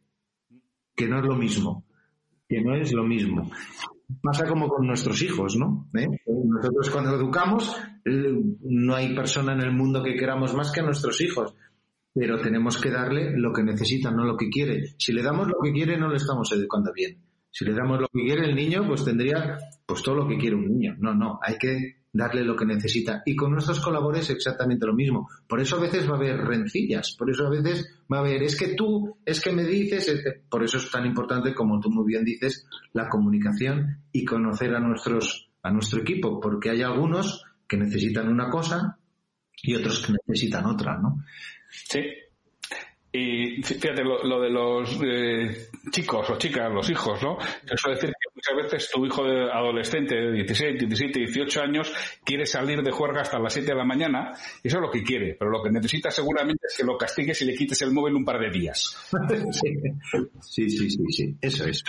que 0.95 1.07
no 1.07 1.19
es 1.19 1.25
lo 1.25 1.35
mismo, 1.35 1.85
que 2.47 2.61
no 2.61 2.75
es 2.75 2.91
lo 2.93 3.03
mismo. 3.03 3.51
Pasa 4.21 4.47
como 4.47 4.67
con 4.67 4.85
nuestros 4.85 5.21
hijos, 5.21 5.55
¿no? 5.55 5.89
¿Eh? 5.95 6.07
Nosotros 6.27 6.89
cuando 6.89 7.15
educamos, 7.15 7.75
no 8.05 8.95
hay 8.95 9.15
persona 9.15 9.53
en 9.53 9.61
el 9.61 9.71
mundo 9.71 10.03
que 10.03 10.15
queramos 10.15 10.53
más 10.53 10.71
que 10.71 10.81
a 10.81 10.83
nuestros 10.83 11.19
hijos, 11.21 11.55
pero 12.13 12.39
tenemos 12.39 12.79
que 12.79 12.91
darle 12.91 13.31
lo 13.35 13.51
que 13.51 13.63
necesita, 13.63 14.11
no 14.11 14.23
lo 14.23 14.37
que 14.37 14.49
quiere. 14.49 14.93
Si 14.97 15.13
le 15.13 15.23
damos 15.23 15.47
lo 15.47 15.55
que 15.63 15.71
quiere, 15.71 15.97
no 15.97 16.09
le 16.09 16.17
estamos 16.17 16.51
educando 16.51 16.91
bien. 16.93 17.17
Si 17.49 17.65
le 17.65 17.73
damos 17.73 18.01
lo 18.01 18.07
que 18.07 18.23
quiere 18.23 18.45
el 18.45 18.55
niño, 18.55 18.85
pues 18.87 19.03
tendría 19.05 19.57
pues 19.85 20.03
todo 20.03 20.15
lo 20.15 20.27
que 20.27 20.37
quiere 20.37 20.55
un 20.55 20.67
niño. 20.67 20.95
No, 20.99 21.13
no, 21.13 21.39
hay 21.41 21.57
que 21.57 22.02
darle 22.13 22.43
lo 22.43 22.55
que 22.55 22.65
necesita. 22.65 23.23
Y 23.25 23.35
con 23.35 23.51
nuestros 23.51 23.79
colaboradores 23.79 24.29
exactamente 24.29 24.85
lo 24.85 24.93
mismo. 24.93 25.27
Por 25.47 25.59
eso 25.59 25.77
a 25.77 25.81
veces 25.81 26.07
va 26.07 26.13
a 26.13 26.17
haber 26.17 26.37
rencillas, 26.37 27.15
por 27.17 27.29
eso 27.29 27.47
a 27.47 27.49
veces 27.49 27.91
va 28.11 28.17
a 28.17 28.19
haber, 28.21 28.43
es 28.43 28.55
que 28.55 28.75
tú, 28.75 29.17
es 29.25 29.41
que 29.41 29.51
me 29.51 29.65
dices, 29.65 30.23
por 30.49 30.63
eso 30.63 30.77
es 30.77 30.89
tan 30.91 31.05
importante, 31.05 31.53
como 31.53 31.79
tú 31.79 31.89
muy 31.89 32.05
bien 32.05 32.23
dices, 32.23 32.65
la 32.93 33.09
comunicación 33.09 34.03
y 34.11 34.23
conocer 34.23 34.75
a 34.75 34.79
nuestros, 34.79 35.49
a 35.63 35.71
nuestro 35.71 36.01
equipo, 36.01 36.39
porque 36.39 36.69
hay 36.69 36.83
algunos 36.83 37.43
que 37.67 37.77
necesitan 37.77 38.29
una 38.29 38.49
cosa 38.49 38.99
y 39.61 39.75
otros 39.75 40.05
que 40.05 40.13
necesitan 40.27 40.65
otra, 40.67 40.99
¿no? 40.99 41.23
Sí, 41.69 42.01
y 43.15 43.61
fíjate, 43.61 44.03
lo, 44.03 44.41
de 44.41 44.49
los 44.49 44.99
eh, 45.05 45.69
chicos 45.91 46.27
o 46.31 46.37
chicas, 46.39 46.73
los 46.73 46.89
hijos, 46.89 47.21
¿no? 47.21 47.37
Eso 47.37 47.91
decir 47.91 48.09
que 48.09 48.29
muchas 48.33 48.55
veces 48.55 48.89
tu 48.91 49.05
hijo 49.05 49.23
de 49.23 49.51
adolescente 49.51 50.15
de 50.15 50.31
16, 50.31 50.79
17, 50.79 51.19
18 51.19 51.61
años 51.61 51.93
quiere 52.23 52.47
salir 52.47 52.81
de 52.81 52.89
juerga 52.89 53.21
hasta 53.21 53.37
las 53.37 53.53
7 53.53 53.67
de 53.67 53.75
la 53.75 53.85
mañana, 53.85 54.31
y 54.63 54.67
eso 54.67 54.77
es 54.77 54.81
lo 54.81 54.89
que 54.89 55.03
quiere, 55.03 55.35
pero 55.37 55.51
lo 55.51 55.61
que 55.61 55.69
necesita 55.69 56.09
seguramente 56.09 56.65
es 56.67 56.75
que 56.75 56.83
lo 56.83 56.97
castigues 56.97 57.39
y 57.43 57.45
le 57.45 57.53
quites 57.53 57.79
el 57.83 57.91
móvil 57.91 58.15
un 58.15 58.25
par 58.25 58.39
de 58.39 58.49
días. 58.49 58.97
sí, 60.41 60.67
sí, 60.71 60.89
sí, 60.89 61.05
sí, 61.11 61.35
eso 61.39 61.67
es. 61.67 61.83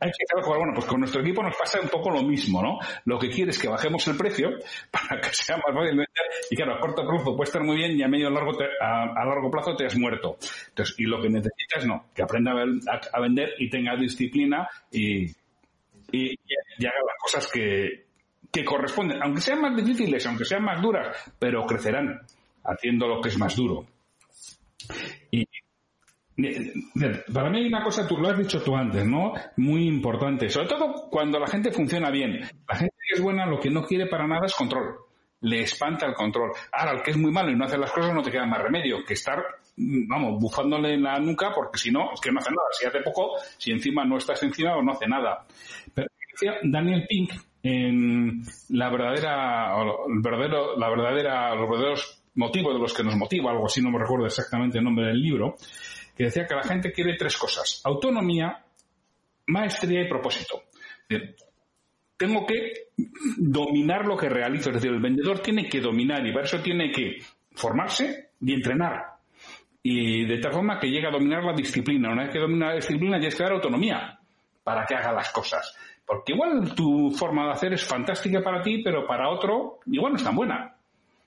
Hay 0.00 0.10
que 0.10 0.42
jugar. 0.42 0.58
Bueno, 0.58 0.72
pues 0.74 0.86
con 0.86 0.98
nuestro 0.98 1.20
equipo 1.20 1.40
nos 1.40 1.56
pasa 1.56 1.80
un 1.80 1.88
poco 1.88 2.10
lo 2.10 2.24
mismo, 2.24 2.60
¿no? 2.60 2.78
Lo 3.04 3.16
que 3.16 3.28
quiere 3.28 3.52
es 3.52 3.58
que 3.60 3.68
bajemos 3.68 4.04
el 4.08 4.16
precio 4.16 4.50
para 4.90 5.20
que 5.20 5.28
sea 5.32 5.56
más 5.56 5.72
fácil 5.72 5.90
vender, 5.90 6.08
y 6.50 6.56
claro, 6.56 6.74
a 6.74 6.80
corto 6.80 7.06
plazo 7.06 7.36
puede 7.36 7.46
estar 7.46 7.62
muy 7.62 7.76
bien 7.76 7.96
y 7.96 8.02
a 8.02 8.08
medio 8.08 8.28
largo 8.28 8.58
a 8.80 9.24
largo 9.24 9.52
plazo 9.52 9.76
te 9.76 9.86
has 9.86 9.96
muerto. 9.96 10.36
Entonces, 10.68 10.94
y 10.98 11.04
lo 11.04 11.20
que 11.20 11.28
necesitas 11.28 11.86
no, 11.86 12.06
que 12.14 12.22
aprenda 12.22 12.52
a, 12.52 13.20
vender 13.20 13.54
y 13.58 13.68
tenga 13.68 13.96
disciplina 13.96 14.68
y, 14.90 15.24
y, 16.12 16.38
haga 16.80 17.02
las 17.06 17.16
cosas 17.20 17.50
que, 17.52 18.06
que 18.50 18.64
corresponden, 18.64 19.22
aunque 19.22 19.40
sean 19.40 19.60
más 19.60 19.76
difíciles, 19.76 20.26
aunque 20.26 20.44
sean 20.44 20.64
más 20.64 20.80
duras, 20.80 21.16
pero 21.38 21.66
crecerán 21.66 22.20
haciendo 22.64 23.06
lo 23.06 23.20
que 23.20 23.28
es 23.28 23.38
más 23.38 23.56
duro. 23.56 23.86
Y 25.30 25.44
para 27.32 27.50
mí 27.50 27.58
hay 27.58 27.66
una 27.66 27.82
cosa, 27.82 28.06
tú 28.06 28.16
lo 28.16 28.28
has 28.28 28.38
dicho 28.38 28.62
tú 28.62 28.76
antes, 28.76 29.04
¿no? 29.04 29.32
Muy 29.56 29.88
importante, 29.88 30.48
sobre 30.48 30.68
todo 30.68 31.08
cuando 31.10 31.38
la 31.38 31.48
gente 31.48 31.72
funciona 31.72 32.10
bien. 32.10 32.40
La 32.68 32.76
gente 32.76 32.94
que 33.08 33.16
es 33.16 33.20
buena 33.20 33.46
lo 33.46 33.58
que 33.58 33.70
no 33.70 33.82
quiere 33.82 34.06
para 34.06 34.26
nada 34.26 34.46
es 34.46 34.54
control 34.54 35.08
le 35.40 35.60
espanta 35.60 36.06
el 36.06 36.14
control. 36.14 36.52
Ahora, 36.72 36.92
el 36.92 37.02
que 37.02 37.12
es 37.12 37.16
muy 37.16 37.30
malo 37.30 37.50
y 37.50 37.56
no 37.56 37.64
hace 37.64 37.78
las 37.78 37.92
cosas 37.92 38.14
no 38.14 38.22
te 38.22 38.30
queda 38.30 38.46
más 38.46 38.62
remedio 38.62 39.04
que 39.06 39.14
estar, 39.14 39.42
vamos, 39.78 40.40
bufándole 40.40 40.94
en 40.94 41.02
la 41.02 41.18
nuca 41.18 41.52
porque 41.54 41.78
si 41.78 41.90
no, 41.90 42.12
es 42.12 42.20
que 42.20 42.30
no 42.30 42.40
hace 42.40 42.50
nada. 42.50 42.68
Si 42.72 42.86
hace 42.86 43.00
poco, 43.00 43.32
si 43.56 43.70
encima 43.70 44.04
no 44.04 44.18
estás 44.18 44.42
encima 44.42 44.76
o 44.76 44.82
no 44.82 44.92
hace 44.92 45.06
nada. 45.06 45.46
Pero 45.94 46.08
Daniel 46.62 47.06
Pink 47.08 47.32
en 47.62 48.42
la 48.70 48.90
verdadera, 48.90 49.74
el 49.80 50.22
verdadero, 50.22 50.76
la 50.76 50.88
verdadera, 50.88 51.54
los 51.54 51.68
verdaderos 51.68 52.22
motivos 52.34 52.74
de 52.74 52.80
los 52.80 52.94
que 52.94 53.02
nos 53.02 53.16
motiva, 53.16 53.50
algo 53.50 53.66
así, 53.66 53.82
no 53.82 53.90
me 53.90 53.98
recuerdo 53.98 54.26
exactamente 54.26 54.78
el 54.78 54.84
nombre 54.84 55.06
del 55.06 55.20
libro, 55.20 55.56
que 56.16 56.24
decía 56.24 56.46
que 56.46 56.54
la 56.54 56.62
gente 56.62 56.92
quiere 56.92 57.16
tres 57.16 57.36
cosas. 57.36 57.80
Autonomía, 57.84 58.64
maestría 59.46 60.02
y 60.02 60.08
propósito 60.08 60.62
tengo 62.18 62.44
que 62.44 62.88
dominar 63.38 64.04
lo 64.04 64.16
que 64.16 64.28
realizo. 64.28 64.70
Es 64.70 64.76
decir, 64.76 64.90
el 64.90 65.00
vendedor 65.00 65.38
tiene 65.38 65.68
que 65.68 65.80
dominar 65.80 66.26
y 66.26 66.32
para 66.32 66.44
eso 66.44 66.60
tiene 66.60 66.90
que 66.90 67.18
formarse 67.52 68.32
y 68.40 68.52
entrenar. 68.52 69.17
Y 69.82 70.24
de 70.26 70.38
tal 70.38 70.52
forma 70.52 70.78
que 70.78 70.88
llegue 70.88 71.06
a 71.06 71.12
dominar 71.12 71.44
la 71.44 71.52
disciplina. 71.52 72.10
Una 72.10 72.24
vez 72.24 72.32
que 72.32 72.40
domina 72.40 72.68
la 72.68 72.74
disciplina, 72.74 73.18
tienes 73.18 73.36
que 73.36 73.42
dar 73.42 73.52
autonomía 73.52 74.18
para 74.62 74.84
que 74.84 74.94
haga 74.94 75.12
las 75.12 75.30
cosas. 75.30 75.74
Porque 76.04 76.32
igual 76.32 76.74
tu 76.74 77.10
forma 77.10 77.46
de 77.46 77.52
hacer 77.52 77.72
es 77.74 77.84
fantástica 77.84 78.42
para 78.42 78.62
ti, 78.62 78.82
pero 78.82 79.06
para 79.06 79.30
otro 79.30 79.78
igual 79.86 80.12
no 80.12 80.18
es 80.18 80.24
tan 80.24 80.34
buena. 80.34 80.74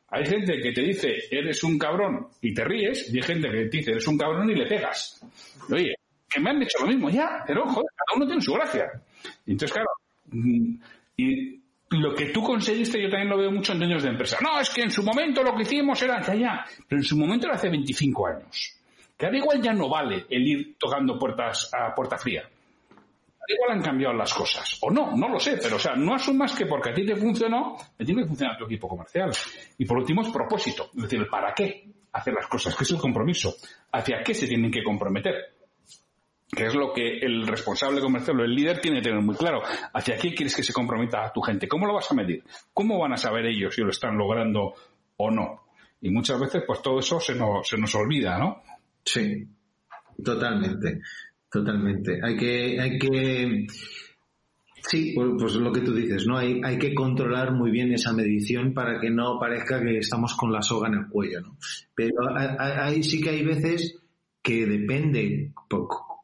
Hay 0.09 0.25
gente 0.25 0.59
que 0.59 0.73
te 0.73 0.81
dice, 0.81 1.15
eres 1.31 1.63
un 1.63 1.79
cabrón 1.79 2.27
y 2.41 2.53
te 2.53 2.65
ríes, 2.65 3.13
y 3.13 3.17
hay 3.17 3.23
gente 3.23 3.49
que 3.49 3.65
te 3.65 3.77
dice, 3.77 3.91
eres 3.91 4.07
un 4.07 4.17
cabrón 4.17 4.49
y 4.49 4.55
le 4.55 4.65
pegas. 4.65 5.25
Oye, 5.71 5.95
que 6.27 6.39
me 6.41 6.49
han 6.49 6.61
hecho 6.61 6.79
lo 6.81 6.87
mismo 6.87 7.09
ya, 7.09 7.43
pero 7.47 7.63
joder, 7.65 7.89
cada 7.95 8.17
uno 8.17 8.25
tiene 8.25 8.41
su 8.41 8.53
gracia. 8.53 8.91
entonces, 9.45 9.71
claro, 9.71 9.89
y 11.15 11.60
lo 11.91 12.15
que 12.15 12.27
tú 12.27 12.41
conseguiste, 12.41 13.01
yo 13.01 13.09
también 13.09 13.29
lo 13.29 13.37
veo 13.37 13.51
mucho 13.51 13.73
en 13.73 13.79
dueños 13.79 14.03
de 14.03 14.09
empresa. 14.09 14.37
No, 14.41 14.59
es 14.59 14.69
que 14.69 14.81
en 14.81 14.91
su 14.91 15.03
momento 15.03 15.43
lo 15.43 15.53
que 15.55 15.63
hicimos 15.63 16.01
era 16.01 16.21
ya, 16.21 16.35
ya, 16.35 16.65
pero 16.87 17.01
en 17.01 17.05
su 17.05 17.17
momento 17.17 17.47
era 17.47 17.55
hace 17.55 17.69
25 17.69 18.27
años. 18.27 18.77
Que 19.17 19.25
ahora 19.25 19.37
igual 19.37 19.61
ya 19.61 19.73
no 19.73 19.89
vale 19.89 20.25
el 20.29 20.47
ir 20.47 20.75
tocando 20.77 21.19
puertas 21.19 21.69
a 21.73 21.93
puerta 21.93 22.17
fría. 22.17 22.43
igual 23.47 23.71
han 23.77 23.81
cambiado 23.81 24.13
las 24.13 24.33
cosas. 24.33 24.77
O 24.81 24.89
no, 24.89 25.15
no 25.15 25.27
lo 25.27 25.39
sé, 25.39 25.57
pero 25.61 25.75
o 25.75 25.79
sea, 25.79 25.95
no 25.95 26.15
asumas 26.15 26.55
que 26.55 26.65
porque 26.65 26.91
a 26.91 26.93
ti 26.93 27.05
te 27.05 27.15
funcionó, 27.17 27.75
te 27.97 28.05
tiene 28.05 28.21
que 28.21 28.29
funcionar 28.29 28.57
tu 28.57 28.65
equipo 28.65 28.87
comercial. 28.87 29.31
Y 29.77 29.85
por 29.85 29.97
último 29.97 30.21
es 30.21 30.29
propósito, 30.29 30.89
es 30.95 31.03
decir, 31.03 31.27
¿para 31.29 31.53
qué 31.53 31.83
hacer 32.13 32.33
las 32.33 32.47
cosas? 32.47 32.75
¿Qué 32.75 32.85
es 32.85 32.91
el 32.91 32.99
compromiso? 32.99 33.53
¿Hacia 33.91 34.23
qué 34.23 34.33
se 34.33 34.47
tienen 34.47 34.71
que 34.71 34.81
comprometer? 34.81 35.35
Que 36.51 36.65
es 36.65 36.75
lo 36.75 36.91
que 36.93 37.19
el 37.19 37.47
responsable 37.47 38.01
comercial 38.01 38.39
o 38.39 38.43
el 38.43 38.53
líder 38.53 38.81
tiene 38.81 38.97
que 38.97 39.09
tener 39.09 39.21
muy 39.21 39.35
claro. 39.35 39.61
¿Hacia 39.93 40.17
qué 40.17 40.33
quieres 40.33 40.55
que 40.55 40.63
se 40.63 40.73
comprometa 40.73 41.25
a 41.25 41.31
tu 41.31 41.41
gente? 41.41 41.67
¿Cómo 41.67 41.85
lo 41.85 41.93
vas 41.93 42.11
a 42.11 42.15
medir? 42.15 42.43
¿Cómo 42.73 42.99
van 42.99 43.13
a 43.13 43.17
saber 43.17 43.45
ellos 43.45 43.73
si 43.73 43.81
lo 43.81 43.89
están 43.89 44.17
logrando 44.17 44.73
o 45.17 45.31
no? 45.31 45.61
Y 46.01 46.09
muchas 46.09 46.39
veces, 46.39 46.63
pues 46.65 46.81
todo 46.81 46.99
eso 46.99 47.19
se 47.19 47.35
nos, 47.35 47.67
se 47.67 47.77
nos 47.77 47.93
olvida, 47.95 48.37
¿no? 48.37 48.63
Sí, 49.03 49.47
totalmente, 50.23 50.99
totalmente. 51.49 52.19
Hay 52.23 52.35
que, 52.35 52.81
hay 52.81 52.99
que, 52.99 53.67
sí, 54.81 55.13
pues, 55.15 55.53
lo 55.55 55.71
que 55.71 55.81
tú 55.81 55.93
dices, 55.93 56.25
¿no? 56.25 56.37
Hay, 56.37 56.59
hay 56.63 56.77
que 56.77 56.93
controlar 56.93 57.53
muy 57.53 57.71
bien 57.71 57.93
esa 57.93 58.13
medición 58.13 58.73
para 58.73 58.99
que 58.99 59.09
no 59.09 59.39
parezca 59.39 59.79
que 59.81 59.99
estamos 59.99 60.35
con 60.35 60.51
la 60.51 60.61
soga 60.61 60.89
en 60.89 60.95
el 60.95 61.07
cuello, 61.07 61.41
¿no? 61.41 61.57
Pero 61.95 62.15
hay, 62.35 63.03
sí 63.03 63.21
que 63.21 63.29
hay 63.29 63.43
veces 63.43 63.99
que 64.41 64.65
depende, 64.65 65.53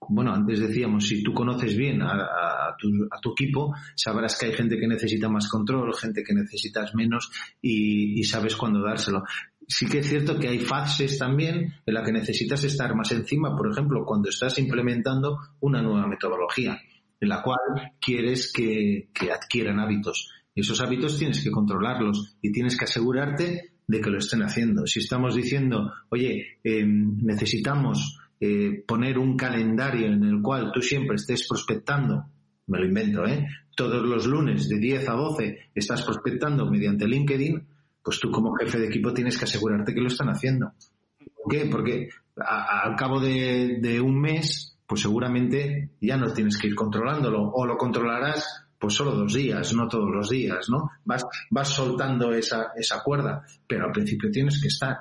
bueno, 0.10 0.34
antes 0.34 0.60
decíamos, 0.60 1.08
si 1.08 1.24
tú 1.24 1.34
conoces 1.34 1.76
bien 1.76 2.02
a, 2.02 2.76
tu, 3.22 3.32
equipo, 3.32 3.74
sabrás 3.96 4.38
que 4.38 4.48
hay 4.48 4.54
gente 4.54 4.78
que 4.78 4.88
necesita 4.88 5.30
más 5.30 5.50
control, 5.50 5.94
gente 5.96 6.24
que 6.24 6.34
necesitas 6.34 6.94
menos 6.96 7.30
y, 7.62 8.24
sabes 8.24 8.56
cuándo 8.56 8.82
dárselo. 8.82 9.24
Sí 9.68 9.88
que 9.88 10.00
es 10.00 10.08
cierto 10.08 10.40
que 10.40 10.48
hay 10.48 10.60
fases 10.60 11.18
también 11.18 11.74
en 11.86 11.94
la 11.94 12.04
que 12.04 12.12
necesitas 12.12 12.64
estar 12.64 12.96
más 12.96 13.12
encima, 13.12 13.56
por 13.56 13.70
ejemplo, 13.70 14.06
cuando 14.06 14.30
estás 14.30 14.58
implementando 14.60 15.38
una 15.60 15.82
nueva 15.82 16.08
metodología, 16.08 16.80
en 17.20 17.30
la 17.30 17.42
cual 17.42 17.94
quieres 18.00 18.52
que, 18.54 19.10
adquieran 19.32 19.80
hábitos. 19.80 20.32
Y 20.56 20.62
esos 20.62 20.82
hábitos 20.82 21.18
tienes 21.18 21.44
que 21.44 21.52
controlarlos 21.52 22.38
y 22.42 22.52
tienes 22.52 22.78
que 22.78 22.86
asegurarte 22.86 23.74
de 23.86 24.02
que 24.02 24.10
lo 24.10 24.18
estén 24.18 24.42
haciendo. 24.42 24.86
Si 24.86 25.00
estamos 25.00 25.36
diciendo, 25.36 25.94
oye, 26.10 26.60
em, 26.64 27.18
necesitamos 27.24 28.18
eh, 28.40 28.84
poner 28.86 29.18
un 29.18 29.36
calendario 29.36 30.08
en 30.08 30.24
el 30.24 30.42
cual 30.42 30.72
tú 30.72 30.82
siempre 30.82 31.16
estés 31.16 31.48
prospectando, 31.48 32.26
me 32.68 32.80
lo 32.80 32.86
invento, 32.86 33.26
¿eh? 33.26 33.48
Todos 33.76 34.06
los 34.06 34.28
lunes 34.28 34.70
de 34.70 34.78
10 34.78 35.10
a 35.10 35.14
12 35.14 35.72
estás 35.74 36.04
prospectando 36.04 36.70
mediante 36.70 37.08
LinkedIn, 37.08 37.68
pues 38.04 38.20
tú 38.20 38.30
como 38.30 38.56
jefe 38.56 38.80
de 38.80 38.88
equipo 38.88 39.14
tienes 39.14 39.38
que 39.38 39.46
asegurarte 39.46 39.94
que 39.94 40.02
lo 40.02 40.08
están 40.08 40.30
haciendo. 40.30 40.72
¿Por 41.18 41.52
qué? 41.52 41.68
Porque 41.72 42.10
al 42.36 42.96
cabo 42.96 43.20
de, 43.20 44.00
un 44.02 44.20
mes, 44.22 44.78
pues 44.86 45.02
seguramente 45.02 45.92
ya 46.00 46.18
no 46.18 46.32
tienes 46.32 46.58
que 46.58 46.68
ir 46.68 46.76
controlándolo 46.76 47.50
o 47.50 47.66
lo 47.66 47.78
controlarás 47.78 48.66
pues 48.80 48.94
solo 48.94 49.16
dos 49.16 49.34
días, 49.34 49.74
no 49.74 49.88
todos 49.88 50.12
los 50.14 50.30
días, 50.30 50.70
¿no? 50.70 50.92
Vas, 51.04 51.26
vas 51.50 51.70
soltando 51.70 52.32
esa, 52.34 52.68
esa 52.76 53.02
cuerda, 53.02 53.44
pero 53.68 53.86
al 53.86 53.92
principio 53.92 54.30
tienes 54.30 54.62
que 54.62 54.68
estar. 54.68 54.98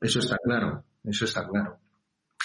Eso 0.00 0.18
está 0.18 0.36
claro, 0.42 0.82
eso 1.04 1.24
está 1.24 1.46
claro 1.46 1.78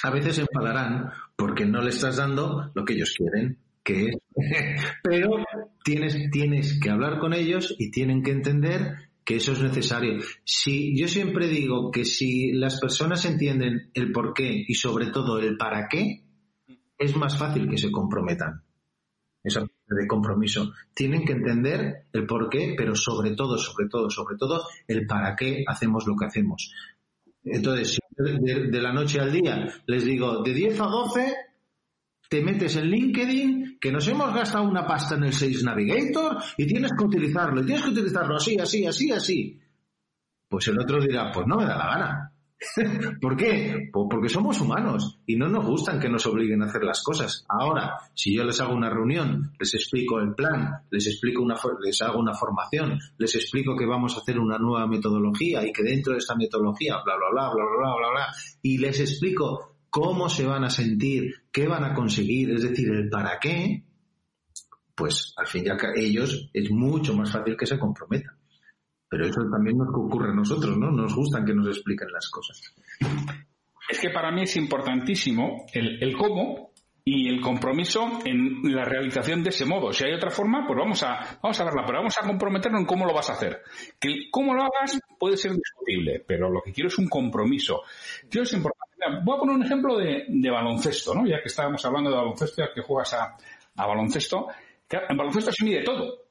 a 0.04 0.10
veces 0.10 0.40
enfadarán 0.40 1.12
porque 1.36 1.66
no 1.66 1.82
le 1.82 1.90
estás 1.90 2.18
dando 2.18 2.72
lo 2.74 2.86
que 2.86 2.94
ellos 2.94 3.16
quieren, 3.18 3.58
que 3.84 4.08
es. 4.08 4.16
Pero 5.04 5.44
tienes, 5.84 6.30
tienes 6.32 6.80
que 6.80 6.90
hablar 6.90 7.20
con 7.20 7.34
ellos 7.34 7.76
y 7.78 7.92
tienen 7.92 8.24
que 8.24 8.32
entender 8.32 9.10
que 9.24 9.38
eso 9.38 9.54
es 9.54 9.62
necesario. 9.62 10.20
Si 10.44 10.98
yo 11.00 11.08
siempre 11.08 11.48
digo 11.48 11.92
que 11.92 12.06
si 12.06 12.52
las 12.52 12.80
personas 12.80 13.26
entienden 13.26 13.90
el 13.94 14.12
por 14.12 14.34
qué 14.34 14.66
y 14.68 14.76
sobre 14.76 15.08
todo 15.08 15.40
el 15.40 15.58
para 15.58 15.88
qué, 15.88 16.24
es 16.98 17.16
más 17.16 17.38
fácil 17.38 17.68
que 17.68 17.78
se 17.78 17.92
comprometan. 17.92 18.64
Esa 19.44 19.66
de 19.88 20.08
compromiso. 20.08 20.74
Tienen 20.94 21.26
que 21.26 21.34
entender 21.34 22.08
el 22.12 22.26
por 22.26 22.50
qué, 22.50 22.74
pero 22.76 22.96
sobre 22.96 23.36
todo, 23.36 23.58
sobre 23.58 23.88
todo, 23.88 24.10
sobre 24.10 24.38
todo, 24.38 24.64
el 24.88 25.06
para 25.06 25.36
qué 25.36 25.64
hacemos 25.68 26.08
lo 26.08 26.16
que 26.16 26.26
hacemos. 26.26 26.74
Entonces, 27.46 28.00
de, 28.18 28.68
de, 28.70 28.82
la 28.82 28.92
noche 28.92 29.20
al 29.20 29.32
día 29.32 29.72
les 29.86 30.04
digo, 30.04 30.42
de 30.42 30.54
10 30.54 30.80
a 30.82 30.86
12 30.86 31.36
te 32.28 32.42
metes 32.42 32.76
en 32.76 32.90
LinkedIn, 32.90 33.78
que 33.80 33.92
nos 33.92 34.08
hemos 34.08 34.34
gastado 34.34 34.64
una 34.68 34.86
pasta 34.86 35.16
en 35.16 35.26
el 35.26 35.34
Sales 35.34 35.64
Navigator 35.64 36.38
y 36.58 36.66
tienes 36.66 36.92
que 36.98 37.06
utilizarlo, 37.06 37.62
y 37.62 37.66
tienes 37.66 37.84
que 37.84 37.92
utilizarlo 37.92 38.36
así, 38.36 38.58
así, 38.60 38.86
así, 38.86 39.12
así. 39.12 39.60
Pues 40.50 40.68
el 40.68 40.80
otro 40.80 41.00
dirá, 41.00 41.32
pues 41.32 41.46
no 41.46 41.58
me 41.58 41.66
da 41.66 41.78
la 41.78 41.86
gana. 41.86 42.35
¿Por 43.22 43.36
qué? 43.36 43.90
Porque 43.92 44.30
somos 44.30 44.60
humanos 44.62 45.20
y 45.26 45.36
no 45.36 45.48
nos 45.50 45.66
gustan 45.66 46.00
que 46.00 46.10
nos 46.10 46.26
obliguen 46.26 46.62
a 46.62 46.66
hacer 46.66 46.84
las 46.84 47.04
cosas. 47.04 47.46
Ahora, 47.50 47.98
si 48.14 48.36
yo 48.36 48.44
les 48.44 48.60
hago 48.62 48.74
una 48.74 48.90
reunión, 48.90 49.52
les 49.60 49.74
explico 49.74 50.20
el 50.20 50.34
plan, 50.34 50.84
les 50.90 51.08
explico 51.08 51.42
una, 51.44 51.56
les 51.84 52.02
hago 52.02 52.20
una 52.20 52.34
formación, 52.34 52.98
les 53.18 53.36
explico 53.36 53.76
que 53.76 53.86
vamos 53.86 54.16
a 54.16 54.20
hacer 54.20 54.40
una 54.40 54.58
nueva 54.58 54.88
metodología 54.88 55.66
y 55.66 55.74
que 55.74 55.84
dentro 55.84 56.14
de 56.14 56.20
esta 56.20 56.36
metodología, 56.36 56.96
bla, 57.04 57.16
bla, 57.18 57.30
bla, 57.32 57.54
bla, 57.54 57.66
bla, 57.66 57.96
bla, 57.98 58.10
bla, 58.12 58.28
y 58.62 58.78
les 58.78 59.00
explico 59.00 59.76
cómo 59.90 60.30
se 60.30 60.46
van 60.46 60.64
a 60.64 60.70
sentir, 60.70 61.34
qué 61.52 61.68
van 61.68 61.84
a 61.84 61.94
conseguir, 61.94 62.52
es 62.52 62.64
decir, 62.64 62.90
el 62.90 63.10
para 63.10 63.40
qué, 63.40 63.84
pues 64.96 65.34
al 65.36 65.48
fin 65.48 65.66
y 65.66 65.70
al 65.70 65.78
cabo 65.78 65.94
ellos 65.96 66.50
es 66.54 66.72
mucho 66.72 67.14
más 67.16 67.32
fácil 67.32 67.58
que 67.58 67.66
se 67.66 67.78
comprometan. 67.78 68.36
Pero 69.10 69.26
eso 69.28 69.42
también 69.52 69.78
nos 69.78 69.90
ocurre 69.90 70.32
a 70.32 70.36
nosotros, 70.36 70.78
¿no? 70.78 70.92
Nos 70.92 71.16
gustan 71.16 71.46
que 71.46 71.54
nos 71.54 71.68
expliquen 71.68 72.12
las 72.12 72.30
cosas. 72.30 72.62
Es 73.90 74.00
que 74.00 74.10
para 74.10 74.32
mí 74.32 74.44
es 74.44 74.56
importantísimo 74.56 75.66
el, 75.74 76.02
el 76.02 76.18
cómo 76.18 76.72
y 77.04 77.30
el 77.30 77.40
compromiso 77.40 78.20
en 78.26 78.62
la 78.64 78.84
realización 78.84 79.44
de 79.44 79.50
ese 79.50 79.66
modo. 79.66 79.94
Si 79.94 80.04
hay 80.04 80.14
otra 80.14 80.32
forma, 80.32 80.66
pues 80.66 80.80
vamos 80.80 81.04
a, 81.04 81.38
vamos 81.42 81.60
a 81.60 81.64
verla, 81.66 81.84
pero 81.86 82.00
vamos 82.00 82.16
a 82.20 82.26
comprometernos 82.26 82.82
en 82.82 82.88
cómo 82.88 83.06
lo 83.06 83.14
vas 83.14 83.30
a 83.30 83.34
hacer. 83.34 83.62
Que 84.00 84.30
cómo 84.32 84.56
lo 84.56 84.64
hagas 84.64 85.00
puede 85.20 85.38
ser 85.38 85.52
discutible, 85.52 86.24
pero 86.28 86.50
lo 86.50 86.62
que 86.64 86.74
quiero 86.74 86.88
es 86.88 86.98
un 86.98 87.08
compromiso. 87.08 87.84
Yo 88.30 88.42
es 88.42 88.54
importante 88.54 88.86
voy 89.24 89.36
a 89.36 89.40
poner 89.40 89.56
un 89.56 89.64
ejemplo 89.64 89.98
de, 89.98 90.50
baloncesto, 90.50 91.14
¿no? 91.14 91.26
Ya 91.26 91.42
que 91.42 91.48
estábamos 91.48 91.84
hablando 91.86 92.10
de 92.10 92.16
baloncesto, 92.18 92.64
ya 92.64 92.74
que 92.74 92.82
juegas 92.82 93.14
a, 93.14 93.38
baloncesto. 93.76 94.48
En 94.90 95.18
baloncesto 95.18 95.52
se 95.52 95.66
mide 95.66 95.84
todo. 95.84 96.26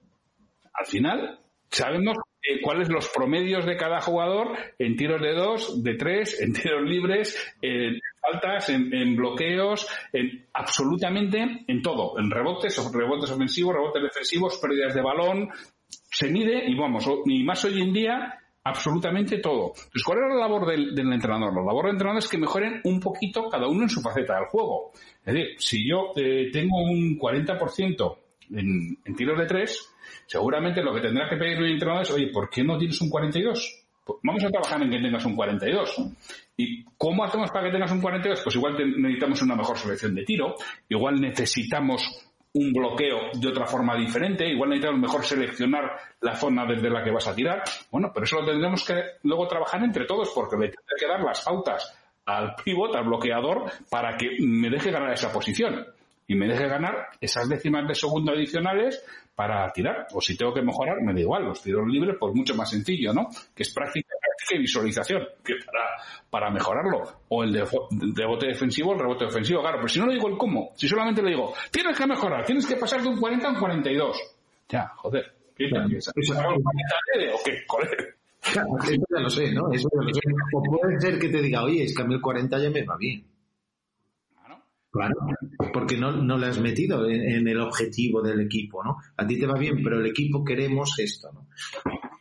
Al 0.73 0.87
final, 0.87 1.41
sabemos 1.71 2.17
eh, 2.47 2.61
cuáles 2.61 2.91
los 2.91 3.09
promedios 3.09 3.65
de 3.65 3.77
cada 3.77 4.01
jugador 4.01 4.57
en 4.79 4.97
tiros 4.97 5.21
de 5.23 5.33
dos, 5.33 5.83
de 5.83 5.95
tres, 5.95 6.41
en 6.41 6.53
tiros 6.53 6.83
libres, 6.83 7.55
en 7.63 7.99
faltas, 8.21 8.69
en, 8.69 9.17
bloqueos, 9.17 9.89
en 10.13 10.47
absolutamente 10.53 11.65
en 11.67 11.83
todo, 11.83 12.19
en 12.19 12.31
rebotes, 12.31 12.77
rebotes 12.93 13.31
ofensivos, 13.31 13.75
rebotes 13.75 14.03
defensivos, 14.03 14.59
pérdidas 14.59 14.95
de 14.95 15.03
balón, 15.03 15.49
se 15.89 16.29
mide 16.29 16.65
y 16.67 16.75
vamos, 16.75 17.09
y 17.25 17.43
más 17.45 17.65
hoy 17.65 17.81
en 17.81 17.93
día 17.93 18.39
absolutamente 18.63 19.39
todo. 19.39 19.69
Entonces, 19.69 20.03
¿cuál 20.05 20.19
es 20.19 20.29
la 20.31 20.41
labor 20.41 20.67
del, 20.67 20.99
entrenador? 20.99 21.55
La 21.55 21.63
labor 21.63 21.85
del 21.85 21.95
entrenador 21.95 22.23
es 22.23 22.29
que 22.29 22.39
mejoren 22.39 22.81
un 22.85 22.99
poquito 22.99 23.49
cada 23.49 23.69
uno 23.69 23.83
en 23.83 23.91
su 23.91 24.01
faceta 24.01 24.37
del 24.37 24.47
juego. 24.47 24.93
Es 25.25 25.35
decir, 25.35 25.49
si 25.59 25.89
yo 25.89 26.13
eh, 26.17 26.51
tengo 26.53 26.83
un 26.83 27.19
40% 27.19 28.17
en, 28.51 29.15
tiros 29.17 29.39
de 29.39 29.47
tres, 29.47 29.91
seguramente 30.27 30.83
lo 30.83 30.95
que 30.95 31.01
tendrá 31.01 31.29
que 31.29 31.37
pedir 31.37 31.59
el 31.59 31.73
entrenador 31.73 32.03
es, 32.03 32.11
oye, 32.11 32.29
¿por 32.29 32.49
qué 32.51 32.63
no 32.63 32.79
tienes 32.79 33.01
un 33.01 33.11
42? 33.11 33.85
Pues 34.05 34.19
vamos 34.23 34.45
a 34.45 34.51
trabajar 34.51 34.83
en 34.83 34.91
que 34.91 35.01
tengas 35.01 35.25
un 35.25 35.35
42. 35.35 35.97
¿Y 36.57 36.85
cómo 36.99 37.25
hacemos 37.25 37.51
para 37.51 37.67
que 37.67 37.73
tengas 37.73 37.91
un 37.91 38.01
42? 38.01 38.41
Pues 38.43 38.57
igual 38.57 38.77
necesitamos 39.01 39.43
una 39.43 39.57
mejor 39.57 39.79
selección 39.79 40.15
de 40.15 40.25
tiro, 40.25 40.55
igual 40.89 41.21
necesitamos 41.21 42.31
un 42.53 42.73
bloqueo 42.73 43.31
de 43.35 43.49
otra 43.49 43.67
forma 43.67 43.97
diferente, 43.97 44.47
igual 44.47 44.71
necesitamos 44.71 45.01
mejor 45.01 45.25
seleccionar 45.25 45.91
la 46.21 46.37
zona 46.37 46.65
desde 46.67 46.91
la 46.91 47.03
que 47.03 47.11
vas 47.11 47.27
a 47.27 47.35
tirar. 47.35 47.63
Bueno, 47.91 48.11
pero 48.15 48.25
eso 48.25 48.41
lo 48.41 48.47
tendremos 48.47 48.85
que 48.85 48.95
luego 49.23 49.49
trabajar 49.49 49.83
entre 49.83 50.05
todos 50.05 50.31
porque 50.35 50.57
le 50.57 50.69
tendré 50.69 50.95
que 50.99 51.09
dar 51.09 51.21
las 51.21 51.41
pautas 51.41 51.93
al 52.27 52.55
pivot, 52.55 52.95
al 52.95 53.05
bloqueador, 53.05 53.71
para 53.91 54.17
que 54.17 54.37
me 54.41 54.71
deje 54.71 54.91
ganar 54.91 55.13
esa 55.13 55.33
posición 55.33 55.85
y 56.27 56.35
me 56.35 56.49
deje 56.49 56.67
ganar 56.69 57.09
esas 57.21 57.49
décimas 57.49 57.87
de 57.87 57.95
segundo 57.95 58.33
adicionales 58.33 59.05
para 59.35 59.71
tirar. 59.73 60.07
O 60.13 60.21
si 60.21 60.37
tengo 60.37 60.55
que 60.55 60.63
mejorar, 60.63 61.01
me 61.03 61.13
da 61.13 61.21
igual. 61.21 61.45
Los 61.45 61.63
tiros 61.63 61.87
libres, 61.87 62.17
pues 62.19 62.35
mucho 62.35 62.55
más 62.55 62.71
sencillo, 62.71 63.13
¿no? 63.13 63.29
Que 63.55 63.63
es 63.63 63.73
práctica, 63.75 64.15
práctica 64.21 64.57
y 64.57 64.59
visualización, 64.61 65.23
que 65.45 65.55
para, 65.67 65.85
para 66.31 66.51
mejorarlo. 66.51 67.03
O 67.29 67.43
el 67.43 67.53
de, 67.53 67.65
rebote 68.15 68.47
defensivo, 68.47 68.93
el 68.93 69.01
rebote 69.01 69.27
ofensivo. 69.27 69.61
Claro, 69.61 69.79
pero 69.79 69.89
si 69.89 69.99
no 69.99 70.07
le 70.07 70.15
digo 70.15 70.29
el 70.29 70.39
cómo, 70.39 70.73
si 70.77 70.89
solamente 70.89 71.23
le 71.23 71.31
digo, 71.31 71.53
tienes 71.71 71.99
que 71.99 72.07
mejorar, 72.07 72.45
tienes 72.45 72.67
que 72.67 72.77
pasar 72.77 73.03
de 73.03 73.09
un 73.09 73.19
40 73.19 73.47
a 73.47 73.51
un 73.51 73.59
42. 73.59 74.17
Ya, 74.69 74.89
joder. 74.97 75.35
¿Qué 75.57 75.69
claro, 75.69 75.87
¿O 75.87 77.45
qué? 77.45 77.65
Joder. 77.69 78.17
Claro, 78.41 78.69
eso 78.83 78.93
ya 78.93 79.21
lo 79.21 79.31
sé, 79.31 79.53
¿no? 79.53 79.73
Eso 79.73 79.89
ya 79.93 80.03
lo 80.03 80.13
sé. 80.13 80.21
O 80.53 80.63
puede 80.63 81.01
ser 81.01 81.19
que 81.19 81.29
te 81.29 81.41
diga, 81.41 81.63
oye, 81.63 81.85
es 81.85 81.97
que 81.97 82.03
a 82.03 82.07
mí 82.07 82.15
el 82.15 82.21
40 82.21 82.59
ya 82.59 82.71
me 82.71 82.85
va 82.85 82.97
bien. 82.99 83.25
Claro, 84.95 85.17
porque 85.73 85.97
no, 85.97 86.13
no 86.13 86.39
le 86.39 86.47
has 86.47 86.61
metido 86.61 87.11
en, 87.11 87.49
el 87.49 87.61
objetivo 87.61 88.23
del 88.23 88.43
equipo, 88.43 88.81
¿no? 88.85 88.99
A 89.17 89.27
ti 89.27 89.41
te 89.41 89.45
va 89.45 89.59
bien, 89.59 89.83
pero 89.83 89.99
el 89.99 90.07
equipo 90.07 90.45
queremos 90.45 90.97
esto, 91.01 91.33
¿no? 91.33 91.49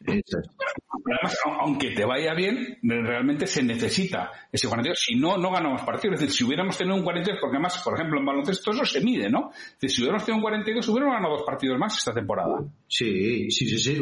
Además, 0.07 1.37
aunque 1.61 1.91
te 1.91 2.03
vaya 2.03 2.33
bien, 2.33 2.79
realmente 2.81 3.45
se 3.45 3.61
necesita 3.61 4.31
ese 4.51 4.67
42. 4.67 4.99
Si 4.99 5.15
no, 5.19 5.37
no 5.37 5.51
ganamos 5.51 5.83
partidos. 5.83 6.15
Es 6.15 6.21
decir, 6.21 6.35
si 6.35 6.43
hubiéramos 6.45 6.75
tenido 6.75 6.95
un 6.95 7.03
42, 7.03 7.39
porque 7.39 7.57
además, 7.57 7.79
por 7.83 7.93
ejemplo, 7.93 8.19
en 8.19 8.25
baloncesto 8.25 8.71
eso 8.71 8.85
se 8.85 9.01
mide, 9.01 9.29
¿no? 9.29 9.51
Es 9.53 9.79
decir, 9.79 9.89
si 9.91 10.01
hubiéramos 10.01 10.25
tenido 10.25 10.37
un 10.37 10.41
42, 10.41 10.87
hubiéramos 10.89 11.15
ganado 11.15 11.35
dos 11.35 11.45
partidos 11.45 11.77
más 11.77 11.95
esta 11.95 12.11
temporada. 12.11 12.65
Sí, 12.87 13.51
sí, 13.51 13.67
sí, 13.67 13.77
sí. 13.77 14.01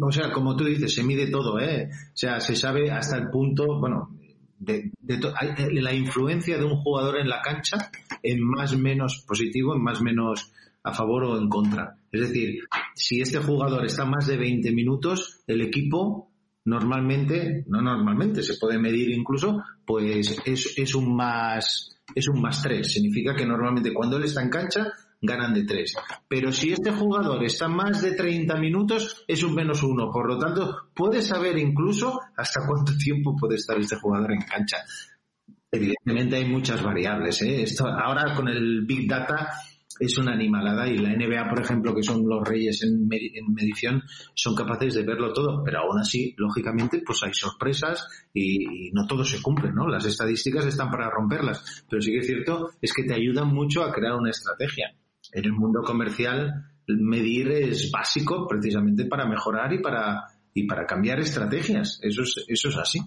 O 0.00 0.12
sea, 0.12 0.30
como 0.30 0.54
tú 0.54 0.64
dices, 0.66 0.94
se 0.94 1.02
mide 1.02 1.26
todo, 1.32 1.58
¿eh? 1.58 1.88
O 1.90 2.16
sea, 2.16 2.38
se 2.38 2.54
sabe 2.54 2.92
hasta 2.92 3.16
el 3.16 3.28
punto, 3.28 3.80
bueno, 3.80 4.10
de, 4.64 4.90
eh, 5.08 5.82
la 5.82 5.92
influencia 5.92 6.56
de 6.56 6.64
un 6.64 6.76
jugador 6.76 7.18
en 7.18 7.28
la 7.28 7.42
cancha 7.42 7.90
en 8.24 8.42
más 8.42 8.76
menos 8.76 9.24
positivo, 9.26 9.76
en 9.76 9.82
más 9.82 10.02
menos 10.02 10.50
a 10.82 10.92
favor 10.92 11.24
o 11.24 11.38
en 11.38 11.48
contra. 11.48 11.96
Es 12.10 12.20
decir, 12.20 12.64
si 12.94 13.20
este 13.20 13.38
jugador 13.38 13.84
está 13.86 14.04
más 14.04 14.26
de 14.26 14.36
20 14.36 14.72
minutos, 14.72 15.42
el 15.46 15.60
equipo 15.60 16.30
normalmente, 16.64 17.64
no 17.68 17.80
normalmente, 17.80 18.42
se 18.42 18.56
puede 18.58 18.78
medir 18.78 19.10
incluso, 19.10 19.62
pues 19.86 20.40
es, 20.44 20.74
es 20.76 20.94
un 20.94 21.14
más 21.14 21.94
es 22.14 22.28
un 22.28 22.40
más 22.40 22.62
3. 22.62 22.92
Significa 22.92 23.34
que 23.34 23.46
normalmente 23.46 23.92
cuando 23.92 24.16
él 24.16 24.24
está 24.24 24.42
en 24.42 24.50
cancha, 24.50 24.92
ganan 25.20 25.54
de 25.54 25.64
tres. 25.64 25.94
Pero 26.28 26.52
si 26.52 26.72
este 26.72 26.92
jugador 26.92 27.42
está 27.44 27.68
más 27.68 28.02
de 28.02 28.12
30 28.12 28.56
minutos, 28.56 29.24
es 29.26 29.42
un 29.42 29.54
menos 29.54 29.82
uno. 29.82 30.10
Por 30.10 30.28
lo 30.28 30.38
tanto, 30.38 30.88
puedes 30.94 31.26
saber 31.26 31.56
incluso 31.58 32.20
hasta 32.36 32.66
cuánto 32.66 32.96
tiempo 32.98 33.36
puede 33.36 33.56
estar 33.56 33.78
este 33.78 33.96
jugador 33.96 34.32
en 34.32 34.42
cancha. 34.42 34.78
Evidentemente 35.74 36.36
hay 36.36 36.44
muchas 36.46 36.82
variables. 36.82 37.42
¿eh? 37.42 37.62
Esto, 37.62 37.86
ahora 37.86 38.34
con 38.34 38.48
el 38.48 38.84
Big 38.86 39.08
Data 39.08 39.48
es 39.98 40.18
una 40.18 40.32
animalada 40.32 40.88
y 40.88 40.98
la 40.98 41.10
NBA, 41.10 41.48
por 41.48 41.60
ejemplo, 41.60 41.94
que 41.94 42.02
son 42.02 42.26
los 42.26 42.46
reyes 42.46 42.82
en, 42.82 43.06
medición, 43.06 44.02
son 44.34 44.54
capaces 44.54 44.94
de 44.94 45.04
verlo 45.04 45.32
todo, 45.32 45.62
pero 45.64 45.80
aún 45.80 46.00
así, 46.00 46.34
lógicamente, 46.36 47.02
pues 47.06 47.22
hay 47.22 47.32
sorpresas 47.32 48.06
y, 48.32 48.88
y, 48.88 48.90
no 48.92 49.06
todo 49.06 49.24
se 49.24 49.40
cumple, 49.40 49.72
¿no? 49.72 49.86
Las 49.86 50.04
estadísticas 50.04 50.66
están 50.66 50.90
para 50.90 51.10
romperlas, 51.10 51.84
pero 51.88 52.02
sí 52.02 52.10
que 52.10 52.18
es 52.18 52.26
cierto, 52.26 52.70
es 52.80 52.92
que 52.92 53.04
te 53.04 53.14
ayudan 53.14 53.48
mucho 53.48 53.84
a 53.84 53.92
crear 53.92 54.14
una 54.14 54.30
estrategia 54.30 54.94
en 55.32 55.44
el 55.44 55.52
mundo 55.52 55.82
comercial 55.82 56.52
medir 56.86 57.50
es 57.50 57.90
básico 57.90 58.46
precisamente 58.46 59.06
para 59.06 59.26
mejorar 59.26 59.72
y 59.72 59.80
para 59.80 60.24
y 60.52 60.66
para 60.66 60.86
cambiar 60.86 61.18
estrategias. 61.18 61.98
Eso 62.02 62.22
es, 62.22 62.44
eso 62.46 62.68
es 62.68 62.76
así. 62.76 63.00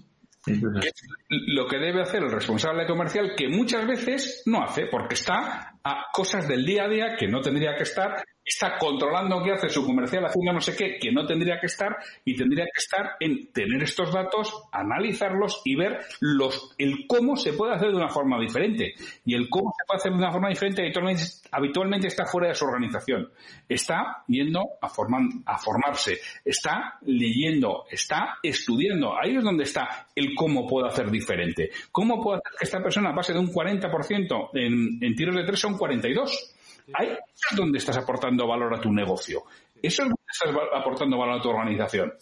Lo 1.28 1.66
que 1.66 1.78
debe 1.78 2.02
hacer 2.02 2.22
el 2.22 2.30
responsable 2.30 2.86
comercial, 2.86 3.34
que 3.36 3.48
muchas 3.48 3.86
veces 3.86 4.42
no 4.46 4.62
hace, 4.62 4.86
porque 4.86 5.14
está 5.14 5.74
a 5.82 6.06
cosas 6.12 6.48
del 6.48 6.64
día 6.64 6.84
a 6.84 6.88
día 6.88 7.16
que 7.18 7.28
no 7.28 7.40
tendría 7.40 7.74
que 7.76 7.82
estar 7.82 8.24
está 8.48 8.78
controlando 8.78 9.42
qué 9.42 9.52
hace 9.52 9.68
su 9.68 9.84
comercial 9.84 10.24
haciendo 10.24 10.52
no 10.52 10.60
sé 10.60 10.74
qué, 10.74 10.98
que 10.98 11.12
no 11.12 11.26
tendría 11.26 11.60
que 11.60 11.66
estar 11.66 11.96
y 12.24 12.34
tendría 12.34 12.64
que 12.64 12.78
estar 12.78 13.16
en 13.20 13.52
tener 13.52 13.82
estos 13.82 14.12
datos, 14.12 14.52
analizarlos 14.72 15.60
y 15.64 15.76
ver 15.76 15.98
los, 16.20 16.74
el 16.78 17.06
cómo 17.06 17.36
se 17.36 17.52
puede 17.52 17.74
hacer 17.74 17.90
de 17.90 17.96
una 17.96 18.08
forma 18.08 18.40
diferente. 18.40 18.94
Y 19.24 19.34
el 19.34 19.48
cómo 19.50 19.72
se 19.78 19.84
puede 19.86 19.98
hacer 19.98 20.12
de 20.12 20.18
una 20.18 20.32
forma 20.32 20.48
diferente 20.48 20.82
habitualmente, 20.82 21.22
habitualmente 21.52 22.06
está 22.06 22.24
fuera 22.24 22.48
de 22.48 22.54
su 22.54 22.64
organización. 22.64 23.30
Está 23.68 24.24
yendo 24.26 24.62
a, 24.80 24.88
formar, 24.88 25.22
a 25.44 25.58
formarse, 25.58 26.18
está 26.44 26.98
leyendo, 27.02 27.84
está 27.90 28.38
estudiando. 28.42 29.14
Ahí 29.18 29.36
es 29.36 29.44
donde 29.44 29.64
está 29.64 30.08
el 30.14 30.34
cómo 30.34 30.66
puede 30.66 30.88
hacer 30.88 31.10
diferente. 31.10 31.70
¿Cómo 31.92 32.22
puede 32.22 32.38
hacer 32.38 32.58
que 32.58 32.64
esta 32.64 32.82
persona 32.82 33.14
pase 33.14 33.34
de 33.34 33.40
un 33.40 33.52
40% 33.52 34.50
en, 34.54 34.98
en 35.02 35.14
tiros 35.14 35.36
de 35.36 35.44
tres 35.44 35.64
a 35.64 35.68
un 35.68 35.78
42%? 35.78 36.57
Ahí 36.94 37.08
es 37.08 37.56
donde 37.56 37.78
estás 37.78 37.98
aportando 37.98 38.46
valor 38.46 38.74
a 38.74 38.80
tu 38.80 38.92
negocio. 38.92 39.42
Eso 39.82 40.02
es 40.02 40.08
donde 40.08 40.22
estás 40.26 40.54
aportando 40.74 41.18
valor 41.18 41.38
a 41.38 41.42
tu 41.42 41.50
organización. 41.50 42.12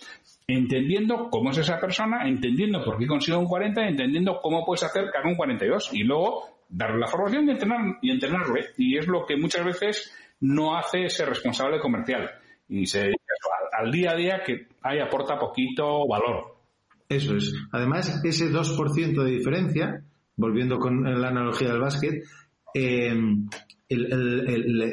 Entendiendo 0.46 1.28
cómo 1.30 1.50
es 1.50 1.58
esa 1.58 1.78
persona, 1.78 2.28
entendiendo 2.28 2.84
por 2.84 2.98
qué 2.98 3.06
consigue 3.06 3.36
un 3.36 3.46
40, 3.46 3.88
entendiendo 3.88 4.38
cómo 4.42 4.64
puedes 4.64 4.84
hacer 4.84 5.10
que 5.10 5.18
haga 5.18 5.28
un 5.28 5.36
42 5.36 5.90
y 5.92 6.04
luego 6.04 6.48
darle 6.68 6.98
la 6.98 7.06
formación 7.06 7.48
y, 7.48 7.52
entrenar, 7.52 7.98
y 8.02 8.10
entrenarlo. 8.10 8.56
¿eh? 8.56 8.66
Y 8.76 8.98
es 8.98 9.06
lo 9.06 9.24
que 9.24 9.36
muchas 9.36 9.64
veces 9.64 10.14
no 10.40 10.76
hace 10.76 11.04
ese 11.04 11.24
responsable 11.24 11.80
comercial. 11.80 12.30
Y 12.68 12.86
se 12.86 13.02
al, 13.02 13.86
al 13.86 13.92
día 13.92 14.12
a 14.12 14.16
día 14.16 14.42
que 14.44 14.68
ahí 14.82 14.98
aporta 15.00 15.38
poquito 15.38 16.06
valor. 16.06 16.56
Eso 17.08 17.36
es. 17.36 17.54
Además, 17.72 18.20
ese 18.24 18.50
2% 18.50 19.22
de 19.22 19.30
diferencia, 19.30 20.02
volviendo 20.36 20.78
con 20.78 21.02
la 21.04 21.28
analogía 21.28 21.68
del 21.68 21.80
básquet, 21.80 22.24
eh, 22.76 23.14
el, 23.88 24.92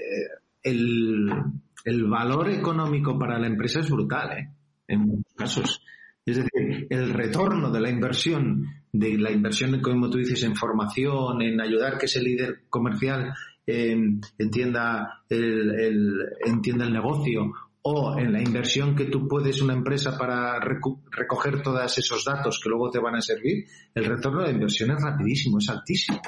el, 1.86 2.04
valor 2.06 2.50
económico 2.50 3.20
para 3.20 3.38
la 3.38 3.48
empresa 3.48 3.82
es 3.82 3.90
brutal, 3.90 4.38
¿eh? 4.38 4.50
en 4.88 5.02
muchos 5.02 5.34
casos. 5.36 5.82
Es 6.26 6.38
decir, 6.38 6.88
el 6.90 7.14
retorno 7.14 7.70
de 7.70 7.82
la 7.82 7.90
inversión, 7.90 8.66
de 8.92 9.18
la 9.18 9.32
inversión, 9.32 9.82
como 9.82 10.10
tú 10.10 10.20
dices, 10.20 10.44
en 10.44 10.56
formación, 10.56 11.42
en 11.42 11.60
ayudar 11.60 11.98
que 11.98 12.06
ese 12.06 12.22
líder 12.22 12.64
comercial 12.70 13.34
eh, 13.68 13.98
entienda, 14.38 15.24
el, 15.28 16.30
entienda 16.46 16.86
el 16.86 16.94
negocio 16.94 17.52
o 17.82 18.18
en 18.18 18.32
la 18.32 18.42
inversión 18.42 18.96
que 18.96 19.06
tú 19.06 19.28
puedes 19.28 19.62
una 19.62 19.74
empresa 19.74 20.18
para 20.18 20.58
recoger 20.62 21.62
todos 21.62 21.98
esos 21.98 22.24
datos 22.24 22.62
que 22.64 22.70
luego 22.70 22.90
te 22.90 23.00
van 23.00 23.16
a 23.16 23.22
servir, 23.22 23.66
el 23.94 24.06
retorno 24.06 24.40
de 24.40 24.48
la 24.48 24.54
inversión 24.54 24.92
es 24.92 25.04
rapidísimo, 25.04 25.58
es 25.58 25.68
altísimo. 25.68 26.22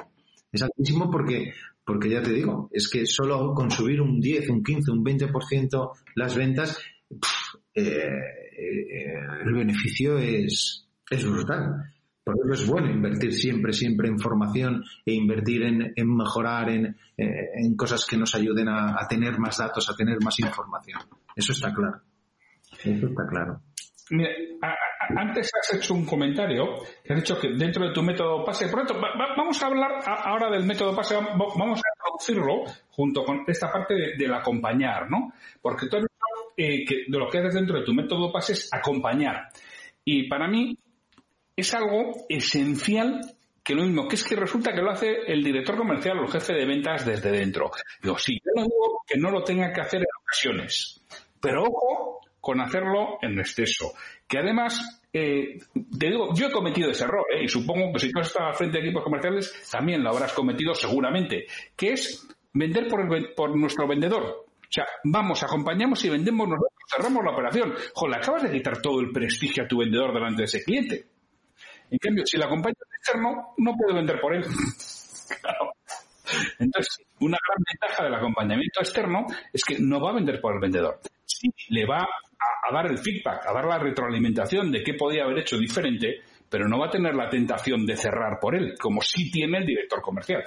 Es 0.52 0.62
altísimo 0.62 1.12
porque, 1.12 1.54
porque 1.84 2.10
ya 2.10 2.22
te 2.22 2.32
digo, 2.32 2.70
es 2.72 2.90
que 2.90 3.06
solo 3.06 3.54
con 3.54 3.70
subir 3.72 4.02
un 4.02 4.20
10, 4.20 4.50
un 4.50 4.64
15, 4.64 4.92
un 4.92 5.04
20% 5.04 5.92
las 6.16 6.36
ventas, 6.36 6.80
eh, 7.74 7.84
eh, 7.84 9.20
el 9.46 9.54
beneficio 9.54 10.18
es, 10.18 10.88
es 11.10 11.26
brutal. 11.26 11.92
Por 12.24 12.36
eso 12.44 12.64
es 12.64 12.68
bueno 12.68 12.90
invertir 12.90 13.34
siempre, 13.34 13.72
siempre 13.72 14.08
en 14.08 14.18
formación 14.18 14.84
e 15.06 15.14
invertir 15.14 15.62
en, 15.62 15.94
en 15.96 16.16
mejorar, 16.16 16.70
en, 16.70 16.86
eh, 17.18 17.50
en, 17.56 17.76
cosas 17.76 18.04
que 18.06 18.18
nos 18.18 18.34
ayuden 18.34 18.68
a, 18.68 19.00
a, 19.00 19.08
tener 19.08 19.38
más 19.38 19.58
datos, 19.60 19.88
a 19.90 19.96
tener 19.96 20.18
más 20.24 20.40
información. 20.40 21.02
Eso 21.36 21.52
está 21.52 21.72
claro. 21.72 22.02
Eso 22.84 23.08
está 23.08 23.28
claro. 23.28 23.62
Antes 25.16 25.52
has 25.54 25.74
hecho 25.76 25.94
un 25.94 26.06
comentario 26.06 26.78
que 27.04 27.14
has 27.14 27.20
dicho 27.20 27.40
que 27.40 27.50
dentro 27.50 27.88
de 27.88 27.94
tu 27.94 28.02
método 28.02 28.44
PASE, 28.44 28.68
por 28.68 28.86
tanto, 28.86 29.02
vamos 29.38 29.62
a 29.62 29.66
hablar 29.68 29.92
ahora 30.06 30.50
del 30.50 30.66
método 30.66 30.96
PASE, 30.96 31.16
vamos 31.16 31.80
a 31.80 32.04
traducirlo 32.04 32.64
junto 32.92 33.24
con 33.24 33.44
esta 33.48 33.72
parte 33.72 34.16
del 34.18 34.34
acompañar, 34.34 35.10
¿no? 35.10 35.34
Porque 35.62 35.88
tú 35.88 35.98
has 35.98 36.06
eh, 36.58 36.86
de 37.08 37.18
lo 37.18 37.30
que 37.30 37.40
haces 37.40 37.54
dentro 37.54 37.80
de 37.80 37.86
tu 37.86 37.94
método 37.94 38.32
PASE 38.32 38.54
es 38.54 38.74
acompañar. 38.74 39.50
Y 40.04 40.28
para 40.30 40.48
mí, 40.48 40.78
es 41.56 41.74
algo 41.74 42.14
esencial 42.30 43.22
que 43.64 43.74
lo 43.74 43.84
mismo, 43.84 44.08
que 44.08 44.16
es 44.16 44.24
que 44.24 44.36
resulta 44.36 44.74
que 44.74 44.82
lo 44.82 44.92
hace 44.92 45.12
el 45.28 45.44
director 45.44 45.76
comercial 45.76 46.20
o 46.20 46.24
el 46.24 46.32
jefe 46.32 46.54
de 46.54 46.66
ventas 46.66 47.06
desde 47.06 47.32
dentro. 47.32 47.72
Digo, 48.02 48.18
sí, 48.18 48.40
yo 48.44 48.52
no 48.56 48.64
digo 48.64 49.02
que 49.08 49.18
no 49.18 49.32
lo 49.32 49.44
tenga 49.44 49.74
que 49.74 49.82
hacer 49.82 50.02
en 50.02 50.08
ocasiones, 50.22 51.02
pero 51.42 51.64
ojo 51.64 52.20
con 52.46 52.62
hacerlo 52.62 53.18
en 53.24 53.40
exceso. 53.40 53.94
Que 54.28 54.38
además, 54.38 55.02
eh, 55.12 55.58
te 55.98 56.06
digo, 56.06 56.32
yo 56.36 56.46
he 56.46 56.52
cometido 56.52 56.92
ese 56.92 57.06
error, 57.06 57.26
¿eh? 57.36 57.46
y 57.46 57.48
supongo 57.48 57.92
que 57.92 58.00
si 58.00 58.12
tú 58.12 58.20
estás 58.20 58.56
frente 58.56 58.78
de 58.78 58.84
equipos 58.84 59.04
comerciales, 59.04 59.68
también 59.72 60.04
lo 60.04 60.12
habrás 60.12 60.32
cometido 60.32 60.76
seguramente, 60.76 61.48
que 61.76 61.94
es 61.94 62.28
vender 62.54 62.88
por, 62.88 63.34
por 63.34 63.58
nuestro 63.58 63.88
vendedor. 63.88 64.24
O 64.24 64.46
sea, 64.70 64.86
vamos, 65.06 65.42
acompañamos 65.42 66.06
y 66.06 66.10
vendemos 66.12 66.48
nosotros, 66.48 66.72
cerramos 66.96 67.26
la 67.26 67.32
operación. 67.32 67.74
Joder, 67.96 68.18
acabas 68.18 68.44
de 68.44 68.52
quitar 68.52 68.80
todo 68.80 69.00
el 69.00 69.12
prestigio 69.12 69.64
a 69.64 69.68
tu 69.68 69.80
vendedor 69.80 70.14
delante 70.14 70.44
de 70.44 70.46
ese 70.46 70.64
cliente. 70.64 71.04
En 71.90 71.98
cambio, 71.98 72.28
si 72.28 72.38
la 72.38 72.46
acompaña 72.46 72.76
externo, 72.96 73.56
no 73.58 73.74
puede 73.76 73.96
vender 73.96 74.22
por 74.22 74.36
él. 74.36 74.46
Entonces, 76.60 77.04
una 77.22 77.40
gran 77.42 77.64
ventaja 77.72 78.04
del 78.04 78.14
acompañamiento 78.14 78.82
externo 78.82 79.26
es 79.52 79.64
que 79.64 79.80
no 79.80 80.00
va 80.00 80.12
a 80.12 80.16
vender 80.16 80.40
por 80.40 80.54
el 80.54 80.60
vendedor. 80.60 81.00
Sí, 81.26 81.52
le 81.70 81.88
va 81.88 82.08
a, 82.70 82.74
dar 82.74 82.92
el 82.92 82.98
feedback, 82.98 83.46
a 83.48 83.54
dar 83.54 83.66
la 83.66 83.80
retroalimentación 83.80 84.72
de 84.72 84.84
qué 84.84 84.94
podía 84.94 85.24
haber 85.24 85.40
hecho 85.40 85.58
diferente, 85.58 86.22
pero 86.50 86.68
no 86.68 86.80
va 86.80 86.88
a 86.88 86.92
tener 86.92 87.16
la 87.16 87.30
tentación 87.30 87.86
de 87.86 87.96
cerrar 87.96 88.40
por 88.40 88.56
él, 88.56 88.76
como 88.80 89.02
sí 89.02 89.32
tiene 89.32 89.60
el 89.60 89.66
director 89.66 90.02
comercial. 90.02 90.44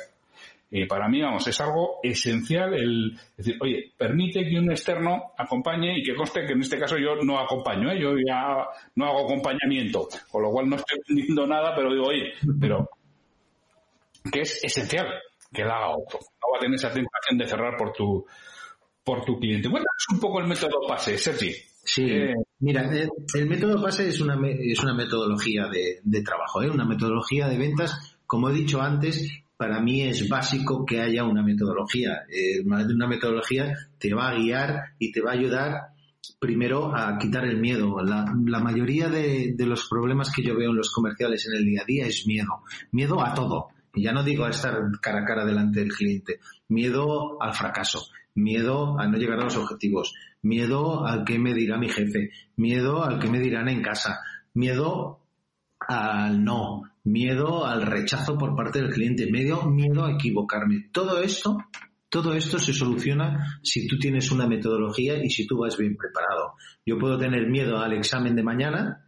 Eh, 0.70 0.86
para 0.86 1.08
mí, 1.08 1.22
vamos, 1.22 1.46
es 1.46 1.58
algo 1.62 1.98
esencial 2.02 2.74
el 2.74 3.18
decir, 3.36 3.56
oye, 3.60 3.92
permite 3.96 4.44
que 4.46 4.58
un 4.58 4.70
externo 4.70 5.32
acompañe 5.38 5.98
y 5.98 6.02
que 6.02 6.14
conste 6.14 6.44
que 6.44 6.52
en 6.52 6.60
este 6.60 6.78
caso 6.78 6.98
yo 6.98 7.16
no 7.24 7.38
acompaño, 7.38 7.90
¿eh? 7.90 7.98
yo 7.98 8.10
ya 8.18 8.66
no 8.96 9.06
hago 9.06 9.24
acompañamiento, 9.24 10.08
con 10.30 10.42
lo 10.42 10.50
cual 10.50 10.68
no 10.68 10.76
estoy 10.76 10.98
vendiendo 11.08 11.46
nada, 11.46 11.74
pero 11.74 11.90
digo, 11.90 12.08
oye, 12.08 12.34
pero 12.60 12.90
que 14.30 14.42
es 14.42 14.62
esencial 14.62 15.06
que 15.52 15.64
la 15.64 15.76
haga 15.76 15.96
otro. 15.96 16.18
No 16.18 16.52
va 16.52 16.58
a 16.58 16.60
tener 16.60 16.74
esa 16.74 16.92
tentación 16.92 17.38
de 17.38 17.46
cerrar 17.46 17.76
por 17.76 17.92
tu, 17.92 18.26
por 19.02 19.24
tu 19.24 19.38
cliente. 19.38 19.70
Cuéntanos 19.70 20.06
un 20.12 20.20
poco 20.20 20.40
el 20.40 20.46
método 20.46 20.86
PASE, 20.86 21.16
Sergi. 21.16 21.54
Sí, 21.90 22.02
eh, 22.02 22.34
mira, 22.58 22.90
el, 22.92 23.48
método 23.48 23.82
PASE 23.82 24.08
es 24.08 24.20
una, 24.20 24.38
es 24.46 24.78
una 24.82 24.92
metodología 24.92 25.68
de, 25.68 26.00
de 26.02 26.22
trabajo, 26.22 26.62
¿eh? 26.62 26.68
una 26.68 26.84
metodología 26.84 27.48
de 27.48 27.56
ventas, 27.56 28.18
como 28.26 28.50
he 28.50 28.52
dicho 28.52 28.82
antes, 28.82 29.26
para 29.56 29.80
mí 29.80 30.02
es 30.02 30.28
básico 30.28 30.84
que 30.84 31.00
haya 31.00 31.24
una 31.24 31.42
metodología. 31.42 32.24
Eh, 32.30 32.60
una 32.64 33.08
metodología 33.08 33.74
te 33.98 34.12
va 34.14 34.28
a 34.28 34.34
guiar 34.34 34.94
y 34.98 35.10
te 35.10 35.22
va 35.22 35.30
a 35.30 35.34
ayudar 35.34 35.88
primero 36.38 36.94
a 36.94 37.16
quitar 37.18 37.44
el 37.44 37.58
miedo. 37.58 37.96
La, 38.02 38.60
mayoría 38.60 39.08
de, 39.08 39.54
los 39.58 39.88
problemas 39.88 40.30
que 40.30 40.42
yo 40.42 40.56
veo 40.56 40.70
en 40.70 40.76
los 40.76 40.92
comerciales 40.92 41.48
en 41.48 41.56
el 41.56 41.64
día 41.64 41.82
a 41.82 41.86
día 41.86 42.06
es 42.06 42.26
miedo. 42.26 42.62
Miedo 42.92 43.20
a 43.20 43.34
todo. 43.34 43.68
Y 43.94 44.02
ya 44.04 44.12
no 44.12 44.22
digo 44.22 44.44
a 44.44 44.50
estar 44.50 44.78
cara 45.00 45.22
a 45.22 45.24
cara 45.24 45.46
delante 45.46 45.80
del 45.80 45.92
cliente. 45.92 46.38
Miedo 46.68 47.42
al 47.42 47.54
fracaso. 47.54 48.06
Miedo 48.38 48.98
a 48.98 49.06
no 49.06 49.18
llegar 49.18 49.40
a 49.40 49.44
los 49.44 49.56
objetivos. 49.56 50.14
Miedo 50.42 51.06
al 51.06 51.24
que 51.24 51.38
me 51.38 51.54
dirá 51.54 51.78
mi 51.78 51.88
jefe. 51.88 52.30
Miedo 52.56 53.04
al 53.04 53.18
que 53.18 53.28
me 53.28 53.40
dirán 53.40 53.68
en 53.68 53.82
casa. 53.82 54.20
Miedo 54.54 55.20
al 55.80 56.44
no 56.44 56.82
miedo 57.08 57.66
al 57.66 57.82
rechazo 57.82 58.36
por 58.36 58.54
parte 58.54 58.80
del 58.80 58.92
cliente, 58.92 59.30
medio 59.30 59.64
miedo 59.64 60.04
a 60.04 60.12
equivocarme. 60.12 60.88
Todo 60.92 61.20
esto, 61.20 61.58
todo 62.08 62.34
esto 62.34 62.58
se 62.58 62.72
soluciona 62.72 63.60
si 63.62 63.86
tú 63.86 63.98
tienes 63.98 64.30
una 64.30 64.46
metodología 64.46 65.22
y 65.22 65.30
si 65.30 65.46
tú 65.46 65.58
vas 65.58 65.76
bien 65.76 65.96
preparado. 65.96 66.54
Yo 66.84 66.98
puedo 66.98 67.18
tener 67.18 67.48
miedo 67.48 67.78
al 67.78 67.94
examen 67.94 68.36
de 68.36 68.42
mañana, 68.42 69.06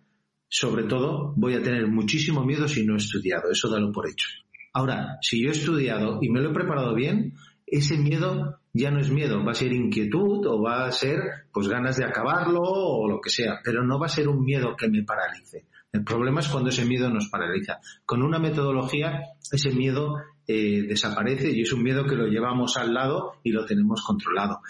sobre 0.49 0.85
todo 0.85 1.35
voy 1.37 1.55
a 1.55 1.63
tener 1.63 1.87
muchísimo 1.87 2.45
miedo 2.45 2.67
si 2.67 2.85
no 2.85 2.95
he 2.95 2.99
estudiado, 2.99 3.51
eso 3.51 3.69
dalo 3.69 3.93
por 3.93 4.09
hecho. 4.09 4.29
Ahora, 4.73 5.19
si 5.21 5.43
yo 5.43 5.49
he 5.49 5.53
estudiado 5.53 6.19
y 6.21 6.31
me 6.31 6.41
lo 6.41 6.51
he 6.51 6.55
preparado 6.55 6.95
bien, 6.95 7.35
ese 7.67 7.97
miedo 7.99 8.60
ya 8.73 8.91
no 8.91 9.01
es 9.01 9.11
miedo, 9.11 9.45
va 9.45 9.53
a 9.53 9.55
ser 9.55 9.73
inquietud 9.73 10.47
o 10.47 10.63
va 10.63 10.87
a 10.87 10.93
ser 10.93 11.19
pues 11.53 11.69
ganas 11.69 11.97
de 11.97 12.05
acabarlo 12.05 12.61
o 12.63 13.09
lo 13.09 13.21
que 13.21 13.31
sea, 13.31 13.61
pero 13.65 13.85
no 13.85 13.99
va 13.99 14.07
a 14.07 14.11
ser 14.11 14.29
un 14.29 14.45
miedo 14.45 14.77
que 14.77 14.89
me 14.89 15.03
paralice. 15.03 15.67
El 15.93 16.05
problema 16.05 16.41
es 16.41 16.49
cuando 16.49 16.71
ese 16.71 16.85
miedo 16.85 17.11
nos 17.11 17.29
paraliza. 17.29 17.81
Con 18.05 18.23
una 18.23 18.39
metodología, 18.39 19.23
ese 19.51 19.71
miedo 19.71 20.19
eh, 20.47 20.83
desaparece 20.83 21.51
y 21.51 21.63
es 21.63 21.73
un 21.73 21.83
miedo 21.83 22.07
que 22.07 22.15
lo 22.15 22.27
llevamos 22.27 22.77
al 22.77 22.95
lado 22.95 23.35
y 23.43 23.51
lo 23.51 23.65
tenemos 23.65 24.03
controlado. 24.03 24.61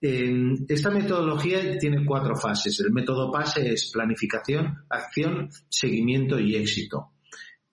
esta 0.00 0.90
metodología 0.90 1.78
tiene 1.78 2.04
cuatro 2.04 2.36
fases. 2.36 2.78
El 2.80 2.92
método 2.92 3.32
PASE 3.32 3.72
es 3.72 3.90
planificación, 3.92 4.84
acción, 4.88 5.50
seguimiento 5.68 6.38
y 6.38 6.54
éxito. 6.54 7.10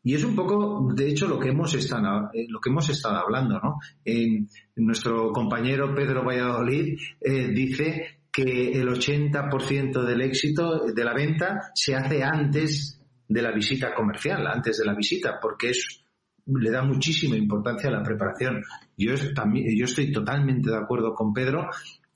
Y 0.06 0.14
es 0.14 0.24
un 0.24 0.36
poco, 0.36 0.88
de 0.93 1.10
hecho, 1.10 1.28
lo 1.28 1.39
que 1.39 1.49
hemos 1.49 1.74
estado, 1.74 2.30
eh, 2.32 2.45
lo 2.47 2.62
que 2.62 2.70
hemos 2.70 2.88
estado 2.89 3.18
hablando, 3.18 3.60
¿no? 3.60 3.80
nuestro 4.76 5.32
compañero 5.32 5.95
Pedro 5.95 6.24
Valladolid 6.24 6.95
eh, 7.20 7.47
dice 7.47 8.20
que 8.32 8.72
el 8.72 8.88
80% 8.88 10.03
del 10.03 10.22
éxito 10.22 10.86
de 10.93 11.03
la 11.03 11.16
venta 11.16 11.72
se 11.74 11.95
hace 11.95 12.24
antes 12.24 13.01
de 13.28 13.41
la 13.41 13.51
visita 13.51 13.95
comercial, 13.95 14.45
antes 14.45 14.78
de 14.78 14.86
la 14.86 14.93
visita, 14.93 15.39
porque 15.41 15.72
es, 15.72 16.03
le 16.45 16.70
da 16.70 16.84
muchísima 16.84 17.36
importancia 17.36 17.89
a 17.89 17.93
la 17.93 18.03
preparación. 18.03 18.62
Yo, 18.95 19.16
también, 19.34 19.76
yo 19.76 19.86
estoy 19.86 20.12
totalmente 20.12 20.70
de 20.70 20.78
acuerdo 20.78 21.16
con 21.16 21.34
Pedro 21.34 21.68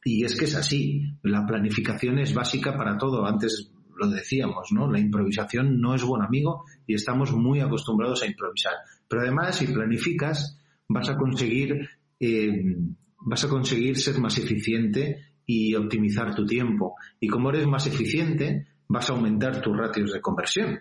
y 0.03 0.23
es 0.23 0.37
que 0.37 0.45
es 0.45 0.55
así. 0.55 1.11
La 1.23 1.43
planificación 1.43 2.19
es 2.19 2.35
básica 2.35 2.77
para 2.77 2.99
todo. 2.99 3.25
Antes 3.25 3.71
lo 3.99 4.07
decíamos, 4.07 4.71
¿no? 4.71 4.89
La 4.89 4.99
improvisación 4.99 5.79
no 5.79 5.93
es 5.93 6.03
buen 6.03 6.23
amigo 6.23 6.65
y 6.87 6.95
estamos 6.95 7.31
muy 7.33 7.59
acostumbrados 7.59 8.23
a 8.23 8.27
improvisar. 8.27 8.73
Pero 9.07 9.21
además, 9.21 9.57
si 9.57 9.67
planificas, 9.67 10.57
vas 10.87 11.09
a 11.09 11.17
conseguir, 11.17 11.89
eh, 12.19 12.77
vas 13.19 13.43
a 13.43 13.49
conseguir 13.49 13.97
ser 13.97 14.19
más 14.19 14.37
eficiente 14.37 15.17
y 15.45 15.75
optimizar 15.75 16.33
tu 16.33 16.45
tiempo. 16.45 16.95
Y 17.19 17.27
como 17.27 17.49
eres 17.49 17.67
más 17.67 17.85
eficiente, 17.87 18.67
vas 18.87 19.09
a 19.09 19.13
aumentar 19.13 19.61
tus 19.61 19.75
ratios 19.75 20.13
de 20.13 20.21
conversión. 20.21 20.79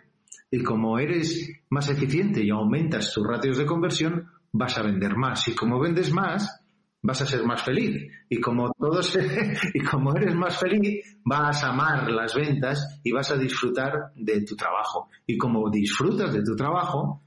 Y 0.50 0.62
como 0.62 0.98
eres 0.98 1.50
más 1.70 1.90
eficiente 1.90 2.42
y 2.42 2.50
aumentas 2.50 3.12
tus 3.12 3.26
ratios 3.26 3.58
de 3.58 3.66
conversión, 3.66 4.26
vas 4.52 4.78
a 4.78 4.82
vender 4.82 5.16
más. 5.16 5.46
Y 5.48 5.54
como 5.54 5.78
vendes 5.80 6.12
más, 6.12 6.57
vas 7.02 7.22
a 7.22 7.26
ser 7.26 7.44
más 7.44 7.62
feliz. 7.62 8.10
Y 8.28 8.40
como 8.40 8.70
todos, 8.78 9.16
y 9.74 9.80
como 9.80 10.14
eres 10.16 10.34
más 10.34 10.58
feliz, 10.58 11.18
vas 11.24 11.62
a 11.62 11.70
amar 11.70 12.10
las 12.10 12.34
ventas 12.34 13.00
y 13.02 13.12
vas 13.12 13.30
a 13.30 13.36
disfrutar 13.36 14.12
de 14.14 14.42
tu 14.42 14.56
trabajo. 14.56 15.08
Y 15.26 15.36
como 15.36 15.70
disfrutas 15.70 16.32
de 16.32 16.42
tu 16.42 16.56
trabajo, 16.56 17.22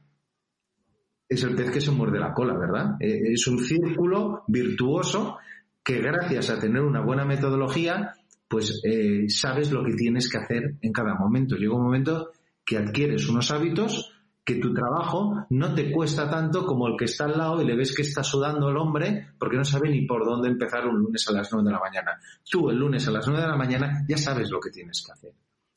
es 1.27 1.43
el 1.43 1.55
pez 1.55 1.71
que 1.71 1.81
se 1.81 1.91
muerde 1.91 2.19
la 2.19 2.33
cola, 2.33 2.57
¿verdad? 2.57 2.95
Eh, 2.99 3.31
es 3.31 3.47
un 3.47 3.59
círculo 3.59 4.43
virtuoso 4.47 5.37
que 5.83 6.01
gracias 6.01 6.49
a 6.49 6.59
tener 6.59 6.81
una 6.81 7.01
buena 7.01 7.25
metodología, 7.25 8.13
pues 8.47 8.81
eh, 8.83 9.29
sabes 9.29 9.71
lo 9.71 9.83
que 9.83 9.93
tienes 9.93 10.29
que 10.29 10.37
hacer 10.37 10.75
en 10.81 10.91
cada 10.91 11.15
momento. 11.15 11.55
Llega 11.55 11.73
un 11.73 11.83
momento 11.83 12.31
que 12.65 12.77
adquieres 12.77 13.29
unos 13.29 13.49
hábitos 13.51 14.11
que 14.43 14.55
tu 14.55 14.73
trabajo 14.73 15.45
no 15.49 15.73
te 15.75 15.91
cuesta 15.91 16.29
tanto 16.29 16.65
como 16.65 16.87
el 16.87 16.95
que 16.97 17.05
está 17.05 17.25
al 17.25 17.37
lado 17.37 17.61
y 17.61 17.65
le 17.65 17.75
ves 17.75 17.95
que 17.95 18.01
está 18.01 18.23
sudando 18.23 18.69
el 18.69 18.77
hombre 18.77 19.27
porque 19.37 19.57
no 19.57 19.63
sabe 19.63 19.89
ni 19.89 20.05
por 20.05 20.25
dónde 20.25 20.49
empezar 20.49 20.87
un 20.87 20.99
lunes 20.99 21.27
a 21.27 21.33
las 21.33 21.51
9 21.51 21.67
de 21.67 21.73
la 21.73 21.79
mañana. 21.79 22.19
Tú 22.49 22.69
el 22.69 22.77
lunes 22.77 23.07
a 23.07 23.11
las 23.11 23.27
9 23.27 23.41
de 23.41 23.47
la 23.47 23.57
mañana 23.57 24.03
ya 24.07 24.17
sabes 24.17 24.49
lo 24.49 24.59
que 24.59 24.71
tienes 24.71 25.03
que 25.05 25.11
hacer. 25.11 25.33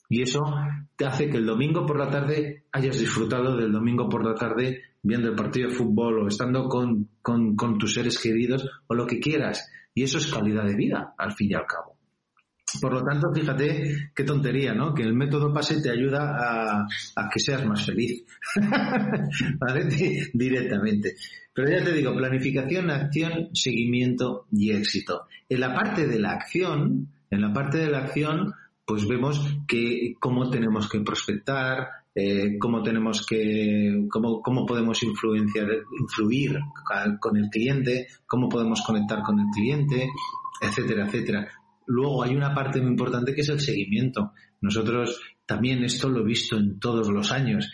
Y 0.08 0.22
eso 0.22 0.42
te 0.96 1.06
hace 1.06 1.28
que 1.28 1.38
el 1.38 1.46
domingo 1.46 1.86
por 1.86 1.98
la 1.98 2.10
tarde 2.10 2.64
hayas 2.72 2.98
disfrutado 2.98 3.56
del 3.56 3.72
domingo 3.72 4.08
por 4.08 4.24
la 4.24 4.34
tarde 4.34 4.82
viendo 5.02 5.28
el 5.28 5.34
partido 5.34 5.68
de 5.68 5.74
fútbol 5.74 6.20
o 6.20 6.28
estando 6.28 6.68
con, 6.68 7.08
con 7.22 7.78
tus 7.78 7.94
seres 7.94 8.18
queridos 8.18 8.68
o 8.86 8.94
lo 8.94 9.06
que 9.06 9.20
quieras. 9.20 9.70
Y 9.94 10.02
eso 10.02 10.18
es 10.18 10.32
calidad 10.32 10.64
de 10.64 10.74
vida, 10.74 11.14
al 11.18 11.32
fin 11.32 11.50
y 11.50 11.54
al 11.54 11.66
cabo. 11.66 11.93
Por 12.80 12.92
lo 12.92 13.04
tanto, 13.04 13.32
fíjate 13.32 14.10
qué 14.14 14.24
tontería, 14.24 14.74
¿no? 14.74 14.94
Que 14.94 15.02
el 15.02 15.14
método 15.14 15.52
PASE 15.52 15.80
te 15.80 15.90
ayuda 15.90 16.86
a, 17.16 17.28
que 17.32 17.40
seas 17.40 17.64
más 17.66 17.84
feliz. 17.84 18.24
¿Vale? 19.58 19.88
Directamente. 20.32 21.16
Pero 21.52 21.70
ya 21.70 21.84
te 21.84 21.92
digo, 21.92 22.14
planificación, 22.14 22.90
acción, 22.90 23.50
seguimiento 23.52 24.46
y 24.50 24.72
éxito. 24.72 25.26
En 25.48 25.60
la 25.60 25.74
parte 25.74 26.06
de 26.06 26.18
la 26.18 26.32
acción, 26.32 27.08
en 27.30 27.40
la 27.40 27.52
parte 27.52 27.78
de 27.78 27.90
la 27.90 27.98
acción, 27.98 28.52
pues 28.84 29.06
vemos 29.06 29.56
que 29.66 30.14
cómo 30.18 30.50
tenemos 30.50 30.88
que 30.88 31.00
prospectar, 31.00 31.88
eh, 32.14 32.58
cómo 32.58 32.82
tenemos 32.82 33.24
que, 33.26 34.06
cómo, 34.10 34.40
cómo 34.40 34.66
podemos 34.66 35.02
influenciar, 35.02 35.68
influir 35.98 36.58
con 37.20 37.36
el 37.36 37.48
cliente, 37.50 38.08
cómo 38.26 38.48
podemos 38.48 38.82
conectar 38.82 39.22
con 39.22 39.38
el 39.40 39.46
cliente, 39.54 40.08
etcétera, 40.60 41.06
etcétera. 41.06 41.48
Luego 41.86 42.22
hay 42.22 42.34
una 42.34 42.54
parte 42.54 42.80
muy 42.80 42.90
importante 42.90 43.34
que 43.34 43.42
es 43.42 43.48
el 43.48 43.60
seguimiento. 43.60 44.32
Nosotros 44.60 45.20
también 45.46 45.84
esto 45.84 46.08
lo 46.08 46.20
he 46.20 46.24
visto 46.24 46.56
en 46.56 46.78
todos 46.78 47.08
los 47.08 47.30
años. 47.30 47.70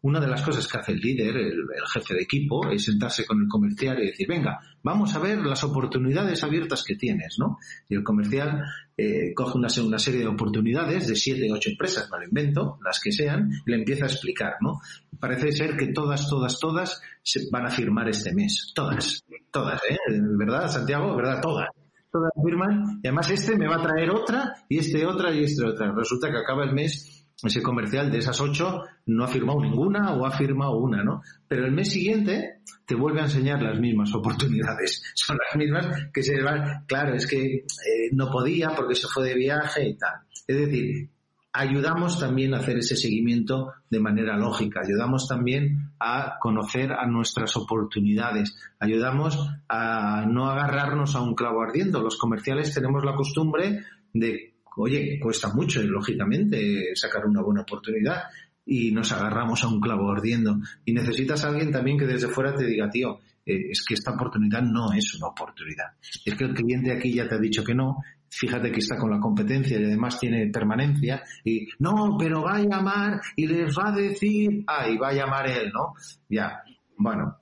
una 0.00 0.20
de 0.20 0.28
las 0.28 0.42
cosas 0.42 0.66
que 0.66 0.78
hace 0.78 0.92
el 0.92 1.00
líder, 1.00 1.36
el, 1.36 1.66
jefe 1.92 2.14
de 2.14 2.22
equipo, 2.22 2.70
es 2.70 2.84
sentarse 2.84 3.26
con 3.26 3.42
el 3.42 3.48
comercial 3.48 4.00
y 4.00 4.06
decir, 4.06 4.26
venga, 4.28 4.58
vamos 4.82 5.14
a 5.14 5.18
ver 5.18 5.38
las 5.40 5.64
oportunidades 5.64 6.42
abiertas 6.44 6.84
que 6.84 6.94
tienes, 6.94 7.36
¿no? 7.38 7.58
Y 7.88 7.96
el 7.96 8.04
comercial 8.04 8.64
eh, 8.96 9.34
coge 9.34 9.58
una, 9.58 9.68
una, 9.84 9.98
serie 9.98 10.20
de 10.20 10.28
oportunidades 10.28 11.08
de 11.08 11.16
siete, 11.16 11.52
ocho 11.52 11.70
empresas, 11.70 12.08
me 12.10 12.18
lo 12.18 12.24
invento, 12.24 12.78
las 12.82 13.00
que 13.00 13.12
sean, 13.12 13.50
y 13.66 13.70
le 13.70 13.76
empieza 13.76 14.04
a 14.04 14.08
explicar, 14.08 14.54
¿no? 14.60 14.80
Parece 15.18 15.52
ser 15.52 15.76
que 15.76 15.88
todas, 15.88 16.28
todas, 16.28 16.58
todas 16.58 17.02
se 17.22 17.48
van 17.50 17.66
a 17.66 17.70
firmar 17.70 18.08
este 18.08 18.32
mes. 18.32 18.72
Todas, 18.74 19.24
todas, 19.50 19.80
¿eh? 19.90 19.98
¿Verdad, 20.38 20.68
Santiago? 20.70 21.14
¿Verdad? 21.16 21.40
Todas 21.42 21.68
todas 22.10 22.32
firman, 22.44 23.00
y 23.02 23.06
además 23.06 23.30
este 23.30 23.56
me 23.56 23.68
va 23.68 23.76
a 23.76 23.82
traer 23.82 24.10
otra, 24.10 24.54
y 24.68 24.78
este 24.78 25.04
otra, 25.06 25.32
y 25.32 25.44
este 25.44 25.66
otra. 25.66 25.92
Resulta 25.92 26.30
que 26.30 26.38
acaba 26.38 26.64
el 26.64 26.72
mes, 26.72 27.26
ese 27.42 27.62
comercial 27.62 28.10
de 28.10 28.18
esas 28.18 28.40
ocho 28.40 28.82
no 29.06 29.24
ha 29.24 29.28
firmado 29.28 29.60
ninguna 29.60 30.14
o 30.14 30.26
ha 30.26 30.30
firmado 30.30 30.78
una, 30.78 31.04
¿no? 31.04 31.22
Pero 31.46 31.66
el 31.66 31.72
mes 31.72 31.90
siguiente 31.90 32.60
te 32.84 32.94
vuelve 32.94 33.20
a 33.20 33.24
enseñar 33.24 33.62
las 33.62 33.78
mismas 33.78 34.12
oportunidades. 34.14 35.02
Son 35.14 35.36
las 35.36 35.56
mismas 35.56 35.86
que 36.12 36.22
se 36.22 36.42
van, 36.42 36.84
claro, 36.86 37.14
es 37.14 37.26
que 37.26 37.56
eh, 37.56 37.64
no 38.12 38.30
podía 38.30 38.70
porque 38.70 38.94
se 38.94 39.06
fue 39.06 39.28
de 39.28 39.34
viaje 39.34 39.88
y 39.88 39.96
tal. 39.96 40.14
Es 40.46 40.56
decir, 40.56 41.10
ayudamos 41.58 42.20
también 42.20 42.54
a 42.54 42.58
hacer 42.58 42.78
ese 42.78 42.94
seguimiento 42.94 43.72
de 43.90 43.98
manera 43.98 44.36
lógica, 44.36 44.80
ayudamos 44.80 45.26
también 45.26 45.90
a 45.98 46.36
conocer 46.40 46.92
a 46.92 47.04
nuestras 47.06 47.56
oportunidades, 47.56 48.56
ayudamos 48.78 49.36
a 49.68 50.24
no 50.24 50.48
agarrarnos 50.48 51.16
a 51.16 51.20
un 51.20 51.34
clavo 51.34 51.60
ardiendo. 51.60 52.00
Los 52.00 52.16
comerciales 52.16 52.72
tenemos 52.72 53.04
la 53.04 53.16
costumbre 53.16 53.80
de, 54.12 54.54
oye, 54.76 55.18
cuesta 55.20 55.52
mucho, 55.52 55.82
lógicamente, 55.82 56.94
sacar 56.94 57.26
una 57.26 57.42
buena 57.42 57.62
oportunidad 57.62 58.22
y 58.64 58.92
nos 58.92 59.10
agarramos 59.10 59.64
a 59.64 59.68
un 59.68 59.80
clavo 59.80 60.12
ardiendo. 60.12 60.60
Y 60.84 60.92
necesitas 60.92 61.44
a 61.44 61.48
alguien 61.48 61.72
también 61.72 61.98
que 61.98 62.06
desde 62.06 62.28
fuera 62.28 62.54
te 62.54 62.66
diga, 62.66 62.88
tío, 62.88 63.18
eh, 63.44 63.70
es 63.70 63.84
que 63.84 63.94
esta 63.94 64.12
oportunidad 64.12 64.62
no 64.62 64.92
es 64.92 65.12
una 65.16 65.26
oportunidad. 65.26 65.86
Es 66.24 66.36
que 66.36 66.44
el 66.44 66.54
cliente 66.54 66.92
aquí 66.92 67.12
ya 67.12 67.26
te 67.26 67.34
ha 67.34 67.38
dicho 67.38 67.64
que 67.64 67.74
no 67.74 67.96
fíjate 68.30 68.70
que 68.70 68.80
está 68.80 68.96
con 68.96 69.10
la 69.10 69.20
competencia 69.20 69.78
y 69.78 69.84
además 69.84 70.18
tiene 70.18 70.48
permanencia 70.48 71.22
y 71.44 71.68
no, 71.78 72.16
pero 72.18 72.42
va 72.42 72.56
a 72.56 72.62
llamar 72.62 73.20
y 73.36 73.46
les 73.46 73.76
va 73.76 73.88
a 73.88 73.96
decir, 73.96 74.64
ah, 74.66 74.88
y 74.88 74.96
va 74.96 75.08
a 75.08 75.14
llamar 75.14 75.48
él, 75.48 75.70
¿no? 75.72 75.94
Ya, 76.28 76.62
bueno, 76.96 77.38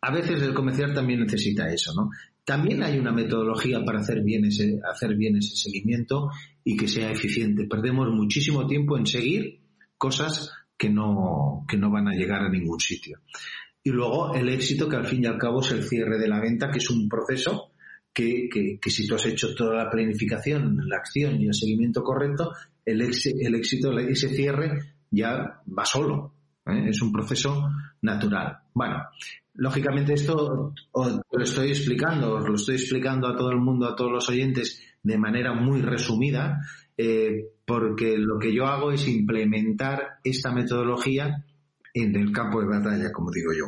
a 0.00 0.12
veces 0.12 0.42
el 0.42 0.54
comercial 0.54 0.94
también 0.94 1.20
necesita 1.20 1.68
eso, 1.68 1.92
¿no? 1.94 2.10
También 2.44 2.82
hay 2.82 2.98
una 2.98 3.12
metodología 3.12 3.84
para 3.84 4.00
hacer 4.00 4.22
bien 4.22 4.46
ese, 4.46 4.80
hacer 4.90 5.14
bien 5.16 5.36
ese 5.36 5.54
seguimiento 5.54 6.30
y 6.64 6.76
que 6.76 6.88
sea 6.88 7.10
eficiente. 7.10 7.66
Perdemos 7.66 8.08
muchísimo 8.08 8.66
tiempo 8.66 8.96
en 8.96 9.04
seguir 9.04 9.60
cosas 9.98 10.50
que 10.78 10.88
no, 10.88 11.66
que 11.68 11.76
no 11.76 11.90
van 11.90 12.08
a 12.08 12.14
llegar 12.14 12.40
a 12.40 12.48
ningún 12.48 12.80
sitio. 12.80 13.18
Y 13.82 13.90
luego 13.90 14.34
el 14.34 14.48
éxito, 14.48 14.88
que 14.88 14.96
al 14.96 15.06
fin 15.06 15.24
y 15.24 15.26
al 15.26 15.38
cabo 15.38 15.60
es 15.60 15.72
el 15.72 15.82
cierre 15.82 16.18
de 16.18 16.28
la 16.28 16.40
venta, 16.40 16.70
que 16.70 16.78
es 16.78 16.88
un 16.88 17.08
proceso 17.08 17.67
que, 18.12 18.78
si 18.86 19.06
tú 19.06 19.14
has 19.14 19.26
hecho 19.26 19.54
toda 19.54 19.84
la 19.84 19.90
planificación, 19.90 20.88
la 20.88 20.96
acción 20.96 21.40
y 21.40 21.46
el 21.46 21.54
seguimiento 21.54 22.02
correcto, 22.02 22.52
el, 22.84 23.00
el 23.02 23.54
éxito, 23.54 23.96
ese 23.98 24.28
cierre 24.30 24.94
ya 25.10 25.60
va 25.66 25.84
solo. 25.84 26.32
¿eh? 26.66 26.88
Es 26.88 27.00
un 27.02 27.12
proceso 27.12 27.68
natural. 28.02 28.58
Bueno, 28.74 29.04
lógicamente 29.54 30.14
esto 30.14 30.74
os 30.92 31.20
lo 31.30 31.42
estoy 31.42 31.70
explicando, 31.70 32.34
os 32.34 32.48
lo 32.48 32.54
estoy 32.54 32.76
explicando 32.76 33.28
a 33.28 33.36
todo 33.36 33.50
el 33.50 33.58
mundo, 33.58 33.86
a 33.86 33.96
todos 33.96 34.12
los 34.12 34.28
oyentes, 34.28 34.82
de 35.02 35.18
manera 35.18 35.54
muy 35.54 35.80
resumida, 35.80 36.60
eh, 36.96 37.50
porque 37.64 38.16
lo 38.18 38.38
que 38.38 38.52
yo 38.52 38.66
hago 38.66 38.92
es 38.92 39.06
implementar 39.06 40.18
esta 40.24 40.52
metodología 40.52 41.44
en 41.94 42.16
el 42.16 42.32
campo 42.32 42.60
de 42.60 42.66
batalla, 42.66 43.12
como 43.12 43.30
digo 43.30 43.52
yo. 43.52 43.66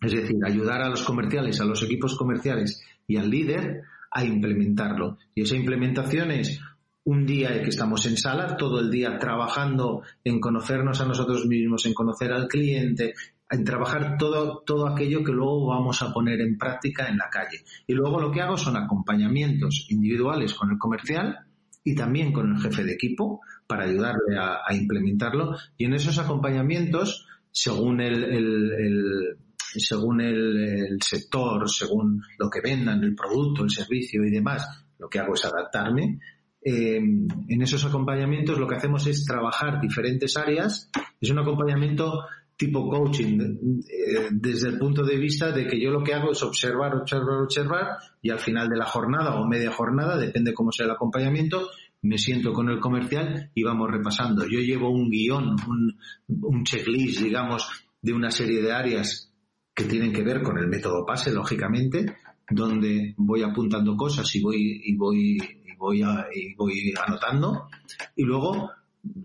Es 0.00 0.12
decir, 0.12 0.36
ayudar 0.44 0.82
a 0.82 0.88
los 0.88 1.02
comerciales, 1.04 1.60
a 1.60 1.64
los 1.64 1.82
equipos 1.82 2.16
comerciales 2.16 2.82
y 3.12 3.16
al 3.18 3.30
líder 3.30 3.82
a 4.10 4.24
implementarlo. 4.24 5.18
Y 5.34 5.42
esa 5.42 5.54
implementación 5.54 6.30
es 6.30 6.60
un 7.04 7.26
día 7.26 7.54
en 7.54 7.62
que 7.62 7.68
estamos 7.68 8.06
en 8.06 8.16
sala, 8.16 8.56
todo 8.56 8.80
el 8.80 8.90
día 8.90 9.18
trabajando 9.18 10.02
en 10.24 10.40
conocernos 10.40 10.98
a 11.02 11.06
nosotros 11.06 11.44
mismos, 11.44 11.84
en 11.84 11.92
conocer 11.92 12.32
al 12.32 12.48
cliente, 12.48 13.12
en 13.50 13.64
trabajar 13.64 14.16
todo, 14.18 14.62
todo 14.64 14.86
aquello 14.86 15.22
que 15.22 15.32
luego 15.32 15.66
vamos 15.66 16.00
a 16.00 16.10
poner 16.10 16.40
en 16.40 16.56
práctica 16.56 17.08
en 17.08 17.18
la 17.18 17.28
calle. 17.28 17.64
Y 17.86 17.92
luego 17.92 18.18
lo 18.18 18.30
que 18.30 18.40
hago 18.40 18.56
son 18.56 18.76
acompañamientos 18.78 19.88
individuales 19.90 20.54
con 20.54 20.70
el 20.70 20.78
comercial 20.78 21.40
y 21.84 21.94
también 21.94 22.32
con 22.32 22.50
el 22.50 22.62
jefe 22.62 22.82
de 22.82 22.94
equipo 22.94 23.40
para 23.66 23.84
ayudarle 23.84 24.38
a, 24.38 24.74
implementarlo. 24.74 25.54
Y 25.76 25.84
en 25.84 25.92
esos 25.92 26.18
acompañamientos, 26.18 27.26
según 27.50 28.00
el 28.00 29.36
según 29.80 30.20
el, 30.20 30.98
sector, 31.00 31.68
según 31.68 32.22
lo 32.38 32.50
que 32.50 32.60
vendan, 32.60 33.02
el 33.02 33.14
producto, 33.14 33.64
el 33.64 33.70
servicio 33.70 34.24
y 34.24 34.30
demás, 34.30 34.84
lo 34.98 35.08
que 35.08 35.18
hago 35.18 35.34
es 35.34 35.44
adaptarme. 35.44 36.18
Eh, 36.64 36.96
en 36.96 37.62
esos 37.62 37.84
acompañamientos 37.84 38.58
lo 38.58 38.68
que 38.68 38.76
hacemos 38.76 39.06
es 39.06 39.24
trabajar 39.24 39.80
diferentes 39.80 40.36
áreas. 40.36 40.90
Es 41.20 41.30
un 41.30 41.38
acompañamiento 41.38 42.24
tipo 42.56 42.88
coaching, 42.88 43.40
eh, 43.88 44.28
desde 44.30 44.68
el 44.68 44.78
punto 44.78 45.02
de 45.02 45.16
vista 45.16 45.50
de 45.50 45.66
que 45.66 45.80
yo 45.80 45.90
lo 45.90 46.04
que 46.04 46.14
hago 46.14 46.30
es 46.30 46.42
observar, 46.42 46.94
observar, 46.94 47.42
observar 47.42 47.96
y 48.20 48.30
al 48.30 48.38
final 48.38 48.68
de 48.68 48.76
la 48.76 48.84
jornada 48.84 49.34
o 49.34 49.48
media 49.48 49.72
jornada, 49.72 50.16
depende 50.16 50.54
cómo 50.54 50.70
sea 50.70 50.86
el 50.86 50.92
acompañamiento, 50.92 51.70
me 52.02 52.18
siento 52.18 52.52
con 52.52 52.68
el 52.68 52.78
comercial 52.78 53.50
y 53.54 53.64
vamos 53.64 53.90
repasando. 53.90 54.44
Yo 54.44 54.60
llevo 54.60 54.90
un 54.90 55.10
guion, 55.10 55.56
un, 55.68 55.98
un 56.28 56.64
checklist, 56.64 57.22
digamos, 57.22 57.68
de 58.00 58.12
una 58.12 58.30
serie 58.30 58.62
de 58.62 58.72
áreas 58.72 59.31
que 59.74 59.84
tienen 59.84 60.12
que 60.12 60.22
ver 60.22 60.42
con 60.42 60.58
el 60.58 60.68
método 60.68 61.06
PASE, 61.06 61.32
lógicamente, 61.32 62.16
donde 62.48 63.14
voy 63.16 63.42
apuntando 63.42 63.96
cosas 63.96 64.34
y 64.34 64.42
voy, 64.42 64.82
y 64.84 64.96
voy, 64.96 65.38
y 65.38 65.76
voy, 65.76 66.02
y 66.34 66.54
voy 66.54 66.94
anotando. 67.06 67.68
Y 68.16 68.24
luego, 68.24 68.70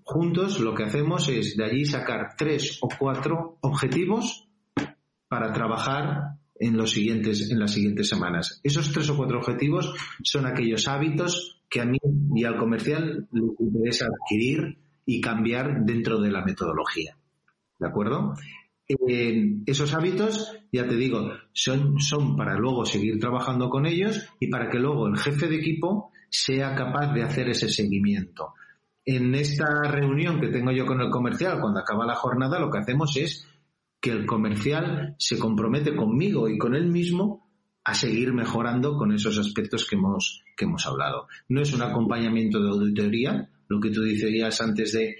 juntos, 0.03 0.59
lo 0.59 0.73
que 0.73 0.83
hacemos 0.83 1.27
es 1.29 1.57
de 1.57 1.65
allí 1.65 1.85
sacar 1.85 2.35
tres 2.37 2.79
o 2.81 2.87
cuatro 2.97 3.57
objetivos 3.61 4.47
para 5.27 5.51
trabajar 5.51 6.37
en 6.59 6.77
los 6.77 6.91
siguientes, 6.91 7.51
en 7.51 7.59
las 7.59 7.73
siguientes 7.73 8.09
semanas. 8.09 8.59
Esos 8.63 8.91
tres 8.91 9.09
o 9.09 9.17
cuatro 9.17 9.39
objetivos 9.39 9.93
son 10.23 10.45
aquellos 10.45 10.87
hábitos 10.87 11.61
que 11.69 11.81
a 11.81 11.85
mí 11.85 11.97
y 12.35 12.45
al 12.45 12.57
comercial 12.57 13.27
les 13.31 13.59
interesa 13.59 14.05
adquirir 14.05 14.77
y 15.05 15.21
cambiar 15.21 15.83
dentro 15.85 16.19
de 16.19 16.31
la 16.31 16.43
metodología. 16.43 17.17
¿De 17.79 17.87
acuerdo? 17.87 18.33
Esos 18.87 19.93
hábitos, 19.93 20.53
ya 20.71 20.87
te 20.87 20.95
digo, 20.95 21.31
son, 21.51 21.99
son 21.99 22.37
para 22.37 22.55
luego 22.55 22.85
seguir 22.85 23.19
trabajando 23.19 23.69
con 23.69 23.85
ellos 23.85 24.25
y 24.39 24.47
para 24.47 24.69
que 24.69 24.79
luego 24.79 25.07
el 25.07 25.17
jefe 25.17 25.47
de 25.47 25.57
equipo 25.57 26.11
sea 26.29 26.75
capaz 26.75 27.13
de 27.13 27.23
hacer 27.23 27.49
ese 27.49 27.69
seguimiento. 27.69 28.53
En 29.03 29.35
esta 29.35 29.83
reunión 29.83 30.39
que 30.39 30.47
tengo 30.47 30.71
yo 30.71 30.85
con 30.85 31.01
el 31.01 31.09
comercial, 31.09 31.59
cuando 31.59 31.79
acaba 31.79 32.05
la 32.05 32.15
jornada, 32.15 32.59
lo 32.59 32.69
que 32.69 32.79
hacemos 32.79 33.15
es 33.17 33.47
que 33.99 34.11
el 34.11 34.25
comercial 34.25 35.15
se 35.17 35.39
compromete 35.39 35.95
conmigo 35.95 36.47
y 36.49 36.57
con 36.57 36.75
él 36.75 36.87
mismo 36.87 37.47
a 37.83 37.93
seguir 37.93 38.33
mejorando 38.33 38.97
con 38.97 39.13
esos 39.13 39.37
aspectos 39.37 39.87
que 39.87 39.95
hemos, 39.95 40.43
que 40.57 40.65
hemos 40.65 40.85
hablado. 40.85 41.27
No 41.47 41.61
es 41.61 41.73
un 41.73 41.81
acompañamiento 41.81 42.61
de 42.61 42.69
auditoría, 42.69 43.49
lo 43.69 43.79
que 43.79 43.91
tú 43.91 44.01
decías 44.01 44.59
antes 44.61 44.91
de 44.91 45.15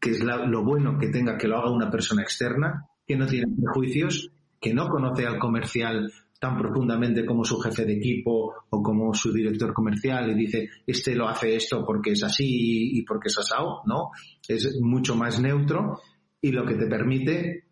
que 0.00 0.10
es 0.10 0.22
lo 0.22 0.64
bueno 0.64 0.98
que 0.98 1.08
tenga 1.08 1.36
que 1.36 1.48
lo 1.48 1.58
haga 1.58 1.70
una 1.70 1.90
persona 1.90 2.22
externa, 2.22 2.86
que 3.06 3.16
no 3.16 3.26
tiene 3.26 3.46
prejuicios, 3.60 4.30
que 4.60 4.74
no 4.74 4.88
conoce 4.88 5.26
al 5.26 5.38
comercial 5.38 6.10
tan 6.38 6.56
profundamente 6.56 7.26
como 7.26 7.44
su 7.44 7.60
jefe 7.60 7.84
de 7.84 7.94
equipo 7.94 8.54
o 8.70 8.82
como 8.82 9.12
su 9.12 9.30
director 9.32 9.74
comercial 9.74 10.30
y 10.30 10.34
dice, 10.34 10.70
este 10.86 11.14
lo 11.14 11.28
hace 11.28 11.54
esto 11.54 11.84
porque 11.84 12.12
es 12.12 12.22
así 12.24 12.98
y 12.98 13.02
porque 13.02 13.28
es 13.28 13.38
asado, 13.38 13.82
¿no? 13.84 14.10
Es 14.48 14.80
mucho 14.80 15.14
más 15.14 15.38
neutro 15.38 16.00
y 16.40 16.50
lo 16.50 16.64
que 16.64 16.76
te 16.76 16.86
permite 16.86 17.64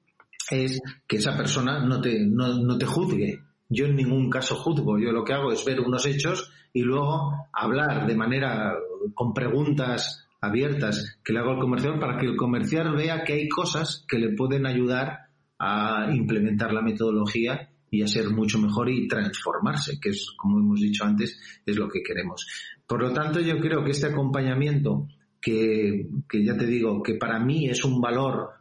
es 0.51 0.81
que 1.07 1.17
esa 1.17 1.37
persona 1.37 1.85
no 1.85 2.01
te, 2.01 2.21
no, 2.27 2.59
no 2.59 2.77
te 2.77 2.85
juzgue. 2.85 3.41
Yo 3.71 3.87
en 3.87 3.97
ningún 3.97 4.29
caso 4.29 4.55
juzgo, 4.55 4.99
yo 4.99 5.13
lo 5.13 5.25
que 5.25 5.33
hago 5.33 5.51
es 5.51 5.65
ver 5.65 5.81
unos 5.81 6.05
hechos 6.05 6.53
y 6.73 6.83
luego 6.83 7.49
hablar 7.53 8.07
de 8.07 8.17
manera 8.17 8.75
con 9.15 9.33
preguntas 9.33 10.28
abiertas 10.41 11.19
que 11.25 11.33
le 11.33 11.41
hago 11.41 11.51
al 11.51 11.61
comercial 11.61 11.99
para 11.99 12.17
que 12.19 12.27
el 12.27 12.37
comercial 12.37 12.95
vea 12.95 13.25
que 13.25 13.35
hay 13.35 13.49
cosas 13.49 14.05
que 14.09 14.19
le 14.19 14.35
pueden 14.35 14.67
ayudar 14.67 15.29
a 15.59 16.09
implementar 16.13 16.73
la 16.73 16.83
metodología 16.83 17.71
y 17.91 18.03
a 18.03 18.07
ser 18.07 18.31
mucho 18.31 18.59
mejor 18.59 18.91
y 18.91 19.09
transformarse, 19.09 19.99
que 20.01 20.11
es, 20.11 20.31
como 20.37 20.59
hemos 20.59 20.81
dicho 20.81 21.05
antes, 21.05 21.41
es 21.65 21.77
lo 21.77 21.89
que 21.89 22.03
queremos. 22.03 22.47
Por 22.87 23.03
lo 23.03 23.13
tanto, 23.13 23.41
yo 23.41 23.59
creo 23.59 23.83
que 23.83 23.93
este 23.93 24.07
acompañamiento, 24.07 25.09
que, 25.41 26.09
que 26.29 26.45
ya 26.45 26.57
te 26.57 26.67
digo, 26.67 27.03
que 27.03 27.15
para 27.15 27.41
mí 27.41 27.69
es 27.69 27.85
un 27.85 28.01
valor 28.01 28.59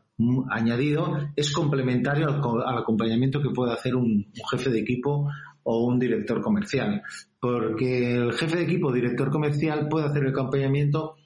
añadido, 0.49 1.29
es 1.35 1.51
complementario 1.51 2.27
al, 2.27 2.77
acompañamiento 2.77 3.41
que 3.41 3.51
puede 3.51 3.73
hacer 3.73 3.95
un, 3.95 4.31
jefe 4.51 4.69
de 4.69 4.79
equipo 4.79 5.29
o 5.63 5.85
un 5.85 5.99
director 5.99 6.41
comercial. 6.41 7.03
Porque 7.39 8.15
el 8.15 8.33
jefe 8.33 8.57
de 8.57 8.63
equipo 8.63 8.91
director 8.91 9.29
comercial 9.29 9.87
puede 9.89 10.07
hacer 10.07 10.23
el 10.23 10.29
acompañamiento 10.29 11.17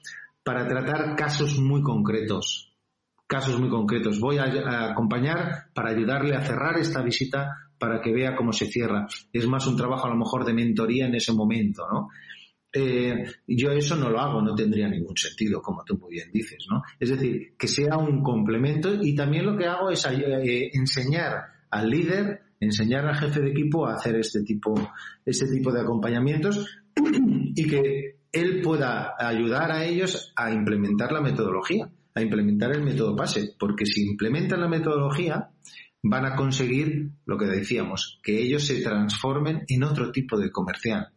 para 0.44 0.66
tratar 0.66 1.16
casos 1.16 1.58
muy 1.58 1.82
concretos. 1.82 2.72
Casos 3.26 3.58
muy 3.58 3.70
concretos. 3.70 4.20
Voy 4.20 4.38
a, 4.38 4.90
acompañar 4.90 5.70
para 5.74 5.90
ayudarle 5.90 6.34
a 6.34 6.42
cerrar 6.42 6.78
esta 6.78 7.02
visita 7.02 7.48
para 7.78 8.00
que 8.00 8.12
vea 8.12 8.36
cómo 8.36 8.52
se 8.52 8.66
cierra. 8.66 9.06
Es 9.32 9.46
más 9.48 9.66
un 9.66 9.76
trabajo 9.76 10.06
a 10.06 10.10
lo 10.10 10.16
mejor 10.16 10.44
de 10.44 10.52
mentoría 10.52 11.06
en 11.06 11.14
ese 11.14 11.32
momento, 11.32 11.84
¿no? 11.90 12.08
Eh, 12.74 13.24
yo 13.46 13.70
eso 13.70 13.96
no 13.96 14.08
lo 14.08 14.18
hago, 14.18 14.40
no 14.40 14.54
tendría 14.54 14.88
ningún 14.88 15.16
sentido, 15.16 15.60
como 15.60 15.84
tú 15.84 15.98
muy 15.98 16.12
bien 16.12 16.30
dices, 16.32 16.64
¿no? 16.70 16.82
Es 16.98 17.10
decir, 17.10 17.54
que 17.58 17.68
sea 17.68 17.98
un 17.98 18.22
complemento 18.22 18.94
y 19.02 19.14
también 19.14 19.44
lo 19.44 19.56
que 19.56 19.66
hago 19.66 19.90
es 19.90 20.06
eh, 20.06 20.70
enseñar 20.72 21.42
al 21.70 21.90
líder, 21.90 22.40
enseñar 22.60 23.06
al 23.06 23.16
jefe 23.16 23.40
de 23.40 23.50
equipo 23.50 23.86
a 23.86 23.94
hacer 23.94 24.16
este 24.16 24.42
tipo, 24.42 24.74
este 25.24 25.46
tipo 25.50 25.70
de 25.70 25.82
acompañamientos 25.82 26.66
y 27.54 27.66
que 27.66 28.21
él 28.32 28.60
pueda 28.62 29.14
ayudar 29.18 29.70
a 29.70 29.84
ellos 29.84 30.32
a 30.36 30.50
implementar 30.50 31.12
la 31.12 31.20
metodología, 31.20 31.90
a 32.14 32.22
implementar 32.22 32.72
el 32.72 32.82
método 32.82 33.14
PASE, 33.14 33.54
porque 33.58 33.86
si 33.86 34.02
implementan 34.02 34.60
la 34.60 34.68
metodología, 34.68 35.50
van 36.02 36.26
a 36.26 36.34
conseguir 36.34 37.10
lo 37.26 37.38
que 37.38 37.46
decíamos, 37.46 38.18
que 38.22 38.40
ellos 38.42 38.64
se 38.64 38.82
transformen 38.82 39.64
en 39.68 39.84
otro 39.84 40.10
tipo 40.10 40.38
de 40.38 40.50
comercial, 40.50 41.12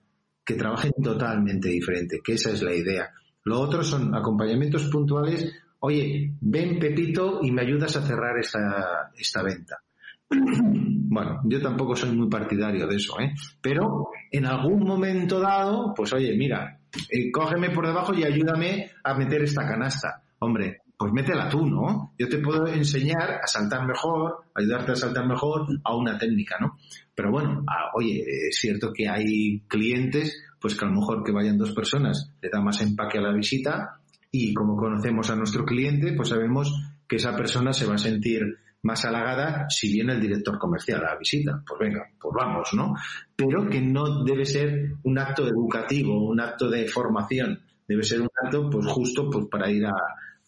que 0.45 0.55
trabajen 0.55 0.93
totalmente 1.01 1.69
diferente, 1.69 2.19
que 2.23 2.33
esa 2.33 2.51
es 2.51 2.61
la 2.61 2.73
idea. 2.73 3.11
Lo 3.43 3.59
otro 3.59 3.83
son 3.83 4.13
acompañamientos 4.13 4.85
puntuales, 4.85 5.51
oye, 5.79 6.33
ven 6.41 6.79
Pepito 6.79 7.39
y 7.41 7.51
me 7.51 7.61
ayudas 7.61 7.95
a 7.95 8.05
cerrar 8.05 8.37
esta, 8.37 9.11
esta 9.17 9.41
venta. 9.41 9.84
Bueno, 10.29 11.41
yo 11.45 11.61
tampoco 11.61 11.95
soy 11.95 12.15
muy 12.15 12.29
partidario 12.29 12.87
de 12.87 12.95
eso, 12.95 13.19
¿eh? 13.19 13.33
Pero 13.61 14.09
en 14.31 14.45
algún 14.45 14.83
momento 14.83 15.39
dado, 15.39 15.93
pues 15.95 16.11
oye, 16.13 16.35
mira, 16.35 16.79
eh, 17.09 17.31
cógeme 17.31 17.69
por 17.69 17.87
debajo 17.87 18.13
y 18.13 18.23
ayúdame 18.23 18.91
a 19.03 19.13
meter 19.13 19.43
esta 19.43 19.67
canasta. 19.67 20.23
Hombre, 20.39 20.81
pues 20.97 21.11
métela 21.13 21.49
tú, 21.49 21.65
¿no? 21.65 22.13
Yo 22.17 22.27
te 22.29 22.39
puedo 22.39 22.67
enseñar 22.67 23.39
a 23.43 23.47
saltar 23.47 23.85
mejor, 23.85 24.45
ayudarte 24.53 24.93
a 24.93 24.95
saltar 24.95 25.27
mejor 25.27 25.67
a 25.83 25.95
una 25.95 26.17
técnica, 26.17 26.57
¿no? 26.59 26.77
Pero 27.13 27.31
bueno, 27.31 27.63
oye, 27.93 28.23
es 28.49 28.57
cierto 28.57 28.91
que 28.93 29.07
hay 29.07 29.61
clientes, 29.67 30.41
pues 30.59 30.75
que 30.75 30.85
a 30.85 30.87
lo 30.87 30.95
mejor 30.95 31.23
que 31.23 31.31
vayan 31.31 31.57
dos 31.57 31.73
personas 31.73 32.31
le 32.41 32.49
da 32.49 32.61
más 32.61 32.81
empaque 32.81 33.17
a 33.19 33.21
la 33.21 33.33
visita 33.33 33.99
y 34.31 34.53
como 34.53 34.75
conocemos 34.75 35.29
a 35.29 35.35
nuestro 35.35 35.65
cliente, 35.65 36.13
pues 36.13 36.29
sabemos 36.29 36.73
que 37.07 37.17
esa 37.17 37.35
persona 37.35 37.71
se 37.71 37.85
va 37.85 37.95
a 37.95 37.99
sentir 37.99 38.41
más 38.85 39.03
halagada 39.03 39.67
si 39.67 39.91
viene 39.91 40.13
el 40.13 40.21
director 40.21 40.59
comercial 40.59 41.03
a 41.03 41.13
la 41.13 41.17
visita. 41.17 41.61
Pues 41.67 41.79
venga, 41.79 42.07
pues 42.21 42.33
vamos, 42.35 42.69
¿no? 42.73 42.93
Pero 43.35 43.67
que 43.67 43.81
no 43.81 44.23
debe 44.23 44.45
ser 44.45 44.93
un 45.03 45.17
acto 45.17 45.47
educativo, 45.47 46.23
un 46.23 46.39
acto 46.39 46.69
de 46.69 46.87
formación. 46.87 47.59
Debe 47.87 48.03
ser 48.03 48.21
un 48.21 48.29
acto, 48.43 48.69
pues 48.69 48.85
justo, 48.85 49.27
pues 49.29 49.47
para 49.49 49.71
ir 49.71 49.85
a, 49.85 49.95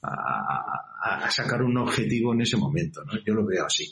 a, 0.01 1.31
sacar 1.31 1.63
un 1.63 1.77
objetivo 1.79 2.33
en 2.33 2.41
ese 2.41 2.57
momento, 2.57 3.03
¿no? 3.03 3.13
Yo 3.25 3.33
lo 3.33 3.45
veo 3.45 3.65
así. 3.65 3.85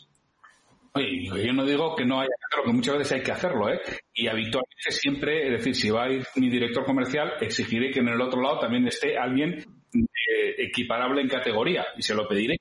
Oye, 0.93 1.25
yo 1.25 1.51
no 1.51 1.65
digo 1.65 1.95
que 1.95 2.05
no 2.05 2.19
haya 2.19 2.29
que 2.29 2.45
hacerlo, 2.45 2.71
que 2.71 2.77
muchas 2.77 2.97
veces 2.99 3.13
hay 3.13 3.23
que 3.23 3.31
hacerlo, 3.31 3.69
¿eh? 3.69 3.79
Y 4.13 4.27
habitualmente 4.27 4.91
siempre, 4.91 5.47
es 5.47 5.57
decir, 5.57 5.75
si 5.75 5.89
va 5.89 6.03
a 6.03 6.09
ir 6.09 6.23
mi 6.35 6.49
director 6.49 6.85
comercial, 6.85 7.33
exigiré 7.41 7.91
que 7.91 7.99
en 7.99 8.09
el 8.09 8.21
otro 8.21 8.41
lado 8.41 8.59
también 8.59 8.87
esté 8.87 9.17
alguien 9.17 9.53
eh, 9.53 10.55
equiparable 10.59 11.21
en 11.21 11.27
categoría 11.29 11.83
y 11.97 12.03
se 12.03 12.13
lo 12.13 12.27
pediré. 12.27 12.57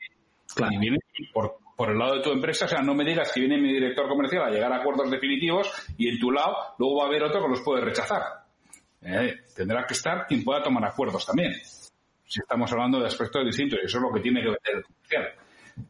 Claro. 0.54 0.72
Y 0.74 0.78
viene 0.78 0.98
por, 1.32 1.58
por 1.76 1.90
el 1.90 1.98
lado 1.98 2.16
de 2.16 2.22
tu 2.22 2.30
empresa, 2.30 2.66
o 2.66 2.68
sea, 2.68 2.82
no 2.82 2.94
me 2.94 3.04
digas 3.04 3.32
que 3.32 3.40
viene 3.40 3.60
mi 3.60 3.72
director 3.72 4.08
comercial 4.08 4.44
a 4.44 4.50
llegar 4.50 4.72
a 4.72 4.76
acuerdos 4.76 5.10
definitivos 5.10 5.70
y 5.96 6.08
en 6.08 6.18
tu 6.18 6.30
lado 6.30 6.54
luego 6.78 6.98
va 6.98 7.04
a 7.04 7.08
haber 7.08 7.24
otro 7.24 7.42
que 7.42 7.48
los 7.48 7.62
puede 7.62 7.84
rechazar. 7.84 8.22
Eh, 9.02 9.40
tendrá 9.54 9.84
que 9.86 9.94
estar 9.94 10.26
quien 10.26 10.44
pueda 10.44 10.62
tomar 10.62 10.84
acuerdos 10.84 11.26
también. 11.26 11.52
Si 12.26 12.40
estamos 12.40 12.72
hablando 12.72 13.00
de 13.00 13.06
aspectos 13.06 13.44
distintos, 13.44 13.78
y 13.82 13.86
eso 13.86 13.98
es 13.98 14.02
lo 14.02 14.12
que 14.12 14.20
tiene 14.20 14.40
que 14.40 14.48
ver 14.48 14.58
el 14.64 14.82
comercial. 14.82 15.28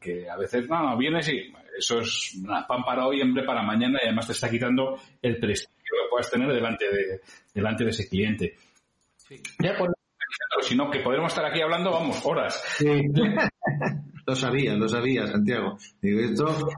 Que 0.00 0.28
a 0.28 0.36
veces, 0.36 0.68
no, 0.68 0.82
no, 0.82 0.96
viene 0.96 1.20
y 1.20 1.52
eso 1.78 2.00
es 2.00 2.36
pan 2.66 2.82
para 2.84 3.06
hoy, 3.06 3.20
hambre 3.20 3.44
para 3.44 3.62
mañana 3.62 3.98
y 4.02 4.06
además 4.06 4.26
te 4.26 4.32
está 4.32 4.48
quitando 4.48 4.98
el 5.20 5.38
prestigio 5.38 5.74
que 5.78 6.10
puedas 6.10 6.30
tener 6.30 6.52
delante 6.52 6.86
de, 6.86 7.20
delante 7.52 7.84
de 7.84 7.90
ese 7.90 8.08
cliente. 8.08 8.56
Ya 9.58 9.76
por 9.76 9.92
sino 10.62 10.90
que 10.90 11.00
podremos 11.00 11.32
estar 11.32 11.44
aquí 11.44 11.60
hablando, 11.60 11.90
vamos, 11.90 12.24
horas. 12.24 12.62
Sí. 12.78 12.88
Lo 14.26 14.34
sabía, 14.34 14.74
lo 14.74 14.88
sabía, 14.88 15.26
Santiago. 15.26 15.78
Digo, 16.00 16.20
esto... 16.20 16.68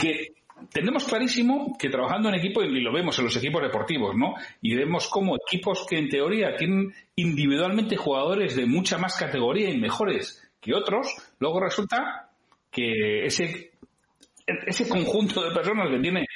que 0.00 0.32
tenemos 0.72 1.04
clarísimo 1.04 1.76
que 1.78 1.88
trabajando 1.88 2.28
en 2.28 2.36
equipo, 2.36 2.62
y 2.62 2.80
lo 2.80 2.92
vemos 2.92 3.18
en 3.18 3.24
los 3.24 3.36
equipos 3.36 3.62
deportivos, 3.62 4.16
¿no? 4.16 4.34
Y 4.60 4.74
vemos 4.74 5.08
como 5.08 5.36
equipos 5.36 5.86
que 5.88 5.98
en 5.98 6.08
teoría 6.08 6.56
tienen 6.56 6.92
individualmente 7.16 7.96
jugadores 7.96 8.56
de 8.56 8.66
mucha 8.66 8.98
más 8.98 9.16
categoría 9.16 9.70
y 9.70 9.78
mejores 9.78 10.42
que 10.60 10.74
otros, 10.74 11.14
luego 11.38 11.60
resulta 11.60 12.30
que 12.70 13.24
ese 13.24 13.72
ese 14.66 14.88
conjunto 14.88 15.42
de 15.42 15.54
personas 15.54 15.88
que 15.90 15.98
tiene 15.98 16.26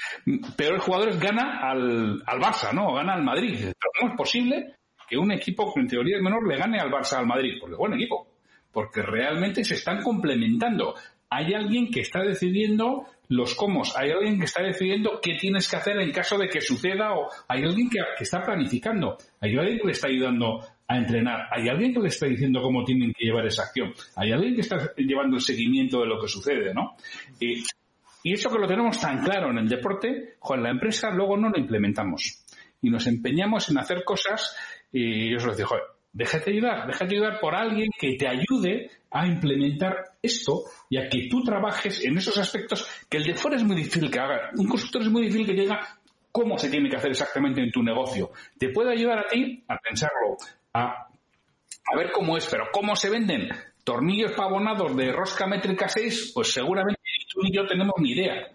peores 0.55 0.83
jugadores 0.83 1.19
gana 1.19 1.61
al, 1.63 2.23
al 2.27 2.41
Barça, 2.41 2.71
¿no? 2.73 2.93
Gana 2.93 3.15
al 3.15 3.23
Madrid. 3.23 3.57
Pero 3.59 3.91
¿cómo 3.99 4.13
es 4.13 4.19
posible 4.19 4.75
que 5.09 5.17
un 5.17 5.33
equipo 5.33 5.73
que 5.73 5.81
en 5.81 5.87
teoría 5.87 6.17
es 6.17 6.23
menor 6.23 6.47
le 6.47 6.59
gane 6.59 6.79
al 6.79 6.91
Barça 6.91 7.15
al 7.15 7.27
Madrid? 7.27 7.55
Porque 7.59 7.73
es 7.73 7.79
buen 7.79 7.95
equipo 7.95 8.32
porque 8.73 9.03
realmente 9.03 9.65
se 9.65 9.75
están 9.75 10.03
complementando. 10.03 10.95
Hay 11.31 11.55
alguien 11.55 11.91
que 11.91 12.01
está 12.01 12.23
decidiendo 12.23 13.07
los 13.29 13.55
cómo, 13.55 13.83
hay 13.97 14.11
alguien 14.11 14.39
que 14.39 14.45
está 14.45 14.63
decidiendo 14.63 15.19
qué 15.23 15.35
tienes 15.41 15.69
que 15.69 15.77
hacer 15.77 15.99
en 15.99 16.13
caso 16.13 16.37
de 16.37 16.49
que 16.49 16.61
suceda, 16.61 17.15
o 17.15 17.29
hay 17.49 17.63
alguien 17.63 17.89
que, 17.89 17.99
está 18.21 18.43
planificando, 18.43 19.17
hay 19.41 19.57
alguien 19.57 19.79
que 19.79 19.87
le 19.87 19.93
está 19.93 20.09
ayudando 20.09 20.61
a 20.87 20.99
entrenar, 20.99 21.49
hay 21.51 21.69
alguien 21.69 21.95
que 21.95 22.01
le 22.01 22.09
está 22.09 22.27
diciendo 22.27 22.61
cómo 22.61 22.85
tienen 22.85 23.13
que 23.13 23.25
llevar 23.25 23.47
esa 23.47 23.63
acción, 23.63 23.95
hay 24.17 24.33
alguien 24.33 24.55
que 24.55 24.61
está 24.61 24.77
llevando 24.97 25.37
el 25.37 25.43
seguimiento 25.43 26.01
de 26.01 26.07
lo 26.07 26.21
que 26.21 26.29
sucede, 26.29 26.75
¿no? 26.75 26.97
Y, 27.41 27.63
eso 28.25 28.51
que 28.51 28.59
lo 28.59 28.69
tenemos 28.69 29.01
tan 29.01 29.25
claro 29.25 29.51
en 29.51 29.59
el 29.59 29.69
deporte, 29.69 30.37
con 30.39 30.63
la 30.63 30.71
empresa 30.71 31.11
luego 31.11 31.37
no 31.37 31.49
lo 31.49 31.59
implementamos. 31.59 32.45
Y 32.81 32.89
nos 32.89 33.09
empeñamos 33.09 33.69
en 33.69 33.79
hacer 33.79 34.05
cosas 34.05 34.57
y 34.93 35.29
yo 35.29 35.39
os 35.39 35.45
lo 35.45 35.57
digo, 35.57 35.71
Déjate 36.13 36.51
ayudar, 36.51 36.87
déjate 36.87 37.15
ayudar 37.15 37.41
por 37.41 37.55
alguien 37.55 37.89
que 37.99 38.17
te 38.19 38.29
ayude 38.29 38.91
a 39.11 39.27
implementar 39.27 39.97
esto 40.21 40.65
y 40.91 40.99
a 40.99 41.09
que 41.09 41.29
tú 41.31 41.43
trabajes 41.43 42.05
en 42.05 42.19
esos 42.19 42.37
aspectos 42.37 42.87
que 43.09 43.17
el 43.17 43.25
de 43.25 43.35
fuera 43.35 43.57
es 43.57 43.65
muy 43.65 43.77
difícil 43.77 44.11
que 44.11 44.21
haga. 44.21 44.51
Un 44.57 44.69
constructor 44.69 45.03
es 45.03 45.09
muy 45.09 45.23
difícil 45.23 45.47
que 45.47 45.55
diga 45.55 45.81
cómo 46.31 46.59
se 46.59 46.69
tiene 46.69 46.91
que 46.91 46.97
hacer 46.97 47.11
exactamente 47.11 47.63
en 47.63 47.71
tu 47.71 47.83
negocio. 47.83 48.31
Te 48.59 48.69
puede 48.69 48.93
ayudar 48.93 49.21
a 49.21 49.27
ti 49.27 49.65
a 49.69 49.79
pensarlo, 49.79 50.37
a, 50.75 51.07
a 51.07 51.97
ver 51.97 52.13
cómo 52.13 52.37
es, 52.37 52.47
pero 52.47 52.65
cómo 52.73 52.95
se 52.95 53.09
venden 53.09 53.49
tornillos 53.85 54.33
pavonados 54.33 54.95
de 54.97 55.13
rosca 55.13 55.47
métrica 55.47 55.89
6, 55.89 56.33
pues 56.35 56.53
seguramente 56.53 57.01
tú 57.33 57.41
y 57.45 57.55
yo 57.55 57.67
tenemos 57.67 57.95
ni 57.99 58.13
idea. 58.13 58.49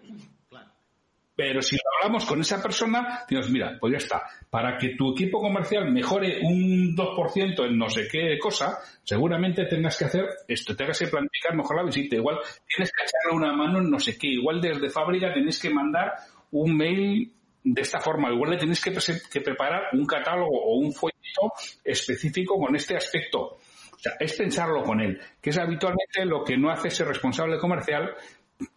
Pero 1.38 1.62
si 1.62 1.76
hablamos 2.02 2.24
con 2.24 2.40
esa 2.40 2.60
persona, 2.60 3.20
dices, 3.30 3.48
mira, 3.48 3.76
pues 3.78 3.92
ya 3.92 3.98
está. 3.98 4.22
Para 4.50 4.76
que 4.76 4.96
tu 4.96 5.12
equipo 5.12 5.40
comercial 5.40 5.88
mejore 5.88 6.40
un 6.42 6.96
2% 6.96 7.64
en 7.64 7.78
no 7.78 7.88
sé 7.88 8.08
qué 8.10 8.36
cosa, 8.40 8.80
seguramente 9.04 9.64
tengas 9.66 9.96
que 9.96 10.06
hacer 10.06 10.24
esto, 10.48 10.74
tengas 10.74 10.98
que 10.98 11.06
planificar 11.06 11.54
mejor 11.54 11.76
la 11.76 11.84
visita. 11.84 12.16
Igual 12.16 12.40
tienes 12.66 12.90
que 12.90 13.04
echarle 13.04 13.36
una 13.36 13.52
mano 13.52 13.78
en 13.78 13.88
no 13.88 14.00
sé 14.00 14.18
qué. 14.18 14.26
Igual 14.26 14.60
desde 14.60 14.90
fábrica 14.90 15.32
tienes 15.32 15.60
que 15.60 15.70
mandar 15.70 16.12
un 16.50 16.76
mail 16.76 17.32
de 17.62 17.82
esta 17.82 18.00
forma. 18.00 18.32
Igual 18.32 18.50
le 18.50 18.58
que, 18.58 18.98
que 19.30 19.40
preparar 19.40 19.90
un 19.92 20.06
catálogo 20.06 20.60
o 20.60 20.78
un 20.78 20.92
folleto 20.92 21.52
específico 21.84 22.58
con 22.58 22.74
este 22.74 22.96
aspecto. 22.96 23.58
O 23.98 24.00
sea, 24.00 24.14
es 24.18 24.32
pensarlo 24.32 24.82
con 24.82 25.00
él, 25.00 25.20
que 25.40 25.50
es 25.50 25.58
habitualmente 25.58 26.24
lo 26.24 26.42
que 26.42 26.56
no 26.56 26.70
hace 26.70 26.88
ese 26.88 27.04
responsable 27.04 27.58
comercial 27.58 28.12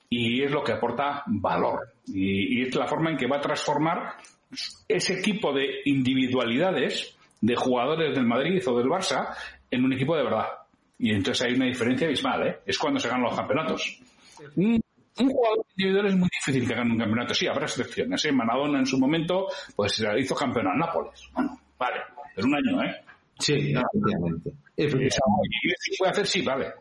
y 0.10 0.44
es 0.44 0.52
lo 0.52 0.64
que 0.64 0.74
aporta 0.74 1.24
valor. 1.26 1.94
Y, 2.08 2.62
es 2.62 2.76
la 2.76 2.88
forma 2.88 3.12
en 3.12 3.18
que 3.18 3.28
va 3.28 3.38
a 3.38 3.42
transformar 3.42 4.16
ese 4.88 5.20
equipo 5.20 5.54
de 5.54 5.82
individualidades 5.86 7.16
de 7.40 7.56
jugadores 7.56 8.14
del 8.14 8.26
Madrid 8.26 8.62
o 8.68 8.78
del 8.78 8.88
Barça 8.88 9.34
en 9.70 9.86
un 9.86 9.94
equipo 9.94 10.16
de 10.16 10.24
verdad. 10.24 10.48
Y 11.00 11.12
entonces 11.12 11.48
hay 11.48 11.56
una 11.56 11.66
diferencia 11.66 12.08
abismal, 12.08 12.48
¿eh? 12.48 12.60
Es 12.66 12.78
cuando 12.78 13.00
se 13.00 13.08
ganan 13.08 13.24
los 13.24 13.36
campeonatos. 13.36 14.00
Un, 14.56 14.82
jugador 15.16 15.66
individual 15.76 16.08
es 16.08 16.16
muy 16.16 16.30
difícil 16.30 16.68
que 16.68 16.76
gane 16.76 16.92
un 16.92 17.00
campeonato. 17.00 17.34
Sí, 17.34 17.48
habrá 17.48 17.66
excepciones. 17.66 18.24
¿eh? 18.26 18.32
Manadona 18.32 18.80
en 18.80 18.86
su 18.86 19.00
momento, 19.00 19.48
pues 19.76 20.04
hizo 20.20 20.36
campeón 20.36 20.68
al 20.68 20.78
Nápoles. 20.78 21.30
Bueno, 21.34 21.60
vale, 21.78 22.02
pero 22.36 22.48
un 22.48 22.56
año, 22.56 22.84
¿eh? 22.84 23.02
Sí, 23.42 23.74
efectivamente. 23.74 24.52
¿Qué 24.78 25.96
puede 25.98 26.12
hacer? 26.12 26.28
Sí, 26.28 26.42
vale, 26.44 26.74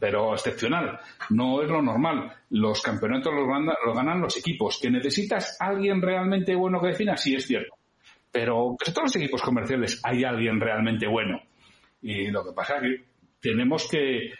pero 0.00 0.32
excepcional. 0.34 0.98
No 1.30 1.62
es 1.62 1.70
lo 1.70 1.80
normal. 1.80 2.32
Los 2.50 2.82
campeonatos 2.82 3.32
los, 3.32 3.94
ganan, 3.94 4.20
los 4.20 4.36
equipos. 4.36 4.78
¿Que 4.82 4.90
necesitas 4.90 5.56
alguien 5.60 6.02
realmente 6.02 6.54
bueno 6.54 6.80
que 6.80 6.88
defina? 6.88 7.16
Sí, 7.16 7.34
es 7.34 7.46
cierto. 7.46 7.74
Pero 8.30 8.76
en 8.84 8.92
todos 8.92 9.04
los 9.04 9.16
equipos 9.16 9.42
comerciales 9.42 10.00
hay 10.02 10.24
alguien 10.24 10.60
realmente 10.60 11.06
bueno. 11.06 11.40
Y 12.02 12.30
lo 12.30 12.44
que 12.44 12.52
pasa 12.52 12.76
es 12.76 12.82
que 12.82 13.04
tenemos 13.40 13.88
que 13.88 14.32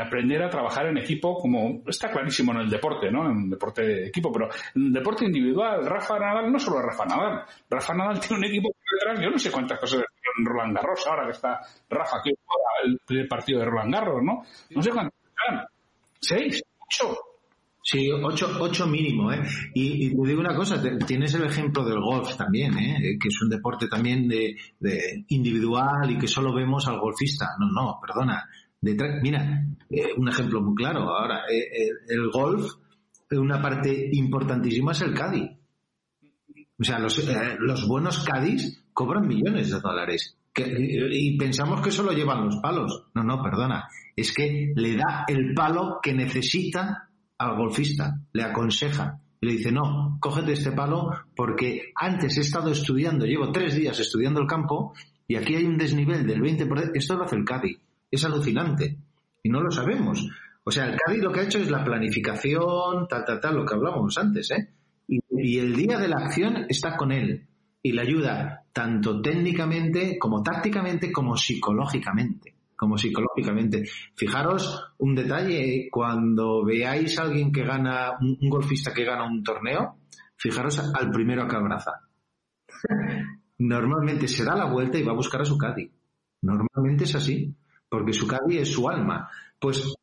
aprender 0.00 0.42
a 0.42 0.48
trabajar 0.48 0.86
en 0.86 0.98
equipo 0.98 1.36
como 1.36 1.82
está 1.88 2.10
clarísimo 2.10 2.52
en 2.52 2.58
el 2.58 2.70
deporte, 2.70 3.10
¿no? 3.10 3.28
En 3.28 3.44
el 3.44 3.50
deporte 3.50 3.82
de 3.82 4.06
equipo, 4.06 4.30
pero 4.30 4.48
en 4.74 4.86
el 4.86 4.92
deporte 4.92 5.24
individual, 5.24 5.84
Rafa 5.84 6.18
Nadal 6.18 6.52
no 6.52 6.58
solo 6.60 6.80
Rafa 6.80 7.04
Nadal, 7.04 7.42
Rafa 7.68 7.94
Nadal 7.94 8.20
tiene 8.20 8.36
un 8.38 8.44
equipo 8.44 8.68
detrás, 8.92 9.20
yo 9.20 9.30
no 9.30 9.38
sé 9.38 9.50
cuántas 9.50 9.80
cosas 9.80 10.04
Roland 10.44 10.74
Garros 10.74 11.06
ahora 11.06 11.26
que 11.26 11.32
está 11.32 11.60
Rafa 11.88 12.22
que 12.22 12.30
el 12.84 12.98
primer 13.04 13.28
partido 13.28 13.60
de 13.60 13.66
Roland 13.66 13.92
Garros, 13.92 14.22
¿no? 14.22 14.42
No 14.70 14.82
sé 14.82 14.90
cuántas 14.90 15.14
seis, 16.20 16.62
ocho. 16.78 17.16
Sí, 17.82 18.10
ocho, 18.10 18.50
ocho 18.60 18.86
mínimo, 18.86 19.32
¿eh? 19.32 19.40
Y, 19.72 20.10
te 20.10 20.28
digo 20.28 20.40
una 20.40 20.54
cosa, 20.54 20.82
tienes 21.06 21.32
el 21.34 21.44
ejemplo 21.44 21.82
del 21.84 22.00
golf 22.00 22.36
también, 22.36 22.76
¿eh? 22.76 23.16
Que 23.18 23.28
es 23.28 23.40
un 23.40 23.48
deporte 23.48 23.88
también 23.88 24.28
de, 24.28 24.56
de 24.78 25.24
individual 25.28 26.10
y 26.10 26.18
que 26.18 26.28
solo 26.28 26.54
vemos 26.54 26.86
al 26.86 27.00
golfista. 27.00 27.46
No, 27.58 27.70
no, 27.70 27.98
perdona 27.98 28.46
mira, 28.80 29.64
eh, 29.90 30.12
un 30.16 30.28
ejemplo 30.28 30.60
muy 30.60 30.74
claro. 30.74 31.00
Ahora, 31.08 31.42
eh, 31.50 31.58
eh, 31.58 31.90
el 32.08 32.30
golf, 32.30 32.72
una 33.30 33.60
parte 33.60 34.10
importantísima 34.12 34.92
es 34.92 35.02
el 35.02 35.14
caddy. 35.14 35.56
O 36.80 36.84
sea, 36.84 36.98
los, 36.98 37.26
los 37.58 37.88
buenos 37.88 38.24
caddies 38.24 38.84
cobran 38.98 39.28
millones 39.28 39.70
de 39.70 39.78
dólares. 39.78 40.36
y 40.56 41.38
pensamos 41.38 41.80
que 41.80 41.92
solo 41.92 42.10
llevan 42.10 42.46
los 42.46 42.56
palos. 42.56 43.04
No, 43.14 43.22
no, 43.22 43.40
perdona. 43.40 43.88
Es 44.16 44.34
que 44.34 44.72
le 44.74 44.96
da 44.96 45.24
el 45.28 45.54
palo 45.54 46.00
que 46.02 46.12
necesita 46.12 47.08
al 47.38 47.56
golfista. 47.56 48.18
Le 48.32 48.42
aconseja. 48.42 49.20
Y 49.40 49.46
le 49.46 49.52
dice, 49.52 49.70
no, 49.70 50.18
cógete 50.18 50.54
este 50.54 50.72
palo 50.72 51.12
porque 51.36 51.92
antes 51.94 52.38
he 52.38 52.40
estado 52.40 52.72
estudiando, 52.72 53.24
llevo 53.24 53.52
tres 53.52 53.76
días 53.76 54.00
estudiando 54.00 54.40
el 54.40 54.48
campo 54.48 54.94
y 55.28 55.36
aquí 55.36 55.54
hay 55.54 55.64
un 55.64 55.78
desnivel 55.78 56.26
del 56.26 56.40
20%. 56.40 56.90
Esto 56.94 57.14
lo 57.14 57.22
hace 57.22 57.36
el 57.36 57.44
caddy 57.44 57.78
es 58.10 58.24
alucinante. 58.24 58.98
Y 59.44 59.48
no 59.48 59.60
lo 59.60 59.70
sabemos. 59.70 60.28
O 60.64 60.72
sea, 60.72 60.86
el 60.86 60.96
Cádiz 60.96 61.22
lo 61.22 61.32
que 61.32 61.40
ha 61.40 61.44
hecho 61.44 61.58
es 61.58 61.70
la 61.70 61.84
planificación, 61.84 63.06
tal, 63.08 63.24
tal, 63.24 63.40
tal, 63.40 63.54
lo 63.54 63.64
que 63.64 63.74
hablábamos 63.74 64.18
antes, 64.18 64.50
¿eh? 64.50 64.68
Y, 65.06 65.58
el 65.58 65.74
día 65.74 65.98
de 65.98 66.08
la 66.08 66.16
acción 66.16 66.66
está 66.68 66.96
con 66.96 67.12
él 67.12 67.47
y 67.82 67.92
le 67.92 68.02
ayuda 68.02 68.64
tanto 68.72 69.20
técnicamente 69.20 70.18
como 70.18 70.42
tácticamente 70.42 71.12
como 71.12 71.36
psicológicamente 71.36 72.54
como 72.78 72.96
psicológicamente. 72.96 73.82
Fijaros 74.14 74.92
un 74.98 75.16
detalle, 75.16 75.88
cuando 75.90 76.64
veáis 76.64 77.18
a 77.18 77.22
alguien 77.22 77.50
que 77.50 77.64
gana, 77.64 78.12
un, 78.20 78.38
golfista 78.48 78.94
que 78.94 79.04
gana 79.04 79.26
un 79.26 79.42
torneo, 79.42 79.96
fijaros 80.36 80.78
al 80.78 81.10
primero 81.10 81.48
que 81.48 81.56
abraza. 81.56 81.90
Normalmente 83.58 84.28
se 84.28 84.44
da 84.44 84.54
la 84.54 84.66
vuelta 84.66 84.96
y 84.96 85.02
va 85.02 85.10
a 85.10 85.16
buscar 85.16 85.40
a 85.40 85.44
su 85.44 85.58
Cádiz. 85.58 85.90
Normalmente 86.42 87.02
es 87.02 87.16
así 87.16 87.52
porque 87.88 88.12
su 88.12 88.26
caddy 88.26 88.58
es 88.58 88.70
su 88.70 88.88
alma. 88.88 89.28
Pues 89.58 89.94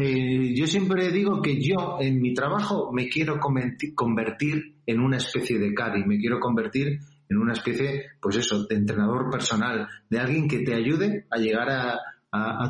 eh, 0.00 0.54
yo 0.54 0.66
siempre 0.66 1.10
digo 1.10 1.40
que 1.40 1.62
yo 1.62 1.98
en 2.00 2.20
mi 2.20 2.34
trabajo 2.34 2.90
me 2.92 3.08
quiero 3.08 3.38
convertir 3.38 4.80
en 4.86 5.00
una 5.00 5.18
especie 5.18 5.58
de 5.58 5.72
caddy, 5.74 6.04
me 6.04 6.18
quiero 6.18 6.40
convertir 6.40 6.98
en 7.34 7.40
una 7.40 7.52
especie, 7.52 8.06
pues 8.20 8.36
eso, 8.36 8.64
de 8.64 8.76
entrenador 8.76 9.30
personal, 9.30 9.88
de 10.08 10.18
alguien 10.18 10.48
que 10.48 10.60
te 10.60 10.74
ayude 10.74 11.26
a 11.30 11.38
llegar 11.38 11.68
a, 11.70 11.98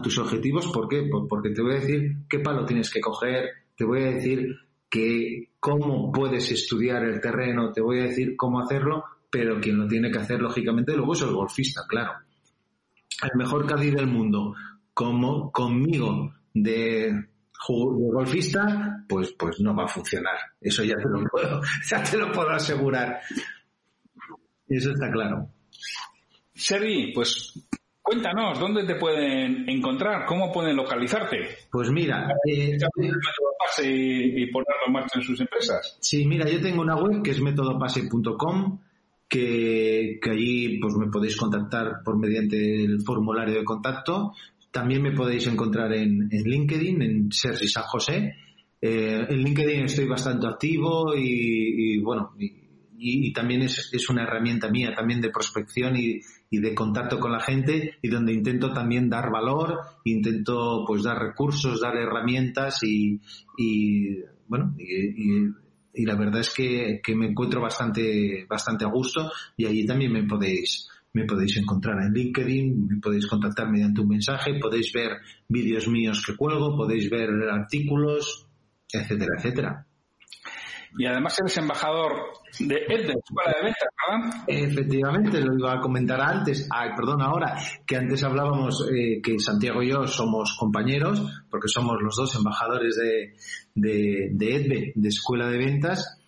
tus 0.03 0.19
objetivos. 0.19 0.67
¿Por 0.67 0.89
qué? 0.89 1.09
Porque 1.27 1.49
te 1.51 1.63
voy 1.63 1.73
a 1.73 1.81
decir 1.81 2.17
qué 2.29 2.41
palo 2.41 2.67
tienes 2.67 2.91
que 2.91 3.01
coger, 3.01 3.49
te 3.75 3.85
voy 3.85 4.03
a 4.03 4.11
decir 4.11 4.55
que 4.91 5.53
cómo 5.59 6.13
puedes 6.13 6.51
estudiar 6.51 7.03
el 7.05 7.19
terreno, 7.21 7.73
te 7.73 7.81
voy 7.81 8.01
a 8.01 8.05
decir 8.05 8.37
cómo 8.37 8.61
hacerlo, 8.61 9.05
pero 9.31 9.61
quien 9.61 9.79
lo 9.79 9.87
tiene 9.87 10.11
que 10.11 10.19
hacer, 10.19 10.41
lógicamente, 10.41 10.95
luego 10.95 11.15
es 11.15 11.23
el 11.23 11.33
golfista, 11.33 11.83
claro 11.89 12.13
el 13.23 13.39
mejor 13.39 13.67
Cádiz 13.67 13.95
del 13.95 14.07
mundo 14.07 14.55
como 14.93 15.51
conmigo 15.51 16.33
de, 16.53 17.27
golfista, 17.69 19.05
pues, 19.09 19.33
pues 19.39 19.61
no 19.61 19.75
va 19.75 19.85
a 19.85 19.89
funcionar. 19.89 20.37
Eso 20.61 20.85
ya 20.85 20.97
te 20.97 21.09
lo 21.09 21.25
puedo, 21.25 21.61
ya 21.91 22.03
te 22.03 22.17
lo 22.17 22.31
puedo 22.31 22.51
asegurar. 22.51 23.21
Eso 24.69 24.91
está 24.91 25.11
claro. 25.11 25.49
Sergi, 26.55 27.13
pues 27.13 27.69
cuéntanos, 28.01 28.59
¿dónde 28.61 28.85
te 28.85 28.95
pueden 28.95 29.69
encontrar? 29.69 30.25
¿Cómo 30.27 30.53
pueden 30.53 30.77
localizarte? 30.77 31.49
Pues 31.71 31.91
mira, 31.91 32.29
eh, 32.47 32.77
y, 33.83 34.47
ponerlo 34.47 34.87
en 34.87 34.93
marcha 34.93 35.19
en 35.19 35.23
sus 35.23 35.41
empresas. 35.41 35.99
Sí, 36.01 36.27
mira, 36.27 36.49
yo 36.49 36.61
tengo 36.61 36.83
una 36.83 36.97
web 36.97 37.23
que 37.23 37.33
es 37.33 37.41
métodopase.com 37.41 38.79
que, 39.29 40.21
allí 40.31 40.79
pues 40.79 40.95
me 40.95 41.09
podéis 41.09 41.37
contactar 41.37 42.03
por 42.05 42.19
mediante 42.19 42.85
el 42.85 43.01
formulario 43.03 43.55
de 43.55 43.65
contacto. 43.65 44.33
También 44.71 45.03
me 45.03 45.13
podéis 45.13 45.47
encontrar 45.47 45.93
en, 45.93 46.29
LinkedIn, 46.29 47.03
en 47.03 47.33
Sergi 47.33 47.69
San 47.69 47.85
José. 47.85 48.35
Eh, 48.81 49.27
en 49.29 49.39
LinkedIn 49.39 49.85
estoy 49.85 50.07
bastante 50.07 50.47
activo 50.47 51.15
y, 51.17 51.99
bueno, 52.01 52.33
y, 52.39 52.64
también 53.33 53.63
es, 53.63 53.91
es, 53.93 54.09
una 54.09 54.23
herramienta 54.23 54.69
mía 54.71 54.95
también 54.95 55.21
de 55.21 55.31
prospección 55.31 55.97
y, 55.97 56.21
de 56.51 56.75
contacto 56.75 57.19
con 57.19 57.33
la 57.33 57.41
gente 57.41 57.99
y 58.01 58.09
donde 58.09 58.33
intento 58.33 58.73
también 58.73 59.11
dar 59.11 59.31
valor, 59.31 59.81
intento 60.05 60.85
pues 60.87 61.03
dar 61.03 61.19
recursos, 61.19 61.81
dar 61.81 61.97
herramientas 61.97 62.81
y, 62.85 63.21
bueno, 64.47 64.75
y, 64.79 65.49
y 65.95 66.05
la 66.05 66.17
verdad 66.17 66.41
es 66.41 66.53
que, 66.53 67.01
me 67.15 67.29
encuentro 67.29 67.61
bastante, 67.61 68.47
bastante 68.49 68.85
a 68.85 68.89
gusto 68.89 69.31
y 69.57 69.67
allí 69.67 69.87
también 69.87 70.13
me 70.13 70.25
podéis, 70.25 70.89
me 71.13 71.25
podéis 71.25 71.57
encontrar 71.57 72.03
en 72.03 72.13
LinkedIn, 72.13 72.89
me 72.89 73.01
podéis 73.01 73.27
contactar 73.27 73.71
mediante 73.71 74.01
un 74.01 74.09
mensaje, 74.09 74.59
podéis 74.61 74.93
ver 74.93 75.19
vídeos 75.49 75.89
míos 75.89 76.23
que 76.27 76.37
cuelgo, 76.37 76.77
podéis 76.77 77.09
ver 77.09 77.31
artículos, 77.51 78.47
etcétera, 78.93 79.37
etcétera. 79.39 79.87
Y 80.97 81.07
además 81.07 81.39
eres 81.41 81.57
embajador 81.59 82.13
de 82.61 82.77
EDVE, 82.77 83.15
Escuela 83.15 83.53
de 83.57 83.65
Ventas, 83.65 83.89
¿verdad? 84.09 84.45
Efectivamente, 84.47 85.41
lo 85.41 85.59
iba 85.59 85.73
a 85.73 85.81
comentar 85.81 86.21
antes, 86.21 86.69
ay, 86.71 86.91
perdón, 86.97 87.21
ahora, 87.21 87.57
que 87.85 87.97
antes 87.97 88.23
hablábamos 88.23 88.89
eh, 88.93 89.21
que 89.21 89.39
Santiago 89.41 89.83
y 89.83 89.91
yo 89.91 90.07
somos 90.07 90.57
compañeros, 90.59 91.23
porque 91.51 91.69
somos 91.69 91.97
los 92.01 92.15
dos 92.15 92.37
embajadores 92.37 92.97
de, 92.97 93.35
de, 93.75 94.31
de 94.33 94.93
de 94.95 95.09
Escuela 95.09 95.49
de 95.49 95.59
Ventas, 95.59 96.21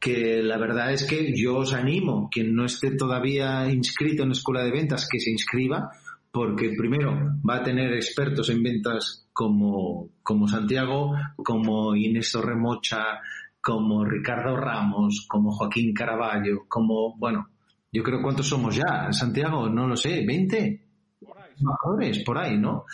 que 0.00 0.42
la 0.42 0.56
verdad 0.56 0.92
es 0.92 1.04
que 1.04 1.34
yo 1.36 1.58
os 1.58 1.74
animo, 1.74 2.30
quien 2.32 2.54
no 2.54 2.64
esté 2.64 2.92
todavía 2.96 3.70
inscrito 3.70 4.22
en 4.22 4.30
Escuela 4.30 4.64
de 4.64 4.72
Ventas, 4.72 5.06
que 5.06 5.20
se 5.20 5.30
inscriba, 5.30 5.90
porque 6.32 6.72
primero 6.76 7.12
va 7.48 7.56
a 7.56 7.62
tener 7.62 7.92
expertos 7.92 8.48
en 8.48 8.62
ventas 8.62 9.26
como, 9.32 10.08
como 10.22 10.48
Santiago, 10.48 11.12
como 11.36 11.94
Inés 11.94 12.32
Torremocha, 12.32 13.20
como 13.60 14.04
Ricardo 14.04 14.56
Ramos, 14.56 15.26
como 15.28 15.52
Joaquín 15.52 15.92
Caraballo, 15.92 16.64
como, 16.68 17.16
bueno, 17.18 17.48
yo 17.92 18.02
creo 18.02 18.22
cuántos 18.22 18.48
somos 18.48 18.76
ya, 18.76 19.12
Santiago, 19.12 19.68
no 19.68 19.86
lo 19.86 19.96
sé, 19.96 20.24
20 20.26 20.90
embajadores 21.58 22.24
por 22.24 22.38
ahí, 22.38 22.58
¿no? 22.58 22.84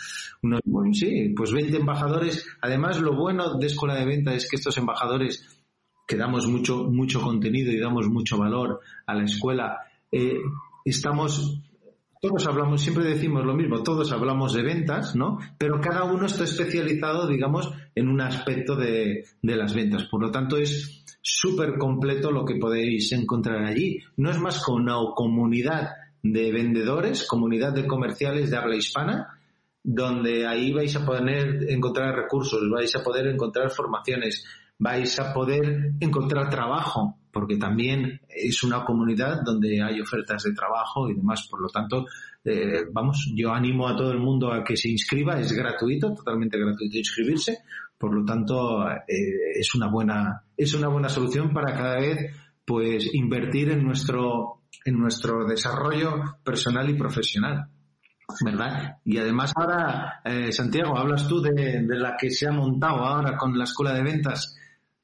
Unos, 0.43 0.61
sí, 0.93 1.33
pues 1.35 1.51
20 1.51 1.77
embajadores. 1.77 2.45
Además, 2.61 2.99
lo 2.99 3.15
bueno 3.15 3.57
de 3.57 3.67
Escuela 3.67 3.95
de 3.95 4.05
Venta 4.05 4.33
es 4.33 4.49
que 4.49 4.57
estos 4.57 4.77
embajadores 4.77 5.47
que 6.07 6.17
damos 6.17 6.47
mucho, 6.47 6.85
mucho 6.85 7.21
contenido 7.21 7.71
y 7.71 7.79
damos 7.79 8.07
mucho 8.07 8.37
valor 8.37 8.79
a 9.05 9.13
la 9.13 9.23
escuela, 9.23 9.77
eh, 10.11 10.37
estamos 10.85 11.61
todos 12.21 12.47
hablamos, 12.47 12.81
siempre 12.81 13.05
decimos 13.05 13.45
lo 13.45 13.53
mismo, 13.53 13.83
todos 13.83 14.11
hablamos 14.11 14.53
de 14.53 14.63
ventas, 14.63 15.15
¿no? 15.15 15.37
Pero 15.57 15.79
cada 15.79 16.03
uno 16.03 16.25
está 16.25 16.43
especializado, 16.43 17.27
digamos, 17.27 17.71
en 17.95 18.07
un 18.09 18.21
aspecto 18.21 18.75
de, 18.75 19.25
las 19.41 19.73
ventas. 19.73 20.05
Por 20.05 20.21
lo 20.21 20.31
tanto, 20.31 20.57
es 20.57 21.03
súper 21.21 21.77
completo 21.77 22.31
lo 22.31 22.45
que 22.45 22.55
podéis 22.55 23.11
encontrar 23.11 23.65
allí. 23.65 23.99
No 24.17 24.31
es 24.31 24.39
más 24.39 24.63
que 24.63 24.71
una 24.71 24.95
comunidad 25.15 25.89
de 26.23 26.51
vendedores, 26.51 27.27
comunidad 27.27 27.73
de 27.73 27.87
comerciales 27.87 28.49
de 28.49 28.57
habla 28.57 28.75
hispana, 28.75 29.39
donde 29.83 30.45
ahí 30.45 30.73
vais 30.73 30.95
a 30.95 31.05
poder 31.05 31.65
encontrar 31.69 32.15
recursos, 32.15 32.61
vais 32.69 32.93
a 32.95 33.03
poder 33.03 33.27
encontrar 33.27 33.69
formaciones, 33.69 34.43
vais 34.79 35.19
a 35.19 35.33
poder 35.33 35.93
encontrar 35.99 36.49
trabajo, 36.49 37.17
porque 37.31 37.57
también 37.57 38.21
es 38.29 38.63
una 38.63 38.83
comunidad 38.85 39.41
donde 39.43 39.81
hay 39.81 39.99
ofertas 40.01 40.43
de 40.43 40.53
trabajo 40.53 41.09
y 41.09 41.15
demás. 41.15 41.47
Por 41.49 41.61
lo 41.61 41.69
tanto, 41.69 42.05
eh, 42.43 42.85
vamos, 42.91 43.31
yo 43.35 43.51
animo 43.51 43.87
a 43.87 43.95
todo 43.95 44.11
el 44.11 44.19
mundo 44.19 44.51
a 44.51 44.63
que 44.63 44.77
se 44.77 44.89
inscriba, 44.89 45.39
es 45.39 45.51
gratuito, 45.51 46.13
totalmente 46.13 46.57
gratuito 46.57 46.97
inscribirse. 46.97 47.59
Por 47.97 48.13
lo 48.13 48.23
tanto, 48.23 48.87
eh, 48.89 49.59
es 49.59 49.73
una 49.73 49.89
buena, 49.89 50.43
es 50.55 50.73
una 50.73 50.87
buena 50.87 51.09
solución 51.09 51.51
para 51.51 51.73
cada 51.73 51.95
vez, 51.99 52.35
pues, 52.63 53.13
invertir 53.13 53.71
en 53.71 53.83
nuestro, 53.83 54.61
en 54.85 54.99
nuestro 54.99 55.45
desarrollo 55.45 56.37
personal 56.43 56.89
y 56.89 56.93
profesional. 56.93 57.69
¿verdad? 58.43 58.97
Y 59.05 59.17
además 59.17 59.53
ahora, 59.55 60.21
eh, 60.23 60.51
Santiago, 60.51 60.97
hablas 60.97 61.27
tú 61.27 61.41
de, 61.41 61.81
la 61.87 62.15
que 62.17 62.29
se 62.29 62.47
ha 62.47 62.51
montado 62.51 63.05
ahora 63.05 63.37
con 63.37 63.57
la 63.57 63.63
escuela 63.63 63.93
de 63.93 64.03
ventas 64.03 64.57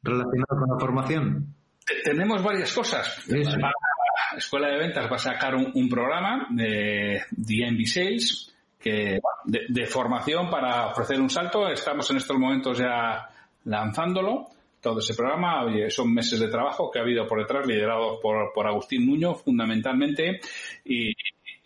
relacionada 0.04 0.60
con 0.60 0.70
la 0.70 0.80
formación. 0.80 1.56
Tenemos 2.04 2.44
varias 2.44 2.74
cosas. 2.74 3.26
La 3.28 4.38
escuela 4.38 4.68
de 4.68 4.78
ventas 4.78 5.12
va 5.12 5.16
a 5.16 5.20
sacar 5.20 5.56
un, 5.56 5.90
programa 5.90 6.48
de 6.50 7.22
DMV 7.32 7.86
Sales 7.86 8.54
que, 8.80 9.20
de, 9.46 9.86
formación 9.86 10.50
para 10.50 10.88
ofrecer 10.88 11.20
un 11.20 11.30
salto. 11.30 11.70
Estamos 11.70 12.10
en 12.12 12.18
estos 12.18 12.38
momentos 12.38 12.78
ya 12.78 13.30
lanzándolo. 13.66 14.48
Todo 14.82 15.00
ese 15.00 15.14
programa 15.14 15.66
son 15.90 16.14
meses 16.14 16.40
de 16.40 16.50
trabajo 16.50 16.92
que 16.92 17.00
ha 17.00 17.04
habido 17.04 17.26
por 17.26 17.40
detrás, 17.40 17.66
liderado 17.66 18.20
por, 18.20 18.52
por 18.54 18.68
Agustín 18.68 19.06
Nuño 19.06 19.36
fundamentalmente. 19.36 20.42
Y, 20.84 21.14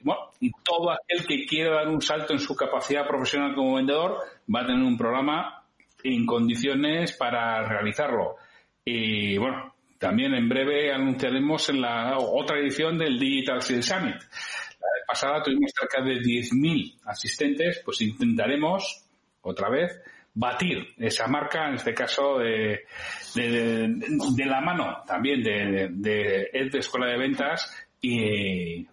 bueno, 0.02 0.30
y 0.40 0.52
todo 0.64 0.92
aquel 0.92 1.26
que 1.26 1.46
quiera 1.46 1.76
dar 1.76 1.88
un 1.88 2.02
salto 2.02 2.34
en 2.34 2.40
su 2.40 2.56
capacidad 2.56 3.08
profesional 3.08 3.56
como 3.56 3.76
vendedor 3.76 4.20
va 4.54 4.62
a 4.62 4.66
tener 4.68 4.84
un 4.84 4.98
programa 4.98 5.64
en 6.04 6.26
condiciones 6.26 7.14
para 7.14 7.68
realizarlo. 7.68 8.36
Y 8.84 9.38
bueno, 9.38 9.74
también 10.00 10.34
en 10.34 10.48
breve 10.48 10.94
anunciaremos 10.94 11.70
en 11.70 11.82
la 11.82 12.18
otra 12.18 12.60
edición 12.60 12.98
del 12.98 13.20
Digital 13.20 13.62
Sales 13.62 13.86
Summit. 13.86 14.16
La 14.16 15.06
pasada 15.08 15.42
tuvimos 15.42 15.72
cerca 15.78 16.04
de 16.04 16.20
10.000 16.22 17.00
asistentes, 17.06 17.82
pues 17.84 18.02
intentaremos 18.02 19.06
otra 19.42 19.70
vez 19.70 20.00
batir 20.34 20.94
esa 20.98 21.28
marca, 21.28 21.68
en 21.68 21.76
este 21.76 21.96
caso 21.96 22.38
de, 22.38 22.86
de, 23.34 24.46
la 24.46 24.62
mano 24.62 25.02
también 25.08 25.42
de, 25.42 25.90
de, 25.92 26.70
de 26.72 26.78
Escuela 26.78 27.08
de 27.08 27.18
Ventas 27.18 27.76
y, 28.00 28.88